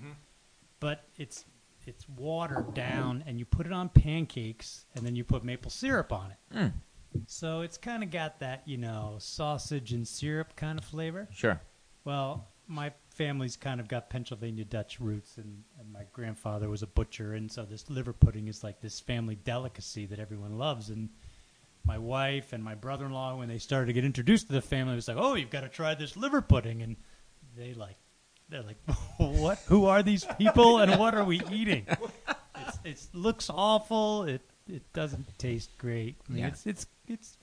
but 0.80 1.06
it's 1.18 1.46
it's 1.88 2.08
watered 2.10 2.74
down, 2.74 3.24
and 3.26 3.40
you 3.40 3.46
put 3.46 3.66
it 3.66 3.72
on 3.72 3.90
pancakes, 3.90 4.86
and 4.96 5.06
then 5.06 5.16
you 5.16 5.24
put 5.24 5.44
maple 5.44 5.72
syrup 5.72 6.12
on 6.12 6.32
it. 6.32 6.58
Mm. 6.58 6.74
So 7.28 7.62
it's 7.62 7.78
kind 7.78 8.04
of 8.04 8.12
got 8.12 8.40
that, 8.40 8.64
you 8.66 8.78
know, 8.78 9.16
sausage 9.20 9.94
and 9.94 10.08
syrup 10.08 10.56
kind 10.56 10.78
of 10.78 10.86
flavor. 10.86 11.28
Sure. 11.32 11.60
Well, 12.04 12.48
my 12.68 12.94
family's 13.10 13.58
kind 13.58 13.80
of 13.80 13.88
got 13.88 14.10
Pennsylvania 14.10 14.66
Dutch 14.66 15.00
roots, 15.00 15.38
and, 15.38 15.64
and 15.80 15.92
my 15.92 16.04
grandfather 16.14 16.70
was 16.70 16.84
a 16.84 16.88
butcher, 16.88 17.34
and 17.34 17.52
so 17.52 17.64
this 17.64 17.90
liver 17.90 18.14
pudding 18.14 18.48
is 18.48 18.64
like 18.64 18.80
this 18.82 19.00
family 19.00 19.36
delicacy 19.36 20.06
that 20.06 20.20
everyone 20.20 20.58
loves. 20.58 20.90
And 20.90 21.10
my 21.84 21.98
wife 21.98 22.54
and 22.54 22.64
my 22.64 22.76
brother-in-law, 22.76 23.38
when 23.38 23.48
they 23.50 23.58
started 23.58 23.88
to 23.88 23.94
get 23.94 24.06
introduced 24.06 24.48
to 24.48 24.54
the 24.54 24.62
family, 24.62 24.96
was 24.96 25.08
like, 25.08 25.18
"Oh, 25.20 25.36
you've 25.36 25.50
got 25.50 25.62
to 25.62 25.70
try 25.70 25.94
this 25.96 26.16
liver 26.16 26.42
pudding," 26.42 26.82
and 26.82 26.96
they 27.58 27.74
like, 27.74 27.96
they're 28.50 28.64
like, 28.64 28.78
"What? 29.18 29.60
Who 29.68 29.86
are 29.86 30.04
these 30.04 30.26
people, 30.38 30.80
and 30.80 31.00
what 31.00 31.16
are 31.16 31.24
we 31.24 31.42
eating?" 31.52 31.86
It's, 32.56 32.80
it 33.14 33.16
looks 33.18 33.50
awful. 33.50 34.24
It 34.26 34.42
it 34.70 34.84
doesn't 34.94 35.26
taste 35.40 35.72
great. 35.78 36.16
I 36.30 36.32
mean, 36.34 36.42
Yeah. 36.42 36.48
it's 36.50 36.66
it's 36.68 36.86
it's. 37.08 37.38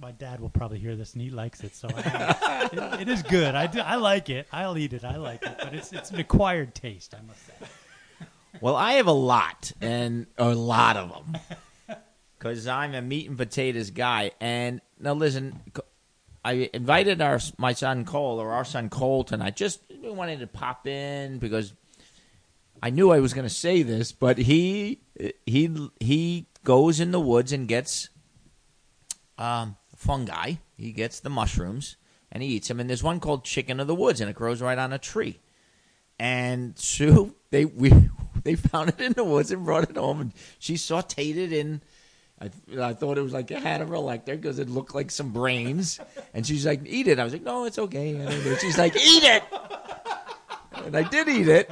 My 0.00 0.10
dad 0.10 0.40
will 0.40 0.50
probably 0.50 0.80
hear 0.80 0.96
this, 0.96 1.12
and 1.12 1.22
he 1.22 1.30
likes 1.30 1.62
it, 1.62 1.72
so 1.76 1.88
I, 1.94 2.68
it, 2.96 3.02
it 3.02 3.08
is 3.08 3.22
good. 3.22 3.54
I 3.54 3.68
do, 3.68 3.78
I 3.78 3.94
like 3.94 4.28
it. 4.28 4.48
I'll 4.52 4.76
eat 4.76 4.92
it. 4.92 5.04
I 5.04 5.16
like 5.18 5.44
it, 5.44 5.54
but 5.58 5.72
it's 5.72 5.92
it's 5.92 6.10
an 6.10 6.18
acquired 6.18 6.74
taste, 6.74 7.14
I 7.14 7.20
must 7.24 7.46
say. 7.46 8.26
Well, 8.60 8.74
I 8.74 8.94
have 8.94 9.06
a 9.06 9.12
lot, 9.12 9.70
and 9.80 10.26
a 10.36 10.52
lot 10.52 10.96
of 10.96 11.10
them, 11.10 11.40
because 12.44 12.66
I'm 12.66 12.94
a 12.94 13.00
meat 13.00 13.26
and 13.26 13.38
potatoes 13.38 13.88
guy. 13.88 14.32
And 14.38 14.82
now, 15.00 15.14
listen, 15.14 15.62
I 16.44 16.68
invited 16.74 17.22
our 17.22 17.40
my 17.56 17.72
son 17.72 18.04
Cole 18.04 18.38
or 18.38 18.52
our 18.52 18.66
son 18.66 18.90
Cole 18.90 19.24
tonight. 19.24 19.56
Just 19.56 19.80
wanted 20.02 20.40
to 20.40 20.46
pop 20.46 20.86
in 20.86 21.38
because 21.38 21.72
I 22.82 22.90
knew 22.90 23.10
I 23.10 23.20
was 23.20 23.32
going 23.32 23.48
to 23.48 23.54
say 23.54 23.82
this, 23.82 24.12
but 24.12 24.36
he 24.36 25.00
he 25.46 25.88
he 25.98 26.46
goes 26.64 27.00
in 27.00 27.12
the 27.12 27.20
woods 27.20 27.50
and 27.50 27.66
gets 27.66 28.10
um, 29.38 29.76
fungi. 29.96 30.54
He 30.76 30.92
gets 30.92 31.20
the 31.20 31.30
mushrooms 31.30 31.96
and 32.30 32.42
he 32.42 32.50
eats 32.50 32.68
them. 32.68 32.78
And 32.78 32.90
there's 32.90 33.02
one 33.02 33.20
called 33.20 33.44
chicken 33.44 33.80
of 33.80 33.86
the 33.86 33.94
woods, 33.94 34.20
and 34.20 34.28
it 34.28 34.36
grows 34.36 34.60
right 34.60 34.78
on 34.78 34.92
a 34.92 34.98
tree. 34.98 35.40
And 36.18 36.78
Sue, 36.78 37.34
they 37.50 37.64
we 37.64 37.90
they 38.44 38.54
found 38.54 38.90
it 38.90 39.00
in 39.00 39.14
the 39.14 39.24
woods 39.24 39.50
and 39.50 39.64
brought 39.64 39.88
it 39.88 39.96
home, 39.96 40.20
and 40.20 40.32
she 40.58 40.74
sautéed 40.74 41.36
it 41.36 41.54
in. 41.54 41.80
I, 42.44 42.88
I 42.88 42.92
thought 42.94 43.18
it 43.18 43.22
was 43.22 43.32
like 43.32 43.50
a 43.50 43.58
Hannibal 43.60 44.04
Lecter 44.04 44.40
because 44.40 44.58
it 44.58 44.68
looked 44.68 44.94
like 44.94 45.10
some 45.10 45.32
brains, 45.32 46.00
and 46.32 46.46
she's 46.46 46.66
like, 46.66 46.82
"Eat 46.86 47.08
it." 47.08 47.18
I 47.18 47.24
was 47.24 47.32
like, 47.32 47.42
"No, 47.42 47.64
it's 47.64 47.78
okay." 47.78 48.56
She's 48.60 48.78
like, 48.78 48.94
"Eat 48.96 49.22
it," 49.24 49.42
and 50.84 50.96
I 50.96 51.02
did 51.02 51.28
eat 51.28 51.48
it. 51.48 51.70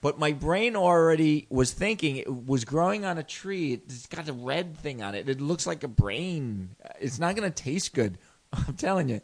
But 0.00 0.18
my 0.18 0.32
brain 0.32 0.74
already 0.74 1.46
was 1.48 1.72
thinking 1.72 2.16
it 2.16 2.46
was 2.46 2.64
growing 2.64 3.04
on 3.04 3.18
a 3.18 3.22
tree. 3.22 3.74
It's 3.74 4.06
got 4.06 4.28
a 4.28 4.32
red 4.32 4.76
thing 4.76 5.00
on 5.00 5.14
it. 5.14 5.28
It 5.28 5.40
looks 5.40 5.64
like 5.64 5.84
a 5.84 5.88
brain. 5.88 6.70
It's 7.00 7.20
not 7.20 7.36
going 7.36 7.50
to 7.50 7.62
taste 7.62 7.94
good. 7.94 8.18
I'm 8.52 8.74
telling 8.74 9.08
you. 9.08 9.20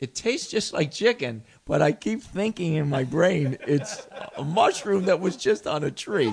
It 0.00 0.14
tastes 0.14 0.48
just 0.48 0.72
like 0.72 0.92
chicken, 0.92 1.42
but 1.64 1.82
I 1.82 1.90
keep 1.90 2.22
thinking 2.22 2.74
in 2.74 2.88
my 2.88 3.02
brain 3.02 3.58
it's 3.66 4.06
a 4.36 4.44
mushroom 4.44 5.06
that 5.06 5.18
was 5.18 5.36
just 5.36 5.66
on 5.66 5.82
a 5.82 5.90
tree. 5.90 6.32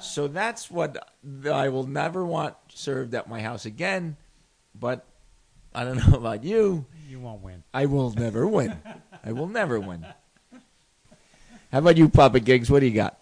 So 0.00 0.26
that's 0.26 0.68
what 0.68 0.98
I 1.48 1.68
will 1.68 1.86
never 1.86 2.26
want 2.26 2.56
served 2.68 3.14
at 3.14 3.28
my 3.28 3.40
house 3.40 3.66
again. 3.66 4.16
But 4.78 5.04
I 5.74 5.84
don't 5.84 5.96
know 6.10 6.18
about 6.18 6.42
you. 6.42 6.84
You 7.08 7.20
won't 7.20 7.42
win. 7.42 7.62
I 7.72 7.86
will 7.86 8.10
never 8.10 8.48
win. 8.48 8.76
I 9.24 9.30
will 9.30 9.48
never 9.48 9.78
win. 9.78 10.04
How 11.70 11.78
about 11.78 11.96
you, 11.96 12.08
Papa 12.08 12.40
Gigs? 12.40 12.68
What 12.68 12.80
do 12.80 12.86
you 12.86 12.94
got? 12.94 13.16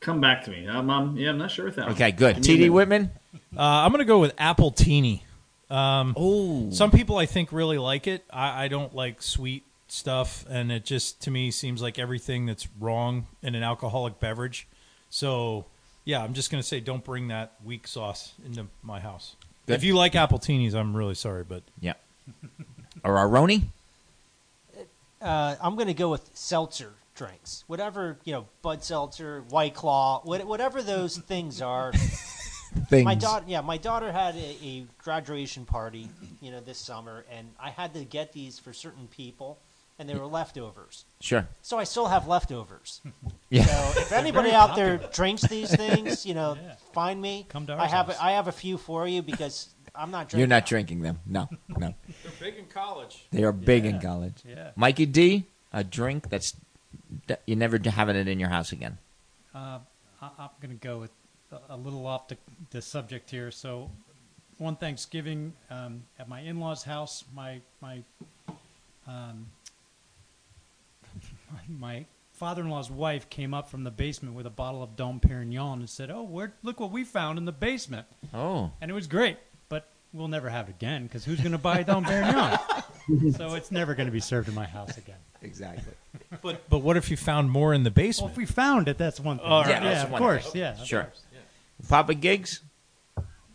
Come 0.00 0.20
back 0.20 0.44
to 0.44 0.50
me. 0.50 0.66
Um, 0.66 0.90
um, 0.90 1.16
yeah, 1.16 1.30
I'm 1.30 1.38
not 1.38 1.50
sure 1.50 1.64
with 1.66 1.76
that. 1.76 1.88
Okay, 1.90 2.12
good. 2.12 2.42
Give 2.42 2.58
me 2.58 2.66
a 2.66 2.68
TD. 2.68 2.72
Whitman? 2.72 3.10
Uh, 3.56 3.60
I'm 3.60 3.90
going 3.90 4.00
to 4.00 4.04
go 4.04 4.18
with 4.18 4.36
appletini. 4.36 5.22
Oh. 5.70 6.70
Some 6.70 6.90
people 6.90 7.16
I 7.16 7.26
think 7.26 7.52
really 7.52 7.78
like 7.78 8.06
it. 8.06 8.24
I, 8.32 8.64
I 8.64 8.68
don't 8.68 8.94
like 8.94 9.22
sweet 9.22 9.64
stuff, 9.88 10.44
and 10.48 10.70
it 10.72 10.84
just 10.84 11.22
to 11.22 11.30
me 11.30 11.50
seems 11.50 11.80
like 11.82 11.98
everything 11.98 12.46
that's 12.46 12.68
wrong 12.80 13.26
in 13.42 13.54
an 13.54 13.62
alcoholic 13.62 14.20
beverage. 14.20 14.66
So, 15.10 15.64
yeah, 16.04 16.22
I'm 16.22 16.34
just 16.34 16.50
going 16.50 16.62
to 16.62 16.66
say 16.66 16.80
don't 16.80 17.04
bring 17.04 17.28
that 17.28 17.52
weak 17.64 17.86
sauce 17.86 18.32
into 18.44 18.66
my 18.82 19.00
house. 19.00 19.36
Good. 19.66 19.74
If 19.74 19.84
you 19.84 19.94
like 19.96 20.12
appletinis, 20.12 20.74
I'm 20.74 20.96
really 20.96 21.14
sorry, 21.14 21.44
but 21.44 21.62
Yeah. 21.80 21.94
Or 23.04 23.14
Aroni? 23.14 23.62
Uh, 25.20 25.56
I'm 25.62 25.74
going 25.76 25.88
to 25.88 25.94
go 25.94 26.10
with 26.10 26.28
seltzer 26.34 26.92
drinks. 27.14 27.64
Whatever, 27.66 28.18
you 28.24 28.32
know, 28.32 28.46
Bud 28.62 28.84
Seltzer, 28.84 29.42
White 29.48 29.74
Claw, 29.74 30.20
what- 30.24 30.46
whatever 30.46 30.82
those 30.82 31.16
things 31.16 31.62
are. 31.62 31.92
Things. 32.88 33.04
My 33.04 33.14
daughter, 33.14 33.44
yeah, 33.48 33.60
my 33.60 33.76
daughter 33.78 34.12
had 34.12 34.36
a, 34.36 34.56
a 34.62 34.86
graduation 34.98 35.64
party, 35.64 36.08
you 36.40 36.50
know, 36.50 36.60
this 36.60 36.78
summer, 36.78 37.24
and 37.30 37.48
I 37.58 37.70
had 37.70 37.94
to 37.94 38.04
get 38.04 38.32
these 38.32 38.58
for 38.58 38.72
certain 38.72 39.08
people, 39.08 39.58
and 39.98 40.08
they 40.08 40.14
were 40.14 40.26
leftovers. 40.26 41.04
Sure. 41.20 41.46
So 41.62 41.78
I 41.78 41.84
still 41.84 42.06
have 42.06 42.26
leftovers. 42.28 43.00
Yeah. 43.48 43.62
So 43.64 44.00
if 44.00 44.10
anybody 44.10 44.50
out 44.50 44.74
there 44.74 44.96
drinks 45.12 45.42
these 45.42 45.72
things, 45.84 46.26
you 46.26 46.34
know, 46.34 46.56
Yeah. 46.60 46.74
find 46.92 47.22
me. 47.22 47.46
Come 47.48 47.64
to 47.68 47.74
our 47.74 47.80
I 47.80 47.86
have 47.86 48.06
house. 48.06 48.16
I 48.20 48.32
have 48.32 48.48
a 48.48 48.52
few 48.52 48.76
for 48.76 49.06
you 49.06 49.22
because 49.22 49.68
I'm 49.94 50.10
not 50.10 50.28
drinking. 50.28 50.40
You're 50.40 50.48
not 50.48 50.64
them. 50.64 50.68
drinking 50.68 51.02
them. 51.02 51.20
No, 51.26 51.48
no. 51.68 51.94
they're 52.24 52.32
big 52.40 52.58
in 52.58 52.66
college. 52.66 53.24
They 53.30 53.44
are 53.44 53.52
big 53.52 53.84
in 53.86 54.00
college. 54.00 54.42
Yeah. 54.44 54.72
Mikey 54.74 55.06
D, 55.06 55.44
a 55.72 55.84
drink 55.84 56.28
that's 56.28 56.56
that 57.28 57.42
you're 57.46 57.56
never 57.56 57.78
having 57.88 58.16
it 58.16 58.26
in 58.26 58.40
your 58.40 58.48
house 58.48 58.72
again. 58.72 58.98
Uh, 59.54 59.78
I, 60.20 60.30
I'm 60.38 60.48
going 60.60 60.76
to 60.76 60.84
go 60.86 60.98
with 60.98 61.12
a, 61.52 61.74
a 61.74 61.76
little 61.76 62.06
off 62.06 62.28
the, 62.28 62.36
the 62.70 62.82
subject 62.82 63.30
here. 63.30 63.50
So, 63.50 63.90
one 64.58 64.76
Thanksgiving 64.76 65.52
um, 65.70 66.02
at 66.18 66.28
my 66.28 66.40
in-laws' 66.40 66.82
house, 66.84 67.24
my 67.34 67.60
my 67.80 68.02
um, 69.06 69.46
my, 71.52 71.60
my 71.78 72.04
father-in-law's 72.32 72.90
wife 72.90 73.28
came 73.30 73.54
up 73.54 73.70
from 73.70 73.84
the 73.84 73.90
basement 73.90 74.34
with 74.34 74.46
a 74.46 74.50
bottle 74.50 74.82
of 74.82 74.96
Dom 74.96 75.20
Perignon 75.20 75.74
and 75.80 75.88
said, 75.90 76.10
"Oh, 76.10 76.22
where, 76.22 76.52
look 76.62 76.80
what 76.80 76.90
we 76.90 77.04
found 77.04 77.38
in 77.38 77.44
the 77.44 77.52
basement," 77.52 78.06
Oh. 78.34 78.70
and 78.80 78.90
it 78.90 78.94
was 78.94 79.06
great. 79.06 79.38
But 79.68 79.88
we'll 80.12 80.28
never 80.28 80.48
have 80.48 80.68
it 80.68 80.72
again 80.76 81.04
because 81.04 81.24
who's 81.24 81.40
going 81.40 81.52
to 81.52 81.58
buy 81.58 81.82
Dom 81.82 82.04
Perignon? 82.04 82.58
so 83.36 83.54
it's 83.54 83.70
never 83.70 83.94
going 83.94 84.06
to 84.06 84.12
be 84.12 84.20
served 84.20 84.48
in 84.48 84.54
my 84.54 84.66
house 84.66 84.96
again. 84.96 85.16
Exactly. 85.42 85.92
But 86.42 86.68
but 86.68 86.78
what 86.78 86.96
if 86.96 87.10
you 87.10 87.16
found 87.16 87.50
more 87.50 87.72
in 87.74 87.82
the 87.84 87.90
basement? 87.90 88.30
Well, 88.32 88.36
basement? 88.36 88.48
if 88.48 88.50
we 88.50 88.54
found 88.62 88.88
it, 88.88 88.98
that's 88.98 89.20
one 89.20 89.38
thing. 89.38 89.46
All 89.46 89.62
right. 89.62 89.68
Yeah, 89.70 89.82
yeah, 89.84 89.90
that's 89.90 90.04
of 90.04 90.10
one 90.12 90.22
course. 90.22 90.50
thing. 90.50 90.60
Yeah, 90.62 90.80
of 90.80 90.86
Sure. 90.86 91.02
course. 91.04 91.22
Papa 91.88 92.14
Gigs? 92.14 92.62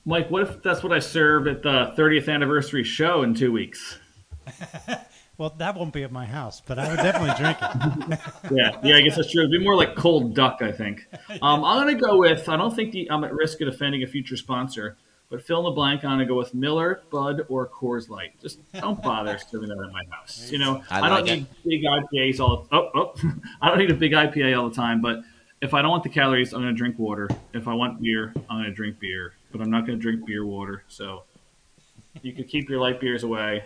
Mike, 0.06 0.32
what 0.32 0.42
if 0.42 0.64
that's 0.64 0.84
what 0.84 0.92
I 0.92 1.00
serve 1.00 1.48
at 1.48 1.62
the 1.62 1.94
30th 1.98 2.28
anniversary 2.28 2.84
show 2.84 3.24
in 3.24 3.34
two 3.34 3.52
weeks? 3.52 4.00
Well, 5.42 5.56
that 5.58 5.76
won't 5.76 5.92
be 5.92 6.04
at 6.04 6.12
my 6.12 6.28
house, 6.28 6.62
but 6.64 6.78
I 6.78 6.88
would 6.88 6.98
definitely 6.98 7.34
drink 7.36 7.58
it. 7.60 8.20
Yeah, 8.56 8.80
yeah, 8.84 8.96
I 8.98 9.02
guess 9.02 9.16
that's 9.16 9.32
true. 9.32 9.42
It'd 9.42 9.52
be 9.52 9.58
more 9.58 9.76
like 9.76 9.96
cold 9.96 10.36
duck, 10.36 10.60
I 10.62 10.72
think. 10.72 11.08
Um, 11.42 11.64
I'm 11.64 11.80
gonna 11.80 11.96
go 11.96 12.20
with. 12.20 12.48
I 12.48 12.58
don't 12.58 12.76
think 12.76 12.92
the, 12.92 13.10
I'm 13.10 13.24
at 13.24 13.34
risk 13.34 13.60
of 13.62 13.68
offending 13.68 14.04
a 14.04 14.08
future 14.08 14.38
sponsor, 14.38 14.98
but 15.32 15.42
fill 15.42 15.58
in 15.60 15.64
the 15.64 15.72
blank. 15.72 16.04
I'm 16.04 16.12
gonna 16.12 16.28
go 16.28 16.36
with 16.36 16.54
Miller, 16.54 17.02
Bud, 17.10 17.46
or 17.50 17.68
Coors 17.70 18.08
Light. 18.08 18.40
Just 18.40 18.60
don't 18.74 19.02
bother 19.02 19.36
serving 19.40 19.70
that 19.70 19.84
at 19.84 19.92
my 19.92 20.04
house. 20.12 20.52
You 20.52 20.60
know, 20.60 20.84
I 20.92 21.00
I, 21.00 21.10
don't 21.10 21.26
like 21.26 21.38
need 21.38 21.48
big 21.66 21.84
IPAs 21.84 22.40
all. 22.40 22.68
Oh, 22.72 22.92
oh, 22.94 23.14
I 23.62 23.70
don't 23.70 23.80
need 23.80 23.90
a 23.90 23.96
big 23.96 24.12
IPA 24.12 24.60
all 24.60 24.70
the 24.70 24.76
time. 24.76 25.02
But 25.02 25.22
if 25.62 25.74
I 25.74 25.82
don't 25.82 25.92
want 25.92 26.04
the 26.04 26.10
calories, 26.10 26.54
I'm 26.54 26.62
gonna 26.62 26.74
drink 26.74 26.98
water. 26.98 27.30
If 27.54 27.68
I 27.68 27.74
want 27.74 28.02
beer, 28.02 28.34
I'm 28.50 28.62
gonna 28.62 28.72
drink 28.72 29.00
beer. 29.00 29.34
But 29.52 29.62
I'm 29.62 29.70
not 29.70 29.86
gonna 29.86 29.98
drink 30.00 30.26
beer 30.26 30.46
water. 30.46 30.84
So 30.88 31.24
you 32.22 32.34
could 32.34 32.48
keep 32.48 32.70
your 32.70 32.80
light 32.80 33.00
beers 33.00 33.24
away. 33.24 33.66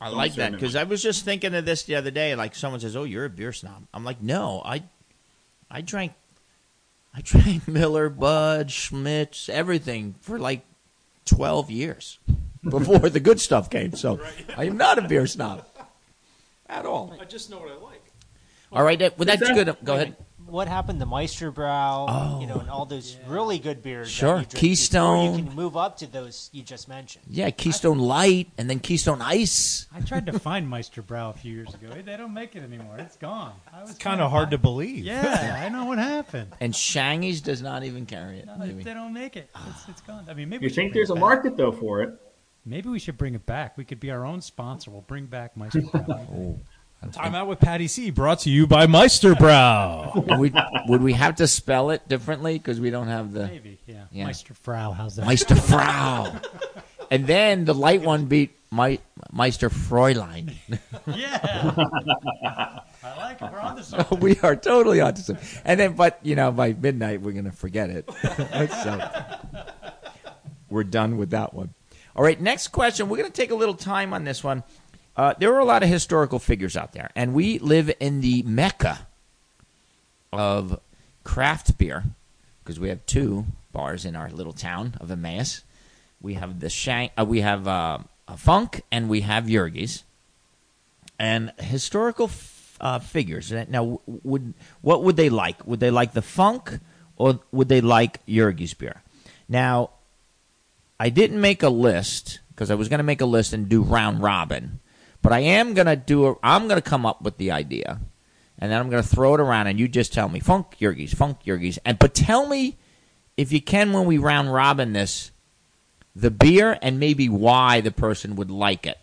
I 0.00 0.08
like 0.10 0.34
that 0.34 0.52
because. 0.52 0.76
I 0.76 0.84
was 0.84 1.02
just 1.02 1.24
thinking 1.24 1.54
of 1.54 1.64
this 1.64 1.84
the 1.84 1.94
other 1.94 2.10
day. 2.10 2.34
Like 2.34 2.54
someone 2.54 2.80
says, 2.80 2.96
"Oh, 2.96 3.04
you're 3.04 3.24
a 3.24 3.30
beer 3.30 3.52
snob." 3.52 3.86
I'm 3.94 4.04
like, 4.04 4.20
"No, 4.20 4.60
I, 4.64 4.82
I 5.70 5.80
drank, 5.80 6.12
I 7.14 7.20
drank 7.24 7.66
Miller, 7.66 8.08
Bud, 8.10 8.70
Schmidt's, 8.70 9.48
everything 9.48 10.14
for 10.20 10.38
like 10.38 10.62
twelve 11.24 11.70
years 11.70 12.18
before 12.68 13.08
the 13.08 13.20
good 13.20 13.40
stuff 13.40 13.70
came. 13.70 13.94
So 13.94 14.20
I 14.56 14.64
am 14.64 14.76
not 14.76 14.98
a 14.98 15.02
beer 15.08 15.26
snob. 15.26 15.64
at 16.68 16.84
all. 16.84 17.16
I 17.20 17.24
just 17.24 17.50
know 17.50 17.58
what 17.60 17.70
I 17.70 17.76
like. 17.76 18.02
All 18.72 18.82
right, 18.82 18.98
that, 18.98 19.16
well, 19.16 19.24
that's 19.26 19.40
Exactly. 19.40 19.64
good. 19.64 19.76
Go 19.84 19.94
ahead. 19.94 20.16
What 20.56 20.68
happened 20.68 21.00
to 21.00 21.06
Meister 21.06 21.52
Brau? 21.52 22.06
Oh. 22.08 22.40
You 22.40 22.46
know, 22.46 22.54
and 22.54 22.70
all 22.70 22.84
oh, 22.84 22.84
those 22.86 23.18
really 23.28 23.58
good 23.58 23.82
beers. 23.82 24.08
that 24.08 24.12
Sure. 24.14 24.28
you 24.28 24.34
drink 24.36 24.50
before 24.52 24.60
Keystone. 24.60 25.38
You 25.38 25.44
can 25.44 25.54
move 25.54 25.76
up 25.76 25.98
to 25.98 26.06
those 26.06 26.48
you 26.50 26.62
just 26.62 26.88
mentioned. 26.88 27.26
Yeah, 27.28 27.50
Keystone 27.50 27.98
Light 27.98 28.48
and 28.56 28.70
then 28.70 28.80
Keystone 28.80 29.20
Ice. 29.20 29.86
I 29.94 30.00
tried 30.00 30.24
to 30.24 30.38
find 30.38 30.66
Meister 30.66 31.02
Brau 31.02 31.28
a 31.28 31.34
few 31.34 31.52
years 31.52 31.74
ago. 31.74 31.88
They 31.90 32.16
don't 32.16 32.32
make 32.32 32.56
it 32.56 32.62
anymore. 32.62 32.96
It's 32.98 33.18
gone. 33.18 33.52
I 33.70 33.82
was 33.82 33.90
It's 33.90 33.98
kind 33.98 34.22
of 34.22 34.30
hard 34.30 34.50
to 34.52 34.56
believe. 34.56 35.04
Yeah, 35.04 35.62
I 35.62 35.68
know 35.68 35.84
what 35.84 35.98
happened. 35.98 36.50
And 36.58 36.74
Shangy's 36.74 37.42
does 37.42 37.60
not 37.60 37.84
even 37.84 38.06
carry 38.06 38.38
it. 38.38 38.46
No, 38.46 38.56
maybe. 38.56 38.82
they 38.82 38.94
don't 38.94 39.12
make 39.12 39.36
it. 39.36 39.50
It's, 39.68 39.88
it's 39.90 40.00
gone. 40.00 40.24
I 40.26 40.32
mean, 40.32 40.48
maybe 40.48 40.64
You 40.64 40.70
we 40.70 40.74
think 40.74 40.94
there's 40.94 41.10
a 41.10 41.14
back. 41.16 41.20
market 41.20 41.58
though 41.58 41.72
for 41.72 42.00
it? 42.00 42.18
Maybe 42.64 42.88
we 42.88 42.98
should 42.98 43.18
bring 43.18 43.34
it 43.34 43.44
back. 43.44 43.76
We 43.76 43.84
could 43.84 44.00
be 44.00 44.10
our 44.10 44.24
own 44.24 44.40
sponsor. 44.40 44.90
We'll 44.90 45.02
bring 45.02 45.26
back 45.26 45.54
Meister 45.54 45.82
Brau. 45.82 46.58
Time 47.12 47.34
out 47.34 47.46
with 47.46 47.60
Patty 47.60 47.86
C. 47.86 48.10
Brought 48.10 48.40
to 48.40 48.50
you 48.50 48.66
by 48.66 48.86
Meister 48.86 49.34
Brau. 49.34 50.14
would, 50.14 50.38
we, 50.38 50.52
would 50.88 51.02
we 51.02 51.12
have 51.12 51.36
to 51.36 51.46
spell 51.46 51.90
it 51.90 52.06
differently 52.08 52.58
because 52.58 52.80
we 52.80 52.90
don't 52.90 53.06
have 53.06 53.32
the 53.32 53.46
Maybe, 53.46 53.78
yeah. 53.86 54.04
Yeah. 54.10 54.26
Meisterfrau, 54.26 54.94
how's 54.94 55.16
that? 55.16 55.26
Meisterfrau? 55.26 56.44
and 57.10 57.26
then 57.26 57.64
the 57.64 57.74
light 57.74 58.02
one 58.02 58.24
beat 58.26 58.56
Me- 58.72 58.98
Meister 59.32 59.70
Fräulein. 59.70 60.52
yeah. 61.06 62.80
I 63.04 63.16
like 63.18 63.40
it. 63.40 63.52
We're 63.52 63.60
on 63.60 63.76
to 63.76 63.82
something. 63.84 64.18
we 64.20 64.38
are 64.40 64.56
totally 64.56 65.00
onto 65.00 65.22
something. 65.22 65.62
And 65.64 65.78
then, 65.78 65.92
but 65.94 66.18
you 66.22 66.34
know, 66.34 66.50
by 66.50 66.72
midnight 66.72 67.20
we're 67.20 67.32
gonna 67.32 67.52
forget 67.52 67.90
it. 67.90 68.10
so 68.82 69.08
we're 70.68 70.84
done 70.84 71.18
with 71.18 71.30
that 71.30 71.54
one. 71.54 71.72
All 72.16 72.24
right, 72.24 72.40
next 72.40 72.68
question. 72.68 73.08
We're 73.08 73.18
gonna 73.18 73.30
take 73.30 73.50
a 73.50 73.54
little 73.54 73.74
time 73.74 74.12
on 74.12 74.24
this 74.24 74.42
one. 74.42 74.64
Uh, 75.16 75.32
there 75.38 75.54
are 75.54 75.58
a 75.60 75.64
lot 75.64 75.82
of 75.82 75.88
historical 75.88 76.38
figures 76.38 76.76
out 76.76 76.92
there, 76.92 77.10
and 77.16 77.32
we 77.32 77.58
live 77.58 77.90
in 78.00 78.20
the 78.20 78.42
mecca 78.42 79.06
of 80.32 80.78
craft 81.24 81.78
beer 81.78 82.04
because 82.62 82.78
we 82.78 82.88
have 82.90 83.04
two 83.06 83.46
bars 83.72 84.04
in 84.04 84.14
our 84.14 84.28
little 84.30 84.52
town 84.52 84.94
of 85.00 85.10
Emmaus. 85.10 85.62
We 86.20 86.34
have 86.34 86.60
the 86.60 86.68
Shank, 86.68 87.12
uh, 87.18 87.24
we 87.24 87.40
have 87.40 87.66
uh, 87.66 87.98
a 88.28 88.36
Funk, 88.36 88.82
and 88.92 89.08
we 89.08 89.22
have 89.22 89.44
Yergey's 89.44 90.04
and 91.18 91.52
historical 91.58 92.26
f- 92.26 92.76
uh, 92.80 92.98
figures. 92.98 93.50
Uh, 93.52 93.64
Now, 93.68 94.00
would 94.06 94.52
what 94.82 95.02
would 95.02 95.16
they 95.16 95.30
like? 95.30 95.66
Would 95.66 95.80
they 95.80 95.90
like 95.90 96.12
the 96.12 96.22
funk, 96.22 96.78
or 97.16 97.40
would 97.52 97.68
they 97.68 97.80
like 97.80 98.24
Yergey's 98.26 98.74
beer? 98.74 99.02
Now, 99.48 99.90
I 101.00 101.08
didn't 101.08 101.40
make 101.40 101.62
a 101.62 101.70
list 101.70 102.40
because 102.50 102.70
I 102.70 102.74
was 102.74 102.88
going 102.88 102.98
to 102.98 103.04
make 103.04 103.20
a 103.22 103.26
list 103.26 103.52
and 103.54 103.68
do 103.68 103.82
round 103.82 104.22
robin, 104.22 104.80
but 105.26 105.32
I 105.32 105.40
am 105.40 105.74
going 105.74 105.88
to 105.88 105.96
do. 105.96 106.28
A, 106.28 106.34
I'm 106.40 106.68
going 106.68 106.80
to 106.80 106.88
come 106.88 107.04
up 107.04 107.20
with 107.20 107.36
the 107.36 107.50
idea, 107.50 107.98
and 108.60 108.70
then 108.70 108.78
I'm 108.78 108.88
going 108.88 109.02
to 109.02 109.08
throw 109.08 109.34
it 109.34 109.40
around, 109.40 109.66
and 109.66 109.76
you 109.76 109.88
just 109.88 110.12
tell 110.12 110.28
me 110.28 110.38
funk 110.38 110.78
Yergey's, 110.78 111.12
funk 111.12 111.38
Yergey's, 111.44 111.80
and 111.84 111.98
but 111.98 112.14
tell 112.14 112.46
me 112.46 112.76
if 113.36 113.50
you 113.50 113.60
can 113.60 113.92
when 113.92 114.04
we 114.04 114.18
round 114.18 114.54
robin 114.54 114.92
this, 114.92 115.32
the 116.14 116.30
beer 116.30 116.78
and 116.80 117.00
maybe 117.00 117.28
why 117.28 117.80
the 117.80 117.90
person 117.90 118.36
would 118.36 118.52
like 118.52 118.86
it. 118.86 119.00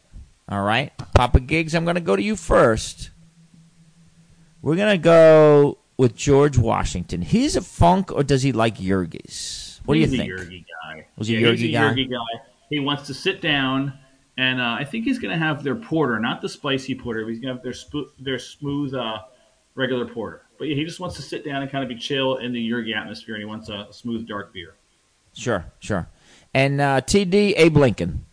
All 0.48 0.62
right, 0.62 0.94
Papa 1.14 1.42
Gigs, 1.42 1.76
I'm 1.76 1.84
going 1.84 1.96
to 1.96 2.02
go 2.02 2.16
to 2.16 2.24
you 2.24 2.38
first. 2.38 3.10
We're 4.62 4.78
going 4.78 4.96
to 4.96 5.04
go 5.04 5.78
with 5.98 6.16
George 6.16 6.58
Washington. 6.58 7.22
He's 7.22 7.58
a 7.58 7.62
funk, 7.62 8.14
or 8.14 8.24
does 8.24 8.44
he 8.44 8.54
like 8.54 8.78
Yergey's? 8.78 9.82
What 9.84 9.98
he's 9.98 10.10
do 10.12 10.16
you 10.16 10.24
a 10.24 10.26
think? 10.26 10.40
Yergey 10.40 10.66
guy. 10.86 11.06
Was 11.18 11.28
he 11.28 11.36
a 11.36 11.40
yeah, 11.42 11.52
he's 11.52 11.62
Yergey 11.64 11.70
a 11.70 11.72
guy? 11.74 11.94
Yergey 11.94 12.10
guy. 12.10 12.42
He 12.70 12.80
wants 12.80 13.08
to 13.08 13.14
sit 13.14 13.42
down, 13.42 14.00
and 14.38 14.60
uh, 14.60 14.76
I 14.80 14.84
think 14.84 15.06
he's 15.06 15.20
going 15.20 15.38
to 15.38 15.44
have 15.44 15.64
their 15.64 15.76
porter, 15.76 16.20
not 16.20 16.42
the 16.42 16.50
spicy 16.50 16.96
porter. 16.96 17.24
But 17.24 17.30
he's 17.30 17.40
going 17.40 17.56
to 17.56 17.56
have 17.56 17.64
their 17.64 17.74
spo- 17.74 18.10
their 18.20 18.40
smooth, 18.40 18.94
uh, 18.94 19.20
regular 19.76 20.06
porter. 20.06 20.44
But 20.58 20.68
yeah, 20.68 20.76
he 20.76 20.84
just 20.84 21.00
wants 21.00 21.16
to 21.18 21.22
sit 21.22 21.46
down 21.46 21.62
and 21.62 21.72
kind 21.72 21.84
of 21.84 21.90
be 21.90 21.96
chill 21.96 22.38
in 22.38 22.54
the 22.54 22.72
Yergey 22.72 22.96
atmosphere, 22.96 23.36
and 23.36 23.42
he 23.42 23.46
wants 23.46 23.70
a, 23.70 23.88
smooth, 23.92 24.28
dark 24.28 24.54
beer. 24.54 24.76
Sure, 25.34 25.66
sure. 25.80 26.08
And 26.54 26.80
uh, 26.80 27.02
TD 27.02 27.54
Abe 27.58 27.78
Lincoln. 27.78 28.26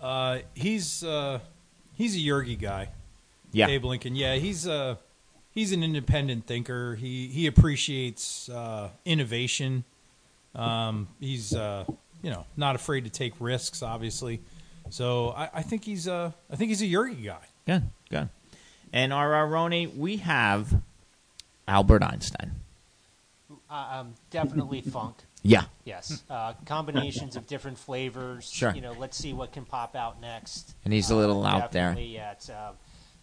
Uh, 0.00 0.38
he's 0.54 1.02
uh, 1.02 1.40
he's 1.94 2.14
a 2.14 2.20
Yergey 2.20 2.58
guy. 2.58 2.90
Yeah, 3.52 3.66
Abe 3.66 3.84
Lincoln. 3.84 4.14
Yeah, 4.14 4.36
he's 4.36 4.66
uh, 4.66 4.96
he's 5.50 5.72
an 5.72 5.82
independent 5.82 6.46
thinker. 6.46 6.94
He 6.94 7.28
he 7.28 7.46
appreciates 7.46 8.48
uh, 8.48 8.90
innovation. 9.04 9.84
Um, 10.54 11.08
he's 11.18 11.54
uh, 11.54 11.84
you 12.22 12.30
know 12.30 12.46
not 12.56 12.76
afraid 12.76 13.04
to 13.04 13.10
take 13.10 13.34
risks. 13.40 13.82
Obviously, 13.82 14.40
so 14.90 15.30
I, 15.30 15.50
I 15.54 15.62
think 15.62 15.84
he's 15.84 16.06
uh, 16.08 16.32
I 16.50 16.56
think 16.56 16.68
he's 16.70 16.82
a 16.82 16.86
Yergey 16.86 17.24
guy. 17.24 17.46
good, 17.66 17.82
good. 18.10 18.28
And 18.92 19.12
our 19.12 19.30
Aroni, 19.32 19.94
we 19.96 20.16
have 20.18 20.80
Albert 21.66 22.02
Einstein. 22.02 22.52
Uh, 23.70 23.88
um, 24.00 24.14
definitely 24.30 24.80
funk. 24.82 25.16
Yeah, 25.44 25.64
Yes, 25.84 26.24
uh, 26.28 26.54
combinations 26.66 27.36
of 27.36 27.46
different 27.46 27.78
flavors. 27.78 28.50
Sure. 28.50 28.74
You 28.74 28.80
know, 28.80 28.92
let's 28.98 29.16
see 29.16 29.32
what 29.32 29.52
can 29.52 29.64
pop 29.64 29.94
out 29.94 30.20
next. 30.20 30.74
and 30.84 30.92
he's 30.92 31.10
a 31.10 31.16
little 31.16 31.46
Uh, 31.46 31.48
out 31.50 31.70
there. 31.72 31.90
definitely, 31.90 32.14
Yeah, 32.14 32.32
it's 32.32 32.50
uh, 32.50 32.72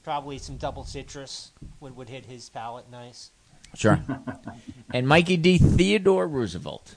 probably 0.02 0.38
some 0.38 0.56
double 0.56 0.86
citrus 0.86 1.52
would 1.82 1.96
would 1.98 2.08
hit 2.08 2.26
his 2.26 2.48
palate 2.50 2.90
nice. 2.90 3.32
Sure. 3.76 4.00
and 4.94 5.08
Mikey 5.10 5.36
D. 5.36 5.58
Theodore 5.58 6.26
Roosevelt. 6.26 6.96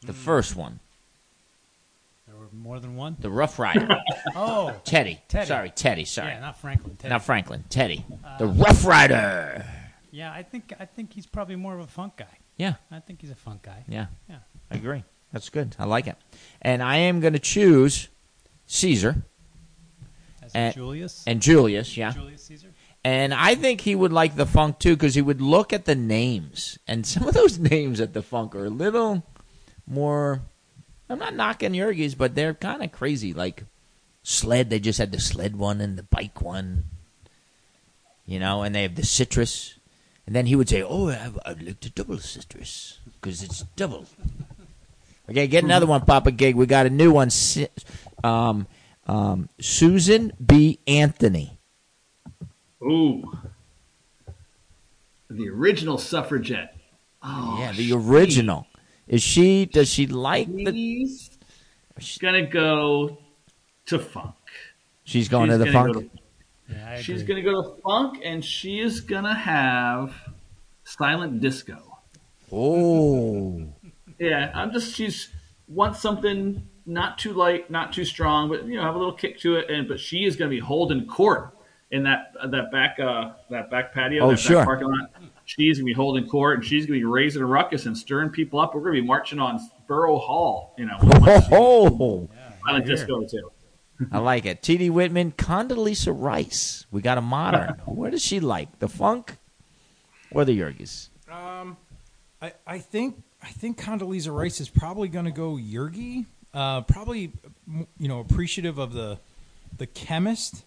The 0.00 0.14
first 0.14 0.56
one, 0.56 0.72
There 0.72 0.78
were 0.78 0.89
more 2.62 2.78
than 2.80 2.94
one. 2.96 3.16
the 3.20 3.30
Rough 3.30 3.58
Rider. 3.58 3.88
Oh, 4.36 4.74
Teddy. 4.84 5.20
Teddy. 5.28 5.46
Sorry, 5.46 5.70
Teddy. 5.70 6.04
Sorry. 6.04 6.32
yeah, 6.32 6.40
not 6.40 6.58
Franklin. 6.60 6.96
Teddy. 6.96 7.10
Not 7.10 7.24
Franklin. 7.24 7.64
Teddy. 7.68 8.04
Uh, 8.24 8.38
the 8.38 8.46
Rough 8.46 8.84
Rider. 8.86 9.64
yeah, 10.10 10.32
I 10.32 10.42
think 10.42 10.72
I 10.78 10.84
think 10.84 11.12
he's 11.12 11.26
probably 11.26 11.56
more 11.56 11.74
of 11.74 11.80
a 11.80 11.86
funk 11.86 12.16
guy. 12.16 12.38
Yeah, 12.56 12.74
I 12.90 13.00
think 13.00 13.20
he's 13.22 13.30
a 13.30 13.34
funk 13.34 13.62
guy. 13.62 13.84
yeah. 13.88 14.06
Yeah. 14.28 14.36
I 14.70 14.76
agree. 14.76 15.02
That's 15.32 15.48
good. 15.48 15.74
I 15.78 15.84
like 15.86 16.06
it. 16.06 16.16
And 16.62 16.82
I 16.82 16.96
am 16.98 17.20
going 17.20 17.32
to 17.32 17.38
choose 17.38 18.08
Caesar 18.66 19.22
As 20.42 20.52
And- 20.54 20.74
Julius. 20.74 21.24
and 21.26 21.40
Julius. 21.40 21.96
Yeah. 21.96 22.12
Julius 22.12 22.42
Caesar. 22.44 22.68
And 23.02 23.32
I 23.32 23.54
think 23.54 23.80
he 23.80 23.94
would 23.94 24.12
like 24.12 24.36
the 24.36 24.44
funk 24.46 24.78
too 24.78 24.94
because 24.94 25.14
he 25.14 25.22
would 25.22 25.40
look 25.40 25.72
at 25.72 25.86
the 25.86 25.94
names. 25.94 26.78
And 26.86 27.06
some 27.06 27.26
of 27.26 27.34
those 27.34 27.58
names 27.72 28.00
at 28.00 28.12
the 28.12 28.22
funk 28.22 28.54
are 28.54 28.66
a 28.66 28.70
little 28.70 29.24
more. 29.86 30.42
I'm 31.10 31.18
not 31.18 31.34
knocking 31.34 31.72
Yergey's, 31.72 32.14
but 32.14 32.34
they're 32.34 32.54
kind 32.54 32.82
of 32.82 32.92
crazy. 32.92 33.34
Like 33.34 33.64
sled, 34.22 34.70
they 34.70 34.78
just 34.78 34.98
had 34.98 35.12
the 35.12 35.20
sled 35.20 35.56
one 35.56 35.80
and 35.80 35.98
the 35.98 36.04
bike 36.04 36.40
one. 36.40 36.84
You 38.26 38.38
know, 38.38 38.62
and 38.62 38.74
they 38.74 38.82
have 38.82 38.94
the 38.94 39.04
citrus. 39.04 39.74
And 40.26 40.36
then 40.36 40.46
he 40.46 40.54
would 40.54 40.68
say, 40.68 40.82
Oh, 40.82 41.08
I've, 41.08 41.38
I'd 41.44 41.62
like 41.62 41.80
the 41.80 41.90
double 41.90 42.18
citrus 42.18 43.00
because 43.20 43.42
it's 43.42 43.62
double. 43.74 44.06
Okay, 45.28 45.46
get 45.46 45.64
another 45.64 45.86
one, 45.86 46.00
Papa 46.02 46.30
Gig. 46.32 46.56
We 46.56 46.66
got 46.66 46.86
a 46.86 46.90
new 46.90 47.12
one. 47.12 47.30
Um, 48.24 48.66
um, 49.06 49.48
Susan 49.60 50.32
B. 50.44 50.80
Anthony. 50.86 51.58
Ooh, 52.82 53.38
the 55.28 55.48
original 55.48 55.98
suffragette. 55.98 56.76
Oh, 57.22 57.58
yeah, 57.60 57.72
the 57.72 57.92
original. 57.92 58.66
Is 59.10 59.22
she? 59.22 59.66
Does 59.66 59.92
she 59.92 60.06
like 60.06 60.46
the? 60.46 61.08
She's 61.98 62.18
gonna 62.18 62.46
go 62.46 63.18
to 63.86 63.98
funk. 63.98 64.34
She's 65.04 65.28
going 65.28 65.50
She's 65.50 65.54
to 65.54 65.58
the 65.58 65.64
gonna 65.72 65.92
funk. 65.92 65.94
go 65.94 66.00
to- 66.02 66.10
Yeah, 66.72 67.00
She's 67.00 67.22
going 67.24 67.42
to 67.44 67.50
go 67.50 67.60
to 67.62 67.80
funk, 67.82 68.20
and 68.24 68.44
she 68.44 68.78
is 68.78 69.00
going 69.00 69.24
to 69.24 69.34
have 69.34 70.14
silent 70.84 71.40
disco. 71.40 71.98
oh, 72.52 73.66
Yeah, 74.20 74.52
I'm 74.54 74.70
just 74.72 74.94
she's 74.94 75.30
wants 75.66 75.98
something 76.00 76.62
not 76.86 77.18
too 77.18 77.32
light, 77.32 77.70
not 77.70 77.92
too 77.92 78.04
strong, 78.04 78.48
but 78.48 78.66
you 78.66 78.76
know 78.76 78.82
have 78.82 78.94
a 78.94 78.98
little 78.98 79.12
kick 79.14 79.40
to 79.40 79.56
it. 79.56 79.68
And 79.68 79.88
but 79.88 79.98
she 79.98 80.24
is 80.24 80.36
going 80.36 80.48
to 80.48 80.54
be 80.54 80.60
holding 80.60 81.06
court 81.06 81.56
in 81.90 82.04
that 82.04 82.32
that 82.50 82.70
back 82.70 83.00
uh 83.00 83.32
that 83.50 83.68
back 83.68 83.92
patio, 83.92 84.24
Oh, 84.26 84.30
that 84.30 84.38
sure. 84.38 84.56
back 84.58 84.66
parking 84.66 84.88
lot. 84.88 85.10
She's 85.56 85.78
going 85.78 85.84
to 85.84 85.90
be 85.90 85.92
holding 85.94 86.28
court, 86.28 86.58
and 86.58 86.64
she's 86.64 86.86
going 86.86 87.00
to 87.00 87.04
be 87.04 87.10
raising 87.10 87.42
a 87.42 87.46
ruckus 87.46 87.86
and 87.86 87.98
stirring 87.98 88.30
people 88.30 88.60
up. 88.60 88.72
We're 88.72 88.82
going 88.82 88.94
to 88.94 89.00
be 89.02 89.06
marching 89.06 89.40
on 89.40 89.58
Borough 89.88 90.16
Hall, 90.16 90.76
you 90.78 90.86
know, 90.86 90.96
with 91.02 91.48
oh, 91.50 92.28
silent 92.64 92.86
here. 92.86 92.94
disco 92.94 93.24
too. 93.24 93.50
I 94.12 94.18
like 94.18 94.46
it. 94.46 94.62
T.D. 94.62 94.90
Whitman, 94.90 95.32
Condoleezza 95.32 96.14
Rice. 96.16 96.86
We 96.92 97.02
got 97.02 97.18
a 97.18 97.20
modern. 97.20 97.70
what 97.84 98.12
does 98.12 98.22
she 98.22 98.38
like? 98.38 98.78
The 98.78 98.88
funk 98.88 99.38
or 100.30 100.44
the 100.44 100.56
Yergey's? 100.56 101.10
Um, 101.28 101.76
I, 102.40 102.52
I 102.64 102.78
think 102.78 103.20
I 103.42 103.48
think 103.48 103.76
Condoleezza 103.76 104.32
Rice 104.32 104.60
is 104.60 104.68
probably 104.68 105.08
going 105.08 105.24
to 105.24 105.32
go 105.32 105.56
Yergey. 105.56 106.26
Uh, 106.54 106.82
probably, 106.82 107.32
you 107.98 108.06
know, 108.06 108.20
appreciative 108.20 108.78
of 108.78 108.92
the 108.92 109.18
the 109.78 109.88
chemist 109.88 110.64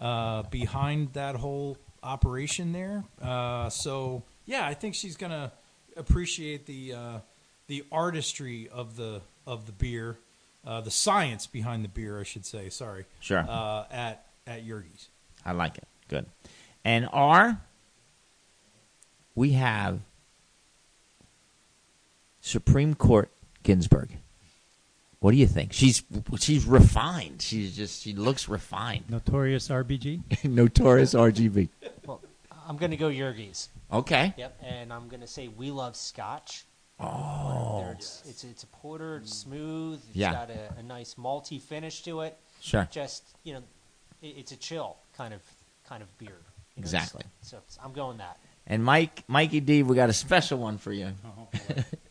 uh, 0.00 0.42
behind 0.42 1.12
that 1.12 1.36
whole 1.36 1.78
operation 2.02 2.72
there. 2.72 3.04
Uh, 3.20 3.68
so 3.68 4.22
yeah, 4.46 4.66
I 4.66 4.74
think 4.74 4.94
she's 4.94 5.16
going 5.16 5.32
to 5.32 5.52
appreciate 5.96 6.66
the 6.66 6.92
uh, 6.94 7.18
the 7.66 7.84
artistry 7.92 8.68
of 8.68 8.96
the 8.96 9.20
of 9.46 9.66
the 9.66 9.72
beer, 9.72 10.18
uh, 10.66 10.80
the 10.80 10.90
science 10.90 11.46
behind 11.46 11.84
the 11.84 11.88
beer, 11.88 12.20
I 12.20 12.24
should 12.24 12.46
say. 12.46 12.68
Sorry. 12.68 13.04
Sure. 13.20 13.44
Uh, 13.48 13.84
at 13.90 14.26
at 14.46 14.64
Yergey's. 14.66 15.08
I 15.44 15.52
like 15.52 15.78
it. 15.78 15.86
Good. 16.08 16.26
And 16.84 17.08
R, 17.12 17.60
we 19.34 19.52
have 19.52 20.00
Supreme 22.40 22.94
Court 22.94 23.30
Ginsburg. 23.62 24.16
What 25.20 25.32
do 25.32 25.36
you 25.36 25.46
think? 25.46 25.72
She's 25.72 26.02
she's 26.38 26.64
refined. 26.64 27.42
She's 27.42 27.76
just 27.76 28.02
she 28.02 28.12
looks 28.14 28.48
refined. 28.48 29.10
Notorious 29.10 29.68
RBG. 29.68 30.44
Notorious 30.44 31.14
RGB. 31.14 31.68
Well, 32.06 32.20
I'm 32.68 32.76
going 32.76 32.92
to 32.92 32.96
go 32.96 33.08
Yergey's. 33.08 33.68
Okay. 33.92 34.32
Yep, 34.36 34.60
and 34.62 34.92
I'm 34.92 35.08
going 35.08 35.20
to 35.22 35.26
say 35.26 35.48
we 35.48 35.70
love 35.70 35.96
Scotch. 35.96 36.64
Oh. 37.00 37.86
It's, 37.92 38.22
it's 38.28 38.44
it's 38.44 38.62
a 38.62 38.66
porter. 38.68 39.16
It's 39.16 39.34
smooth. 39.34 40.00
It's 40.08 40.16
Yeah. 40.16 40.32
got 40.32 40.50
a, 40.50 40.74
a 40.78 40.82
nice 40.82 41.14
malty 41.14 41.60
finish 41.60 42.02
to 42.02 42.20
it. 42.20 42.36
Sure. 42.60 42.86
Just 42.90 43.24
you 43.44 43.54
know, 43.54 43.62
it, 44.22 44.34
it's 44.38 44.52
a 44.52 44.56
chill 44.56 44.96
kind 45.16 45.32
of 45.34 45.40
kind 45.88 46.02
of 46.02 46.18
beer. 46.18 46.28
you 46.28 46.34
know, 46.34 46.80
Exactly. 46.80 47.22
So, 47.42 47.58
so 47.66 47.80
I'm 47.84 47.92
going 47.92 48.18
that. 48.18 48.38
And 48.66 48.84
Mike, 48.84 49.24
Mikey 49.28 49.60
D, 49.60 49.82
we 49.82 49.96
got 49.96 50.10
a 50.10 50.12
special 50.12 50.58
one 50.58 50.76
for 50.78 50.92
you. 50.92 51.12
Oh, 51.24 51.48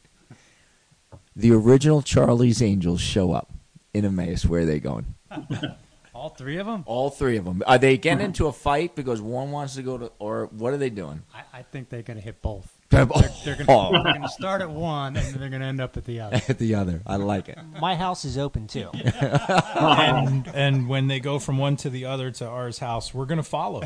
the 1.38 1.52
original 1.52 2.02
Charlie's 2.02 2.62
Angels 2.64 3.00
show 3.00 3.32
up 3.32 3.52
in 3.94 4.04
Emmaus. 4.04 4.44
Where 4.46 4.62
are 4.62 4.66
they 4.66 4.80
going? 4.80 5.14
All 6.14 6.30
three 6.30 6.58
of 6.58 6.66
them. 6.66 6.84
All 6.88 7.12
three 7.12 7.38
of 7.38 7.46
them. 7.46 7.62
Are 7.68 7.78
they 7.78 7.96
getting 7.96 8.26
into 8.26 8.48
a 8.48 8.52
fight 8.52 8.96
because 8.96 9.22
one 9.22 9.52
wants 9.52 9.76
to 9.76 9.84
go 9.84 10.00
to, 10.00 10.12
or 10.18 10.48
what 10.48 10.74
are 10.74 10.78
they 10.78 10.90
doing? 10.90 11.22
I, 11.34 11.60
I 11.60 11.62
think 11.62 11.90
they're 11.90 12.02
going 12.02 12.18
to 12.18 12.24
hit 12.24 12.42
both. 12.42 12.74
They're, 12.90 13.06
They're 13.06 13.66
going 13.66 13.94
to 13.94 14.02
going 14.02 14.22
to 14.22 14.30
start 14.30 14.62
at 14.62 14.70
one 14.70 15.18
and 15.18 15.26
then 15.26 15.40
they're 15.42 15.50
going 15.50 15.62
to 15.62 15.68
end 15.68 15.82
up 15.82 15.98
at 15.98 16.06
the 16.06 16.22
other. 16.22 16.38
at 16.48 16.58
the 16.58 16.76
other. 16.76 17.02
I 17.06 17.18
like 17.18 17.50
it. 17.50 17.60
My 17.82 17.96
house 17.96 18.24
is 18.24 18.38
open 18.38 18.66
too. 18.68 18.90
and 18.94 20.48
and 20.54 20.88
when 20.88 21.08
they 21.08 21.20
go 21.20 21.38
from 21.38 21.58
one 21.58 21.76
to 21.78 21.90
the 21.90 22.06
other 22.06 22.32
to 22.32 22.48
ours 22.48 22.80
house, 22.80 23.14
we're 23.14 23.26
gonna 23.26 23.44
follow. 23.44 23.84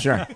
Sure. 0.00 0.26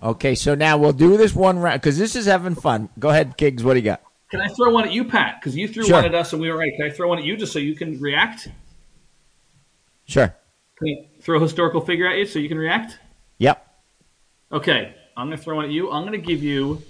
Okay, 0.00 0.36
so 0.36 0.54
now 0.54 0.78
we'll 0.78 0.92
do 0.92 1.16
this 1.16 1.34
one 1.34 1.58
round 1.58 1.80
because 1.80 1.98
this 1.98 2.14
is 2.14 2.26
having 2.26 2.54
fun. 2.54 2.88
Go 2.96 3.08
ahead, 3.08 3.36
Kiggs. 3.36 3.64
What 3.64 3.74
do 3.74 3.80
you 3.80 3.84
got? 3.86 4.02
Can 4.30 4.40
I 4.40 4.48
throw 4.48 4.70
one 4.72 4.84
at 4.84 4.92
you, 4.92 5.04
Pat? 5.04 5.40
Because 5.40 5.56
you 5.56 5.66
threw 5.68 5.84
Sure. 5.84 5.96
one 5.96 6.04
at 6.04 6.14
us 6.14 6.32
and 6.32 6.40
we 6.40 6.48
were 6.50 6.56
right. 6.56 6.72
Can 6.76 6.86
I 6.86 6.90
throw 6.90 7.08
one 7.08 7.18
at 7.18 7.24
you 7.24 7.36
just 7.36 7.52
so 7.52 7.58
you 7.58 7.74
can 7.74 7.98
react? 8.00 8.48
Sure. 10.06 10.34
Can 10.78 10.88
I 10.88 11.08
throw 11.22 11.38
a 11.38 11.40
historical 11.40 11.80
figure 11.80 12.06
at 12.06 12.16
you 12.18 12.26
so 12.26 12.38
you 12.38 12.48
can 12.48 12.58
react? 12.58 12.98
Yep. 13.38 13.66
Okay, 14.52 14.94
I'm 15.16 15.26
going 15.28 15.38
to 15.38 15.42
throw 15.42 15.56
one 15.56 15.64
at 15.66 15.70
you. 15.70 15.90
I'm 15.90 16.06
going 16.06 16.20
to 16.20 16.26
give 16.26 16.42
you 16.42 16.82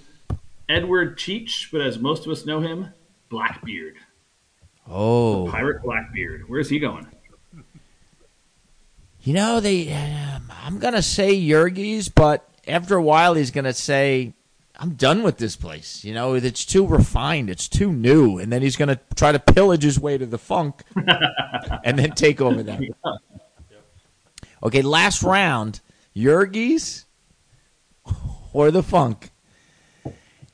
Edward 0.69 1.17
Teach, 1.17 1.69
but 1.71 1.81
as 1.81 1.99
most 1.99 2.25
of 2.25 2.31
us 2.31 2.45
know 2.45 2.61
him, 2.61 2.87
Blackbeard. 3.29 3.95
Oh, 4.89 5.47
Pirate 5.49 5.81
Blackbeard. 5.83 6.47
Where's 6.47 6.69
he 6.69 6.79
going? 6.79 7.07
you 9.21 9.33
know 9.33 9.59
they. 9.59 9.91
Um, 9.93 10.51
I'm 10.63 10.79
gonna 10.79 11.01
say 11.03 11.39
Yergis, 11.39 12.11
but 12.13 12.49
after 12.67 12.95
a 12.95 13.01
while, 13.03 13.35
he's 13.35 13.51
gonna 13.51 13.73
say, 13.73 14.33
"I'm 14.77 14.95
done 14.95 15.23
with 15.23 15.37
this 15.37 15.55
place." 15.55 16.03
You 16.03 16.13
know, 16.13 16.33
it's 16.33 16.65
too 16.65 16.85
refined, 16.85 17.49
it's 17.49 17.67
too 17.67 17.91
new, 17.91 18.37
and 18.37 18.51
then 18.51 18.61
he's 18.61 18.75
gonna 18.75 18.99
try 19.15 19.31
to 19.31 19.39
pillage 19.39 19.83
his 19.83 19.99
way 19.99 20.17
to 20.17 20.25
the 20.25 20.37
funk, 20.37 20.83
and 21.83 21.97
then 21.97 22.11
take 22.11 22.41
over 22.41 22.63
that. 22.63 22.81
Okay, 24.63 24.81
last 24.81 25.23
round, 25.23 25.81
Yergey's 26.15 27.05
or 28.53 28.71
the 28.71 28.83
funk. 28.83 29.31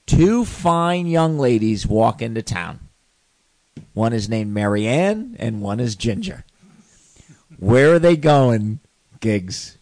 Two 0.05 0.45
fine 0.45 1.07
young 1.07 1.37
ladies 1.37 1.85
walk 1.85 2.21
into 2.21 2.41
town. 2.41 2.79
One 3.93 4.13
is 4.13 4.29
named 4.29 4.53
Marianne, 4.53 5.35
and 5.39 5.61
one 5.61 5.79
is 5.79 5.95
Ginger. 5.95 6.45
Where 7.57 7.95
are 7.95 7.99
they 7.99 8.15
going, 8.15 8.79
Gigs? 9.19 9.76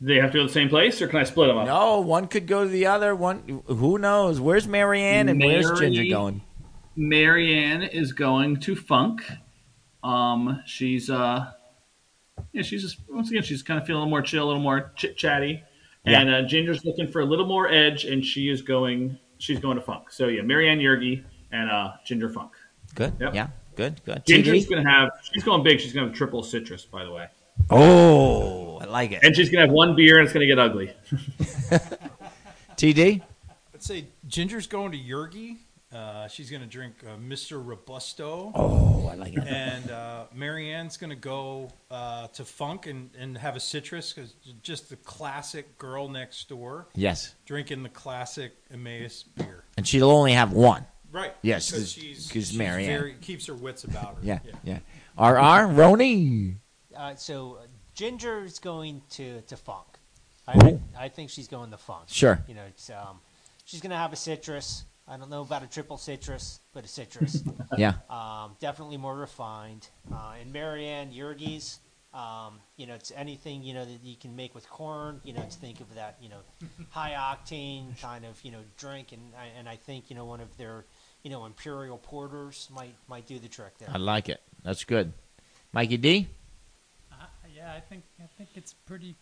Do 0.00 0.06
they 0.14 0.20
have 0.20 0.30
to 0.30 0.38
go 0.38 0.42
to 0.42 0.46
the 0.46 0.52
same 0.52 0.68
place, 0.68 1.02
or 1.02 1.08
can 1.08 1.18
I 1.18 1.24
split 1.24 1.48
them 1.48 1.58
up? 1.58 1.66
No, 1.66 2.00
one 2.00 2.28
could 2.28 2.46
go 2.46 2.62
to 2.62 2.70
the 2.70 2.86
other. 2.86 3.14
One, 3.16 3.62
who 3.66 3.98
knows? 3.98 4.40
Where's 4.40 4.68
Marianne 4.68 5.28
and 5.28 5.40
where's 5.42 5.70
Ginger 5.80 6.04
going? 6.04 6.40
Marianne 6.94 7.82
is 7.82 8.12
going 8.12 8.60
to 8.60 8.76
Funk. 8.76 9.22
Um, 10.04 10.62
she's 10.66 11.10
uh, 11.10 11.50
yeah, 12.52 12.62
she's 12.62 12.82
just 12.82 12.98
once 13.08 13.30
again 13.30 13.42
she's 13.42 13.62
kind 13.62 13.80
of 13.80 13.86
feeling 13.86 13.98
a 13.98 14.04
little 14.04 14.10
more 14.10 14.22
chill, 14.22 14.44
a 14.44 14.46
little 14.46 14.62
more 14.62 14.92
chit 14.96 15.16
chatty, 15.16 15.62
Yeah. 16.04 16.20
and 16.20 16.30
uh, 16.30 16.42
Ginger's 16.42 16.84
looking 16.84 17.08
for 17.08 17.20
a 17.20 17.24
little 17.24 17.46
more 17.46 17.68
edge, 17.68 18.04
and 18.04 18.24
she 18.24 18.48
is 18.48 18.62
going 18.62 19.18
she's 19.38 19.58
going 19.58 19.76
to 19.76 19.82
Funk. 19.82 20.10
So 20.12 20.28
yeah, 20.28 20.42
Marianne 20.42 20.78
Yergey 20.78 21.24
and 21.50 21.70
uh, 21.70 21.92
Ginger 22.04 22.28
Funk. 22.28 22.52
Good. 22.94 23.14
Yep. 23.20 23.34
Yeah. 23.34 23.48
Good. 23.74 24.00
Good. 24.04 24.24
Ginger's 24.26 24.66
TD? 24.66 24.70
gonna 24.70 24.90
have 24.90 25.10
she's 25.32 25.42
going 25.44 25.62
big. 25.64 25.80
She's 25.80 25.92
gonna 25.92 26.06
have 26.08 26.16
triple 26.16 26.42
citrus, 26.42 26.84
by 26.84 27.04
the 27.04 27.10
way, 27.12 27.26
Oh, 27.70 28.64
I 28.64 28.67
like 28.88 29.12
it. 29.12 29.20
and 29.22 29.34
she's 29.36 29.50
gonna 29.50 29.64
have 29.66 29.72
one 29.72 29.94
beer, 29.96 30.18
and 30.18 30.24
it's 30.24 30.32
gonna 30.32 30.46
get 30.46 30.58
ugly. 30.58 30.92
TD. 32.76 33.22
Let's 33.72 33.86
say 33.86 34.06
Ginger's 34.26 34.66
going 34.66 34.92
to 34.92 34.98
Yergey. 34.98 35.56
Uh, 35.92 36.28
she's 36.28 36.50
gonna 36.50 36.66
drink 36.66 36.94
uh, 37.06 37.16
Mr. 37.16 37.64
Robusto. 37.64 38.52
Oh, 38.54 39.08
I 39.10 39.14
like 39.14 39.32
it. 39.34 39.46
and 39.46 39.90
uh, 39.90 40.24
Marianne's 40.34 40.98
going 40.98 41.08
to 41.10 41.16
go 41.16 41.70
uh, 41.90 42.26
to 42.28 42.44
Funk 42.44 42.86
and, 42.86 43.08
and 43.18 43.38
have 43.38 43.56
a 43.56 43.60
citrus 43.60 44.12
because 44.12 44.34
just 44.62 44.90
the 44.90 44.96
classic 44.96 45.78
girl 45.78 46.08
next 46.10 46.46
door 46.50 46.88
Yes, 46.94 47.34
drinking 47.46 47.82
the 47.84 47.88
classic 47.88 48.52
Emmaus 48.70 49.22
beer. 49.22 49.64
and 49.78 49.88
she'll 49.88 50.10
only 50.10 50.32
have 50.32 50.52
one. 50.52 50.84
Right. 51.10 51.32
Yes, 51.40 51.70
because 51.70 51.84
'cause- 51.84 51.92
she's, 51.92 52.26
'cause 52.30 52.48
she's 52.48 52.58
Marianne. 52.58 52.98
very, 52.98 53.14
keeps 53.22 53.46
her 53.46 53.54
wits 53.54 53.84
about 53.84 54.16
her. 54.16 54.20
Yeah. 54.22 54.40
Yeah. 54.62 54.80
RR 55.18 55.72
Roni. 55.72 56.56
Uh, 56.94 57.14
so 57.14 57.60
uh, 57.62 57.66
Ginger's 57.98 58.60
going 58.60 59.02
to 59.10 59.40
to 59.42 59.56
Funk. 59.56 59.86
I, 60.46 60.52
I, 60.96 61.04
I 61.04 61.08
think 61.08 61.30
she's 61.30 61.48
going 61.48 61.72
to 61.72 61.76
Funk. 61.76 62.04
Sure. 62.06 62.38
You 62.46 62.54
know, 62.54 62.62
it's, 62.68 62.88
um, 62.90 63.18
she's 63.64 63.80
going 63.80 63.90
to 63.90 63.96
have 63.96 64.12
a 64.12 64.16
citrus. 64.16 64.84
I 65.08 65.16
don't 65.16 65.28
know 65.30 65.42
about 65.42 65.64
a 65.64 65.66
triple 65.66 65.98
citrus, 65.98 66.60
but 66.72 66.84
a 66.84 66.88
citrus. 66.88 67.42
Yeah. 67.76 67.94
um, 68.08 68.56
definitely 68.60 68.96
more 68.98 69.16
refined. 69.16 69.88
Uh, 70.12 70.34
and 70.40 70.52
Marianne 70.52 71.10
Yergey's, 71.12 71.80
um, 72.14 72.60
you 72.76 72.86
know, 72.86 72.94
it's 72.94 73.10
anything 73.16 73.62
you 73.64 73.74
know 73.74 73.84
that 73.84 73.98
you 74.04 74.16
can 74.16 74.36
make 74.36 74.54
with 74.54 74.68
corn. 74.70 75.20
You 75.24 75.32
know, 75.34 75.42
to 75.42 75.50
think 75.58 75.80
of 75.80 75.92
that, 75.96 76.16
you 76.22 76.28
know, 76.28 76.38
high 76.90 77.12
octane 77.12 78.00
kind 78.00 78.24
of 78.24 78.38
you 78.44 78.52
know 78.52 78.60
drink, 78.78 79.10
and 79.12 79.20
I- 79.38 79.58
and 79.58 79.68
I 79.68 79.76
think 79.76 80.08
you 80.08 80.16
know 80.16 80.24
one 80.24 80.40
of 80.40 80.56
their 80.56 80.84
you 81.24 81.30
know 81.30 81.44
imperial 81.46 81.98
porters 81.98 82.68
might 82.74 82.94
might 83.08 83.26
do 83.26 83.38
the 83.38 83.48
trick 83.48 83.76
there. 83.78 83.90
I 83.92 83.98
like 83.98 84.28
it. 84.30 84.40
That's 84.62 84.84
good. 84.84 85.12
Mikey 85.72 85.98
D. 85.98 86.28
Yeah, 87.58 87.72
I 87.74 87.80
think 87.80 88.04
I 88.20 88.26
think 88.36 88.50
it's 88.54 88.72
pretty 88.72 89.16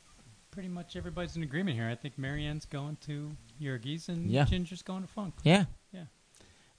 pretty 0.51 0.69
much 0.69 0.95
everybody's 0.95 1.37
in 1.37 1.43
agreement 1.43 1.77
here. 1.77 1.89
I 1.89 1.95
think 1.95 2.19
Marianne's 2.19 2.67
going 2.67 2.97
to 3.07 3.35
Yergey's 3.61 4.11
and 4.11 4.31
Yeah. 4.31 4.45
Ginger's 4.45 4.83
going 4.83 5.03
to 5.03 5.09
Funk. 5.09 5.35
Yeah. 5.43 5.65
Yeah. 5.91 6.05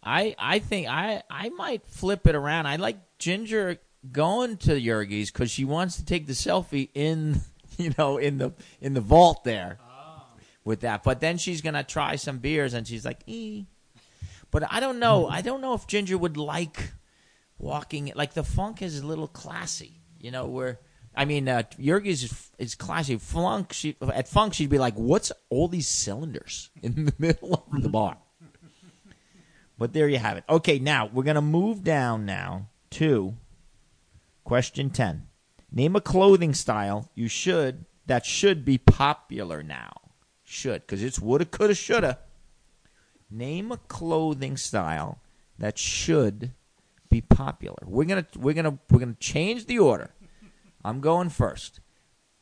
I 0.04 0.36
I 0.38 0.60
think 0.60 0.88
I 0.88 1.24
I 1.32 1.50
might 1.50 1.88
flip 1.88 2.28
it 2.28 2.36
around. 2.36 2.68
I 2.68 2.76
like 2.76 2.98
Ginger 3.18 3.78
going 4.12 4.58
to 4.58 4.80
Yergey's 4.80 5.32
because 5.32 5.50
she 5.50 5.66
wants 5.66 5.98
to 5.98 6.06
take 6.06 6.28
the 6.28 6.34
selfie 6.34 6.90
in 6.94 7.42
you 7.78 7.92
know 7.98 8.18
in 8.18 8.38
the 8.38 8.54
in 8.80 8.94
the 8.94 9.02
vault 9.02 9.44
there 9.44 9.80
ah. 9.82 10.28
with 10.64 10.82
that. 10.82 11.02
But 11.02 11.22
then 11.22 11.40
she's 11.40 11.62
gonna 11.62 11.84
try 11.84 12.18
some 12.18 12.38
beers 12.38 12.76
and 12.76 12.88
she's 12.88 13.04
like, 13.04 13.22
ee. 13.26 13.66
But 14.52 14.72
I 14.72 14.80
don't 14.80 15.00
know. 15.00 15.24
Mm-hmm. 15.24 15.34
I 15.34 15.42
don't 15.42 15.62
know 15.62 15.74
if 15.74 15.88
Ginger 15.88 16.20
would 16.20 16.38
like 16.38 16.94
walking 17.58 18.12
like 18.16 18.36
the 18.36 18.44
funk 18.44 18.84
is 18.84 19.00
a 19.00 19.08
little 19.08 19.28
classy. 19.28 20.02
You 20.20 20.30
know 20.30 20.46
where. 20.46 20.80
I 21.18 21.26
mean, 21.26 21.50
uh, 21.50 21.64
Yergey's 21.80 22.24
is, 22.24 22.52
is 22.60 22.76
classy. 22.76 23.18
Flunk, 23.18 23.74
she, 23.74 23.98
at 24.14 24.28
Funk, 24.28 24.54
she'd 24.54 24.70
be 24.70 24.78
like, 24.78 24.94
"What's 24.94 25.32
all 25.50 25.68
these 25.68 25.88
cylinders 25.88 26.70
in 26.84 27.06
the 27.06 27.14
middle 27.18 27.66
of 27.74 27.82
the 27.82 27.90
bar?" 27.90 28.18
But 29.80 29.94
there 29.94 30.08
you 30.08 30.20
have 30.20 30.38
it. 30.38 30.44
Okay, 30.48 30.78
now 30.78 31.08
we're 31.12 31.24
gonna 31.24 31.42
move 31.42 31.84
down 31.84 32.26
now 32.26 32.70
to 32.92 33.36
question 34.44 34.92
ten. 34.92 35.28
Name 35.72 35.96
a 35.96 36.02
clothing 36.02 36.54
style 36.54 37.10
you 37.16 37.28
should 37.28 37.86
that 38.06 38.26
should 38.26 38.64
be 38.64 38.78
popular 38.78 39.64
now. 39.64 39.92
Should 40.44 40.82
because 40.82 41.04
it's 41.04 41.20
woulda, 41.20 41.46
coulda, 41.46 41.74
shoulda. 41.74 42.20
Name 43.30 43.72
a 43.72 43.78
clothing 43.78 44.56
style 44.56 45.20
that 45.58 45.78
should 45.78 46.54
be 47.10 47.22
popular. 47.22 47.78
We're 47.84 48.06
gonna 48.06 48.26
we're 48.36 48.54
gonna 48.54 48.78
we're 48.90 49.00
gonna 49.00 49.16
change 49.20 49.66
the 49.66 49.80
order. 49.80 50.12
I'm 50.88 51.02
going 51.02 51.30
first. 51.30 51.82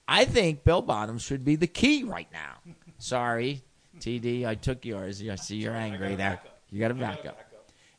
I 0.08 0.26
think 0.26 0.64
bell 0.64 0.84
bottoms 0.84 1.24
should 1.24 1.43
be 1.43 1.56
the 1.56 1.68
key 1.68 2.04
right 2.04 2.28
now. 2.32 2.58
Sorry, 3.00 3.64
TD, 4.00 4.46
I 4.46 4.56
took 4.56 4.86
yours. 4.86 5.22
I 5.28 5.36
see 5.36 5.58
you're 5.58 5.74
angry 5.74 6.16
there. 6.16 6.39
You 6.70 6.80
got 6.80 6.91
a 6.91 6.93
backup. 6.93 7.39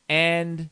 And 0.08 0.70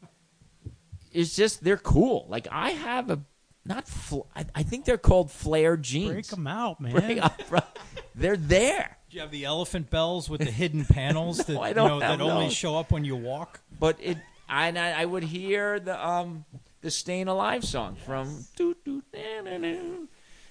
it's 1.13 1.35
just 1.35 1.65
they're 1.65 1.77
cool. 1.77 2.27
Like 2.29 2.47
I 2.51 2.71
have 2.71 3.11
a 3.11 3.21
not. 3.65 3.89
Fl- 3.89 4.27
I, 4.37 4.45
I 4.55 4.63
think 4.63 4.85
they're 4.85 4.97
called 4.97 5.31
flare 5.31 5.77
jeans. 5.77 6.13
Break 6.13 6.27
them 6.29 6.47
out, 6.47 6.81
man. 6.81 6.93
Break 6.93 7.23
'em, 7.23 7.31
bro. 7.49 7.61
They're 8.15 8.37
there. 8.37 8.99
Do 9.11 9.17
you 9.17 9.23
have 9.23 9.33
the 9.33 9.45
elephant 9.45 9.91
bells 9.91 10.31
with 10.31 10.41
the 10.41 10.51
hidden 10.51 10.85
panels 10.89 11.39
that 11.39 11.57
I 11.59 11.69
you 11.69 11.75
don't 11.75 11.89
know 11.89 11.99
that 12.01 12.11
have 12.11 12.21
only 12.21 12.51
show 12.51 12.77
up 12.79 12.93
when 12.93 13.05
you 13.05 13.17
walk? 13.17 13.61
But 13.81 13.97
it, 14.01 14.19
I, 14.49 14.69
and 14.69 14.79
I 14.79 15.03
I 15.03 15.05
would 15.05 15.25
hear 15.25 15.81
the 15.81 16.07
um 16.07 16.45
the 16.85 16.91
"Staying 16.91 17.29
Alive" 17.29 17.65
song 17.65 17.97
from. 17.97 18.45
Doo, 18.57 18.77
doo, 18.85 19.03
na, 19.13 19.41
na, 19.43 19.57
na. 19.57 19.73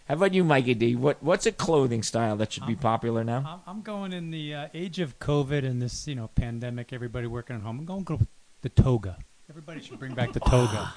How 0.08 0.16
about 0.16 0.34
you, 0.34 0.44
Mikey 0.44 0.74
D? 0.74 0.96
What 0.96 1.22
what's 1.24 1.46
a 1.46 1.52
clothing 1.52 2.04
style 2.04 2.36
that 2.38 2.52
should 2.52 2.66
be 2.66 2.76
popular 2.76 3.24
now? 3.24 3.62
I'm, 3.66 3.84
going 3.84 4.12
in 4.12 4.32
the 4.32 4.54
uh, 4.54 4.68
age 4.74 5.00
of 5.00 5.18
COVID 5.20 5.64
and 5.64 5.82
this, 5.82 6.08
you 6.08 6.16
know, 6.16 6.28
pandemic. 6.36 6.92
Everybody 6.92 7.28
working 7.28 7.56
at 7.56 7.62
home. 7.62 7.80
I'm 7.80 7.86
going 7.86 8.02
to 8.02 8.06
go 8.06 8.16
with 8.16 8.28
the 8.62 8.70
toga. 8.70 9.18
Everybody 9.50 9.82
should 9.82 10.00
bring 10.00 10.14
back 10.14 10.34
the 10.34 10.40
toga. 10.50 10.94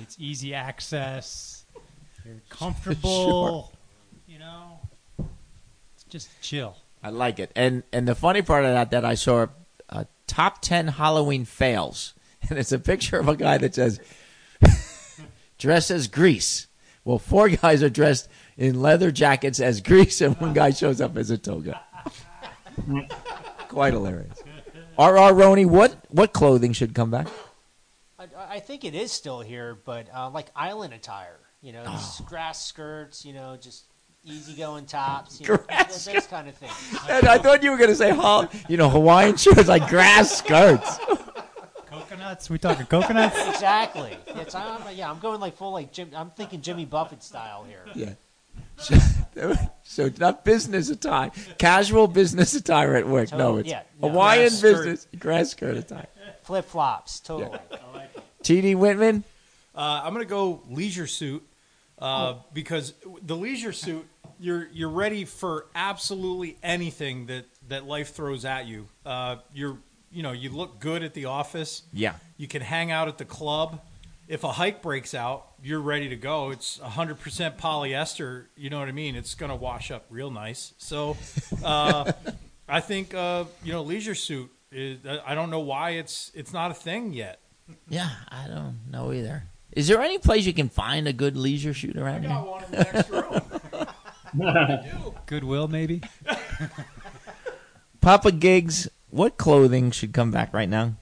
It's 0.00 0.16
easy 0.18 0.54
access. 0.54 1.66
You're 2.24 2.36
comfortable. 2.48 3.72
You 4.26 4.38
know, 4.40 4.80
it's 5.94 6.04
just 6.08 6.28
chill. 6.40 6.76
I 7.02 7.10
like 7.10 7.38
it. 7.38 7.52
And 7.54 7.84
and 7.92 8.08
the 8.08 8.14
funny 8.14 8.42
part 8.42 8.64
of 8.64 8.72
that 8.72 8.90
that 8.90 9.04
I 9.04 9.14
saw 9.14 9.46
uh, 9.90 10.04
top 10.26 10.62
ten 10.62 10.88
Halloween 10.88 11.44
fails, 11.44 12.14
and 12.48 12.58
it's 12.58 12.72
a 12.72 12.78
picture 12.78 13.18
of 13.18 13.28
a 13.28 13.36
guy 13.36 13.58
that 13.58 13.74
says 13.74 14.00
dress 15.58 15.90
as 15.90 16.08
grease. 16.08 16.66
Well, 17.04 17.18
four 17.18 17.48
guys 17.48 17.82
are 17.82 17.90
dressed 17.90 18.28
in 18.56 18.80
leather 18.80 19.10
jackets 19.10 19.60
as 19.60 19.80
grease, 19.80 20.20
and 20.20 20.38
one 20.40 20.52
guy 20.52 20.70
shows 20.70 21.00
up 21.00 21.16
as 21.16 21.30
a 21.30 21.38
toga. 21.38 21.80
Quite 23.68 23.92
hilarious. 23.92 24.38
R.R. 24.98 25.34
Roney, 25.34 25.64
what 25.64 25.96
what 26.08 26.32
clothing 26.32 26.72
should 26.72 26.94
come 26.94 27.10
back? 27.10 27.28
I, 28.18 28.26
I 28.48 28.60
think 28.60 28.84
it 28.84 28.94
is 28.94 29.12
still 29.12 29.40
here, 29.40 29.78
but 29.84 30.08
uh, 30.12 30.30
like 30.30 30.48
island 30.56 30.92
attire, 30.92 31.38
you 31.60 31.72
know, 31.72 31.84
just 31.84 32.26
grass 32.26 32.64
skirts, 32.66 33.24
you 33.24 33.32
know, 33.32 33.56
just 33.60 33.84
easygoing 34.24 34.86
tops, 34.86 35.40
you 35.40 35.46
know, 35.46 35.56
Grass 35.56 36.04
those, 36.04 36.14
those 36.14 36.26
kind 36.26 36.48
of 36.48 36.54
things. 36.56 36.72
And 37.08 37.28
I 37.28 37.38
thought 37.38 37.62
you 37.62 37.70
were 37.70 37.76
going 37.76 37.90
to 37.90 37.96
say, 37.96 38.08
you 38.68 38.76
know, 38.76 38.88
Hawaiian 38.90 39.36
shirts 39.36 39.68
like 39.68 39.88
grass 39.88 40.36
skirts. 40.38 40.98
Coconuts? 42.18 42.50
We 42.50 42.58
talking 42.58 42.86
coconuts? 42.86 43.36
exactly. 43.48 44.16
It's, 44.26 44.54
I'm, 44.54 44.80
yeah, 44.94 45.10
I'm 45.10 45.18
going 45.20 45.40
like 45.40 45.56
full 45.56 45.72
like 45.72 45.92
Jim. 45.92 46.10
I'm 46.14 46.30
thinking 46.30 46.60
Jimmy 46.60 46.84
Buffett 46.84 47.22
style 47.22 47.64
here. 47.64 47.84
Yeah. 47.94 48.14
So, 48.76 49.54
so 49.84 50.10
not 50.18 50.44
business 50.44 50.90
attire, 50.90 51.30
casual 51.58 52.08
business 52.08 52.54
attire 52.54 52.96
at 52.96 53.06
work. 53.06 53.32
No, 53.32 53.58
it's 53.58 53.68
yeah, 53.68 53.82
no. 54.00 54.08
Hawaiian 54.08 54.48
Grass 54.48 54.58
skirt. 54.58 54.76
business 54.76 55.06
grass 55.18 55.50
skirt 55.50 55.76
attire. 55.76 56.06
Flip 56.42 56.64
flops, 56.64 57.20
totally. 57.20 57.58
T.D. 58.42 58.74
Whitman. 58.74 59.24
Uh, 59.74 60.02
I'm 60.02 60.12
going 60.12 60.24
to 60.24 60.28
go 60.28 60.62
leisure 60.68 61.06
suit 61.06 61.46
uh, 61.98 62.34
because 62.52 62.94
the 63.22 63.36
leisure 63.36 63.72
suit 63.72 64.06
you're 64.40 64.68
you're 64.72 64.88
ready 64.88 65.24
for 65.24 65.66
absolutely 65.74 66.56
anything 66.62 67.26
that 67.26 67.44
that 67.68 67.86
life 67.86 68.14
throws 68.14 68.44
at 68.44 68.66
you. 68.66 68.88
Uh, 69.04 69.36
you're 69.52 69.78
you 70.10 70.22
know 70.22 70.32
you 70.32 70.50
look 70.50 70.80
good 70.80 71.02
at 71.02 71.14
the 71.14 71.26
office. 71.26 71.82
Yeah. 71.92 72.14
You 72.36 72.48
can 72.48 72.62
hang 72.62 72.90
out 72.90 73.08
at 73.08 73.18
the 73.18 73.24
club. 73.24 73.80
If 74.28 74.44
a 74.44 74.52
hike 74.52 74.82
breaks 74.82 75.14
out, 75.14 75.46
you're 75.62 75.80
ready 75.80 76.10
to 76.10 76.16
go. 76.16 76.50
It's 76.50 76.76
100% 76.78 77.56
polyester. 77.56 78.44
You 78.56 78.68
know 78.68 78.78
what 78.78 78.88
I 78.88 78.92
mean? 78.92 79.16
It's 79.16 79.34
going 79.34 79.48
to 79.48 79.56
wash 79.56 79.90
up 79.90 80.04
real 80.10 80.30
nice. 80.30 80.74
So, 80.76 81.16
uh, 81.64 82.12
I 82.68 82.80
think 82.80 83.14
uh, 83.14 83.44
you 83.64 83.72
know 83.72 83.82
leisure 83.82 84.14
suit. 84.14 84.50
Is, 84.70 84.98
I 85.26 85.34
don't 85.34 85.48
know 85.48 85.60
why 85.60 85.90
it's 85.92 86.30
it's 86.34 86.52
not 86.52 86.70
a 86.70 86.74
thing 86.74 87.14
yet. 87.14 87.40
Yeah, 87.88 88.10
I 88.28 88.46
don't 88.48 88.80
know 88.90 89.12
either. 89.12 89.44
Is 89.72 89.88
there 89.88 90.00
any 90.02 90.18
place 90.18 90.44
you 90.44 90.52
can 90.52 90.68
find 90.68 91.06
a 91.08 91.12
good 91.12 91.36
leisure 91.36 91.72
shoot 91.72 91.96
around 91.96 92.22
here? 92.22 92.30
one 92.30 92.64
in 92.64 92.70
the 92.70 92.78
next 92.78 93.10
room. 93.10 93.42
Goodwill, 95.26 95.68
maybe? 95.68 96.02
Papa 98.00 98.32
Gigs, 98.32 98.88
what 99.10 99.36
clothing 99.36 99.90
should 99.90 100.12
come 100.12 100.30
back 100.30 100.52
right 100.52 100.68
now? 100.68 100.96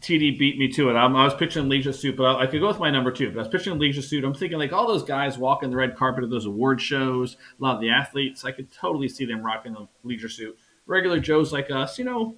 TD 0.00 0.38
beat 0.38 0.58
me 0.58 0.68
to 0.68 0.90
it. 0.90 0.94
I'm, 0.94 1.16
I 1.16 1.24
was 1.24 1.34
pitching 1.34 1.68
leisure 1.68 1.92
suit, 1.92 2.16
but 2.16 2.24
I, 2.24 2.42
I 2.42 2.46
could 2.46 2.60
go 2.60 2.68
with 2.68 2.78
my 2.78 2.90
number 2.90 3.10
two. 3.10 3.30
But 3.30 3.38
I 3.38 3.42
was 3.42 3.48
pitching 3.48 3.78
leisure 3.78 4.02
suit. 4.02 4.24
I'm 4.24 4.34
thinking 4.34 4.58
like 4.58 4.72
all 4.72 4.86
those 4.86 5.02
guys 5.02 5.36
walking 5.36 5.70
the 5.70 5.76
red 5.76 5.96
carpet 5.96 6.24
of 6.24 6.30
those 6.30 6.46
award 6.46 6.80
shows, 6.80 7.36
a 7.58 7.62
lot 7.62 7.74
of 7.76 7.80
the 7.80 7.90
athletes. 7.90 8.44
I 8.44 8.52
could 8.52 8.72
totally 8.72 9.08
see 9.08 9.24
them 9.24 9.44
rocking 9.44 9.72
the 9.72 9.88
leisure 10.04 10.28
suit. 10.28 10.56
Regular 10.86 11.18
Joes 11.18 11.52
like 11.52 11.70
us, 11.70 11.98
you 11.98 12.04
know, 12.04 12.36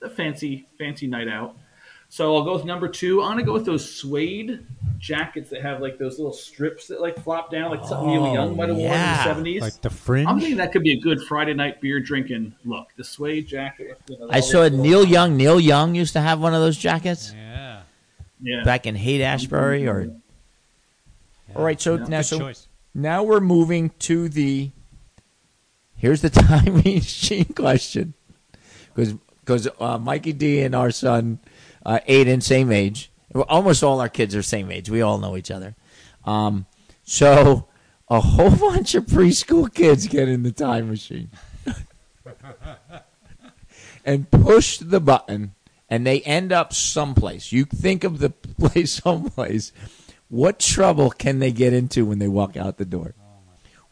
the 0.00 0.08
fancy 0.08 0.66
fancy 0.78 1.06
night 1.06 1.28
out. 1.28 1.56
So 2.12 2.34
I'll 2.34 2.42
go 2.42 2.54
with 2.54 2.64
number 2.64 2.88
two. 2.88 3.22
I'm 3.22 3.30
gonna 3.30 3.44
go 3.44 3.52
with 3.52 3.64
those 3.64 3.88
suede 3.88 4.66
jackets 4.98 5.48
that 5.50 5.62
have 5.62 5.80
like 5.80 5.96
those 5.96 6.18
little 6.18 6.32
strips 6.32 6.88
that 6.88 7.00
like 7.00 7.16
flop 7.22 7.52
down, 7.52 7.70
like 7.70 7.84
something 7.84 8.08
Neil 8.08 8.34
Young 8.34 8.56
might 8.56 8.68
have 8.68 8.78
yeah. 8.78 9.26
worn 9.26 9.38
in 9.38 9.44
the 9.44 9.58
70s. 9.58 9.60
Like 9.60 9.80
the 9.80 9.90
fringe? 9.90 10.28
I'm 10.28 10.40
thinking 10.40 10.56
that 10.56 10.72
could 10.72 10.82
be 10.82 10.90
a 10.92 11.00
good 11.00 11.22
Friday 11.22 11.54
night 11.54 11.80
beer 11.80 12.00
drinking 12.00 12.52
look. 12.64 12.88
The 12.96 13.04
suede 13.04 13.46
jacket. 13.46 13.96
you 14.08 14.18
know, 14.18 14.26
I 14.28 14.40
saw 14.40 14.62
those 14.62 14.72
little- 14.72 14.84
Neil 14.84 15.04
Young. 15.04 15.36
Neil 15.36 15.60
Young 15.60 15.94
used 15.94 16.12
to 16.14 16.20
have 16.20 16.40
one 16.40 16.52
of 16.52 16.60
those 16.60 16.76
jackets 16.76 17.32
yeah. 17.32 17.82
Yeah. 18.42 18.64
back 18.64 18.86
in 18.88 18.96
Haight 18.96 19.20
Ashbury. 19.20 19.86
Or 19.86 20.12
all 21.54 21.62
right, 21.62 21.80
so 21.80 21.94
Yeah. 21.94 22.06
now 22.06 22.18
Good 22.18 22.26
so 22.26 22.38
choice. 22.40 22.66
now 22.92 23.22
we're 23.22 23.38
moving 23.38 23.90
to 24.00 24.28
the. 24.28 24.72
Here's 25.94 26.22
the 26.22 26.30
time 26.30 26.82
machine 26.82 27.44
question, 27.54 28.14
because 28.96 29.14
because 29.44 29.68
uh, 29.78 29.98
Mikey 29.98 30.32
D 30.32 30.60
and 30.62 30.74
our 30.74 30.90
son 30.90 31.38
uh, 31.84 32.00
Aiden 32.08 32.42
same 32.42 32.72
age. 32.72 33.10
Almost 33.34 33.82
all 33.82 34.00
our 34.00 34.08
kids 34.08 34.34
are 34.34 34.42
same 34.42 34.70
age. 34.70 34.90
We 34.90 35.02
all 35.02 35.18
know 35.18 35.36
each 35.36 35.50
other. 35.50 35.76
Um, 36.24 36.66
so 37.04 37.68
a 38.08 38.20
whole 38.20 38.50
bunch 38.56 38.94
of 38.94 39.06
preschool 39.06 39.72
kids 39.72 40.06
get 40.06 40.28
in 40.28 40.42
the 40.42 40.52
time 40.52 40.90
machine 40.90 41.30
and 44.04 44.30
push 44.30 44.78
the 44.78 45.00
button, 45.00 45.54
and 45.88 46.06
they 46.06 46.20
end 46.22 46.52
up 46.52 46.72
someplace. 46.72 47.52
You 47.52 47.64
think 47.64 48.04
of 48.04 48.18
the 48.18 48.30
place 48.30 48.94
someplace. 48.94 49.72
What 50.28 50.60
trouble 50.60 51.10
can 51.10 51.40
they 51.40 51.50
get 51.50 51.72
into 51.72 52.04
when 52.04 52.18
they 52.18 52.28
walk 52.28 52.56
out 52.56 52.78
the 52.78 52.84
door? 52.84 53.14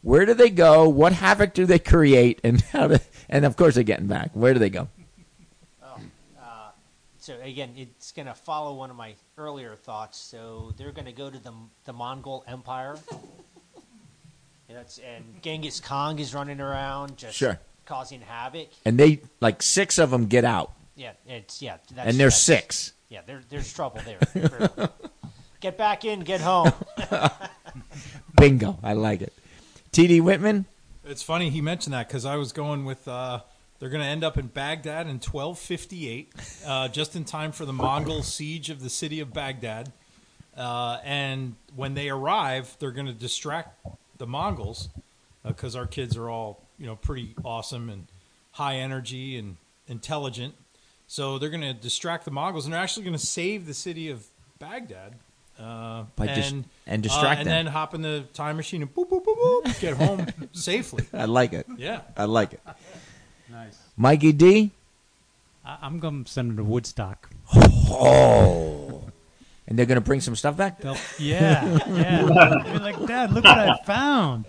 Where 0.01 0.25
do 0.25 0.33
they 0.33 0.49
go? 0.49 0.87
What 0.87 1.11
havoc 1.11 1.53
do 1.53 1.65
they 1.65 1.79
create? 1.79 2.39
And 2.43 2.61
how 2.61 2.87
do, 2.87 2.97
and 3.27 3.43
of 3.43 3.57
course 3.57 3.75
they're 3.75 3.83
getting 3.83 4.07
back. 4.07 4.31
Where 4.33 4.53
do 4.53 4.59
they 4.59 4.69
go? 4.69 4.87
So 7.29 7.37
again, 7.43 7.73
it's 7.77 8.11
going 8.11 8.25
to 8.25 8.33
follow 8.33 8.73
one 8.73 8.89
of 8.89 8.95
my 8.95 9.13
earlier 9.37 9.75
thoughts. 9.75 10.17
So 10.17 10.73
they're 10.77 10.91
going 10.91 11.05
to 11.05 11.11
go 11.11 11.29
to 11.29 11.37
the 11.37 11.53
the 11.85 11.93
Mongol 11.93 12.43
Empire. 12.47 12.97
And, 14.67 14.77
that's, 14.77 14.99
and 14.99 15.23
Genghis 15.41 15.79
Khan 15.79 16.19
is 16.19 16.35
running 16.35 16.61
around 16.61 17.17
just 17.17 17.35
Sure. 17.35 17.57
causing 17.85 18.21
havoc. 18.21 18.67
And 18.85 18.99
they 18.99 19.21
like 19.41 19.63
six 19.63 19.97
of 19.97 20.11
them 20.11 20.27
get 20.27 20.45
out, 20.45 20.73
Yeah, 20.95 21.13
it's 21.25 21.59
yeah. 21.59 21.77
That's, 21.91 22.07
and 22.07 22.19
there's 22.19 22.45
that's- 22.45 22.65
six. 22.65 22.93
Yeah, 23.09 23.21
there, 23.25 23.41
there's 23.49 23.73
trouble 23.73 24.01
there. 24.05 24.19
get 25.59 25.75
back 25.75 26.05
in, 26.05 26.19
get 26.19 26.41
home. 26.41 26.71
Bingo! 28.39 28.77
I 28.83 28.93
like 28.93 29.23
it. 29.23 29.33
T.D. 29.91 30.21
Whitman. 30.21 30.65
It's 31.03 31.23
funny 31.23 31.49
he 31.49 31.61
mentioned 31.61 31.95
that 31.95 32.07
because 32.07 32.23
I 32.25 32.35
was 32.35 32.51
going 32.51 32.85
with. 32.85 33.07
Uh, 33.07 33.39
they're 33.79 33.89
going 33.89 34.03
to 34.03 34.07
end 34.07 34.23
up 34.23 34.37
in 34.37 34.47
Baghdad 34.47 35.07
in 35.07 35.19
1258, 35.19 36.33
uh, 36.65 36.87
just 36.89 37.15
in 37.15 37.23
time 37.23 37.51
for 37.51 37.65
the 37.65 37.73
Mongol 37.73 38.23
siege 38.23 38.69
of 38.69 38.81
the 38.81 38.89
city 38.89 39.19
of 39.21 39.33
Baghdad. 39.33 39.91
Uh, 40.57 40.99
and 41.05 41.55
when 41.75 41.93
they 41.93 42.09
arrive, 42.09 42.75
they're 42.79 42.91
going 42.91 43.07
to 43.07 43.13
distract 43.13 43.79
the 44.17 44.27
Mongols 44.27 44.89
because 45.45 45.75
our 45.75 45.87
kids 45.87 46.17
are 46.17 46.29
all 46.29 46.67
you 46.77 46.85
know 46.85 46.97
pretty 46.97 47.33
awesome 47.45 47.89
and 47.89 48.07
high 48.51 48.75
energy 48.75 49.37
and 49.37 49.55
intelligent. 49.87 50.55
So 51.07 51.39
they're 51.39 51.49
going 51.49 51.61
to 51.61 51.73
distract 51.73 52.25
the 52.25 52.31
Mongols, 52.31 52.65
and 52.65 52.73
they're 52.73 52.81
actually 52.81 53.03
going 53.05 53.17
to 53.17 53.25
save 53.25 53.65
the 53.65 53.73
city 53.73 54.09
of 54.09 54.25
Baghdad. 54.59 55.15
Uh, 55.59 56.05
and 56.17 56.35
dis- 56.35 56.51
and 56.51 56.65
uh, 56.87 56.97
distract 56.97 57.39
and 57.41 57.49
them. 57.49 57.65
then 57.65 57.73
hop 57.73 57.93
in 57.93 58.01
the 58.01 58.23
time 58.33 58.55
machine 58.55 58.81
and 58.81 58.93
boop 58.93 59.09
boop 59.09 59.25
boop 59.25 59.35
boop 59.35 59.79
get 59.81 59.97
home 59.97 60.25
safely. 60.53 61.05
I 61.13 61.25
like 61.25 61.51
it. 61.51 61.65
Yeah. 61.77 62.01
I 62.15 62.25
like 62.25 62.53
it. 62.53 62.61
Nice. 63.51 63.77
Mikey 63.97 64.31
D. 64.31 64.71
I- 65.65 65.77
I'm 65.81 65.99
going 65.99 66.23
to 66.23 66.31
send 66.31 66.49
them 66.51 66.57
to 66.57 66.63
Woodstock. 66.63 67.29
Oh. 67.55 69.03
And 69.67 69.77
they're 69.77 69.85
gonna 69.85 70.01
bring 70.01 70.19
some 70.19 70.35
stuff 70.35 70.57
back. 70.57 70.81
They'll, 70.81 70.97
yeah, 71.19 71.77
yeah. 71.89 72.25
You're 72.71 72.79
like, 72.79 73.05
Dad, 73.05 73.31
look 73.31 73.43
what 73.43 73.59
I 73.59 73.77
found. 73.85 74.45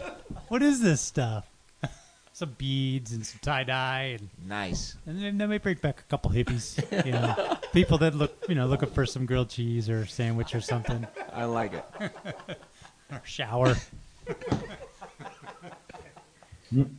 What 0.48 0.62
is 0.62 0.80
this 0.80 1.02
stuff? 1.02 1.46
some 2.32 2.54
beads 2.56 3.12
and 3.12 3.26
some 3.26 3.38
tie 3.42 3.64
dye, 3.64 4.16
and, 4.18 4.30
Nice. 4.48 4.96
and 5.04 5.22
then 5.22 5.36
they 5.36 5.44
may 5.44 5.58
bring 5.58 5.76
back 5.76 6.00
a 6.00 6.02
couple 6.04 6.30
hippies. 6.30 7.04
You 7.04 7.12
know, 7.12 7.58
people 7.74 7.98
that 7.98 8.14
look, 8.14 8.34
you 8.48 8.54
know, 8.54 8.66
looking 8.66 8.88
for 8.88 9.04
some 9.04 9.26
grilled 9.26 9.50
cheese 9.50 9.90
or 9.90 10.06
sandwich 10.06 10.54
or 10.54 10.62
something, 10.62 11.06
I 11.34 11.44
like 11.44 11.74
it. 11.74 11.84
or 13.12 13.20
shower. 13.24 13.74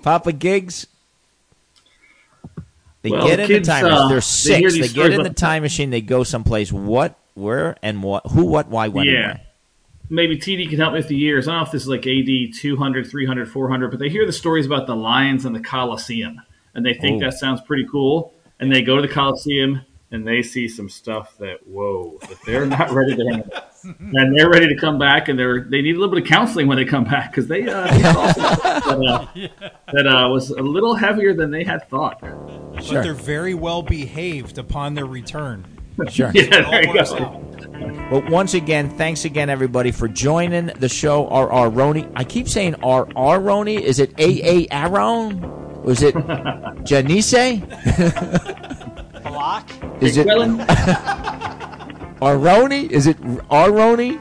Papa 0.03 0.31
Gigs. 0.31 0.85
They 3.03 3.09
Well, 3.11 3.25
get 3.27 3.39
in 3.39 3.47
kids, 3.47 3.67
the 3.67 3.73
time. 3.73 3.85
uh, 3.85 4.09
they're 4.09 4.21
six. 4.21 4.73
They, 4.73 4.81
these 4.81 4.93
get 4.93 5.11
in 5.11 5.23
the 5.23 5.29
time 5.31 5.63
machine. 5.63 5.89
They 5.89 6.01
go 6.01 6.23
someplace. 6.23 6.71
What, 6.71 7.17
where, 7.33 7.75
and 7.81 8.03
what? 8.03 8.27
Who, 8.27 8.45
what, 8.45 8.67
why, 8.69 8.89
when, 8.89 9.07
and 9.07 9.15
Yeah. 9.17 9.27
where. 9.27 9.41
maybe 10.09 10.37
TD 10.37 10.69
can 10.69 10.77
help 10.79 10.93
me 10.93 10.99
with 10.99 11.07
the 11.07 11.15
years. 11.15 11.47
I 11.47 11.51
don't 11.53 11.61
know 11.61 11.65
if 11.65 11.71
this 11.71 11.81
is 11.83 11.87
like 11.87 12.05
AD 12.05 12.53
200, 12.53 13.07
300, 13.07 13.49
400, 13.49 13.89
but 13.89 13.99
they 13.99 14.09
hear 14.09 14.25
the 14.25 14.31
stories 14.33 14.65
about 14.65 14.85
the 14.85 14.95
lions 14.95 15.45
and 15.45 15.55
the 15.55 15.59
Colosseum, 15.61 16.41
and 16.75 16.85
they 16.85 16.93
think 16.93 17.21
Oh. 17.23 17.25
that 17.25 17.33
sounds 17.35 17.61
pretty 17.61 17.87
cool. 17.91 18.33
And 18.59 18.71
they 18.71 18.81
go 18.83 18.97
to 18.97 19.01
the 19.01 19.07
Colosseum, 19.07 19.81
and 20.11 20.27
they 20.27 20.41
see 20.41 20.67
some 20.67 20.89
stuff 20.89 21.37
that 21.39 21.65
whoa, 21.65 22.17
that 22.21 22.37
they're 22.45 22.65
not 22.65 22.91
ready 22.93 23.15
to 23.15 23.23
handle, 23.23 23.63
and 24.13 24.37
they're 24.37 24.49
ready 24.49 24.67
to 24.67 24.75
come 24.75 24.99
back, 24.99 25.29
and 25.29 25.39
they're 25.39 25.61
they 25.63 25.81
need 25.81 25.95
a 25.95 25.99
little 25.99 26.13
bit 26.13 26.23
of 26.23 26.27
counseling 26.29 26.67
when 26.67 26.77
they 26.77 26.85
come 26.85 27.03
back 27.05 27.31
because 27.31 27.47
they 27.47 27.67
uh, 27.67 27.87
they 27.91 28.01
saw 28.01 28.31
some 28.31 28.55
stuff 28.55 28.83
that, 28.85 28.99
uh, 28.99 29.27
that 29.93 30.07
uh, 30.07 30.29
was 30.29 30.49
a 30.51 30.61
little 30.61 30.95
heavier 30.95 31.33
than 31.33 31.49
they 31.51 31.63
had 31.63 31.87
thought. 31.89 32.19
But 32.21 32.83
Sure. 32.83 33.03
they're 33.03 33.13
very 33.13 33.53
well 33.53 33.81
behaved 33.83 34.57
upon 34.57 34.93
their 34.93 35.05
return. 35.05 35.65
Sure. 36.09 36.31
Yeah, 36.33 36.61
there 36.71 36.83
you 36.87 36.93
go. 36.93 37.01
out. 37.15 38.11
Well, 38.11 38.23
once 38.31 38.55
again, 38.55 38.89
thanks 38.97 39.23
again, 39.25 39.51
everybody, 39.51 39.91
for 39.91 40.07
joining 40.07 40.67
the 40.67 40.89
show. 40.89 41.27
R. 41.27 41.51
R. 41.51 41.69
Roney. 41.69 42.07
I 42.15 42.23
keep 42.23 42.49
saying 42.49 42.75
R. 42.81 43.07
R. 43.15 43.39
Roney. 43.39 43.75
Is 43.83 43.99
it 43.99 44.11
A. 44.17 44.41
A. 44.43 44.67
Aaron? 44.71 45.43
Or 45.43 45.91
is 45.91 46.01
it 46.01 46.15
Janice? 46.85 47.61
Block. 49.41 49.71
Is 50.01 50.17
it 50.17 50.27
Well, 50.27 50.37
Aroni? 52.21 52.91
Is 52.91 53.07
it 53.07 53.19
Aroni? 53.49 54.11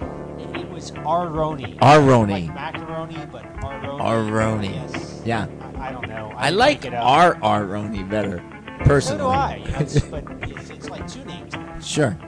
It 0.56 0.70
was 0.70 0.92
Aroni. 0.92 1.78
Aroni. 1.80 2.30
Like 2.46 2.54
macaroni, 2.54 3.18
but 3.30 3.42
Aroni. 3.56 4.00
Aroni. 4.00 4.72
Yes. 4.72 5.22
Yeah. 5.26 5.46
I, 5.76 5.88
I 5.88 5.92
don't 5.92 6.08
know. 6.08 6.32
I 6.34 6.44
didn't 6.46 6.58
like 6.58 6.84
it 6.86 6.94
up. 6.94 7.04
R. 7.04 7.34
Aroni 7.34 8.08
better, 8.08 8.38
So 8.78 8.84
personally. 8.86 9.18
do 9.24 9.28
I. 9.28 9.62
It's, 9.80 10.00
but 10.14 10.24
it's, 10.40 10.70
it's 10.70 10.88
like 10.88 11.06
two 11.06 11.22
names. 11.26 11.52
Sure. 11.86 12.18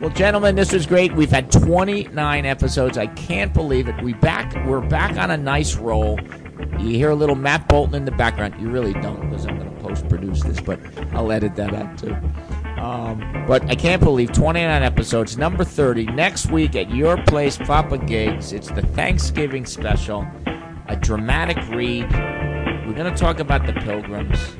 Well, 0.00 0.08
gentlemen, 0.08 0.54
this 0.54 0.72
was 0.72 0.86
great. 0.86 1.14
We've 1.14 1.30
had 1.30 1.52
29 1.52 2.46
episodes. 2.46 2.96
I 2.96 3.08
can't 3.08 3.52
believe 3.52 3.88
it. 3.88 4.02
We 4.02 4.14
back. 4.14 4.54
We're 4.66 4.80
back 4.80 5.18
on 5.18 5.32
a 5.32 5.36
nice 5.36 5.76
roll. 5.76 6.18
You 6.78 6.96
hear 6.96 7.10
a 7.10 7.14
little 7.14 7.36
Matt 7.36 7.68
Bolton 7.68 7.94
in 7.94 8.04
the 8.04 8.10
background. 8.12 8.54
You 8.60 8.70
really 8.70 8.92
don't, 8.94 9.30
because 9.30 9.46
I'm 9.46 9.58
going 9.58 9.74
to 9.74 9.82
post 9.82 10.08
produce 10.08 10.42
this, 10.42 10.60
but 10.60 10.78
I'll 11.12 11.32
edit 11.32 11.56
that 11.56 11.74
out 11.74 11.98
too. 11.98 12.14
Um, 12.80 13.44
but 13.46 13.64
I 13.70 13.74
can't 13.74 14.02
believe 14.02 14.32
29 14.32 14.82
episodes. 14.82 15.38
Number 15.38 15.64
30 15.64 16.06
next 16.06 16.50
week 16.50 16.76
at 16.76 16.90
your 16.90 17.16
place, 17.24 17.56
Papa 17.56 17.98
Gigs. 17.98 18.52
It's 18.52 18.70
the 18.70 18.82
Thanksgiving 18.82 19.64
special. 19.64 20.26
A 20.88 20.96
dramatic 20.96 21.56
read. 21.68 22.10
We're 22.86 22.94
going 22.94 23.12
to 23.12 23.18
talk 23.18 23.40
about 23.40 23.66
the 23.66 23.72
Pilgrims, 23.72 24.56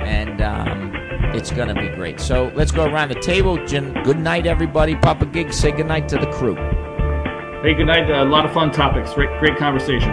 and 0.00 0.42
um, 0.42 0.92
it's 1.34 1.50
going 1.50 1.68
to 1.68 1.74
be 1.74 1.88
great. 1.94 2.20
So 2.20 2.52
let's 2.54 2.72
go 2.72 2.84
around 2.84 3.08
the 3.08 3.20
table. 3.20 3.64
Jen, 3.66 3.94
good 4.02 4.18
night, 4.18 4.46
everybody. 4.46 4.96
Papa 4.96 5.26
Gigs, 5.26 5.56
say 5.56 5.72
good 5.72 5.86
night 5.86 6.08
to 6.10 6.18
the 6.18 6.30
crew. 6.32 6.56
hey, 7.62 7.74
good 7.74 7.86
night. 7.86 8.10
A 8.10 8.24
lot 8.24 8.44
of 8.44 8.52
fun 8.52 8.70
topics. 8.70 9.14
Great, 9.14 9.30
great 9.38 9.56
conversation. 9.56 10.10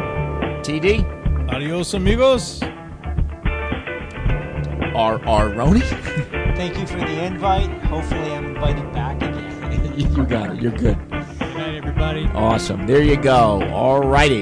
TD, 0.63 1.22
Adios, 1.53 1.93
amigos. 1.93 2.63
R. 4.95 5.21
R. 5.23 5.49
Roney. 5.49 5.81
Thank 6.55 6.79
you 6.79 6.87
for 6.87 6.97
the 6.97 7.23
invite. 7.23 7.69
Hopefully, 7.83 8.33
I'm 8.33 8.55
invited 8.55 8.91
back 8.91 9.17
again. 9.21 9.93
you 10.15 10.25
got 10.25 10.55
it. 10.55 10.61
You're 10.63 10.71
good. 10.71 10.97
Good 11.11 11.55
night, 11.55 11.75
everybody. 11.75 12.25
Awesome. 12.33 12.87
There 12.87 13.03
you 13.03 13.17
go. 13.17 13.61
All 13.71 13.99
righty. 13.99 14.41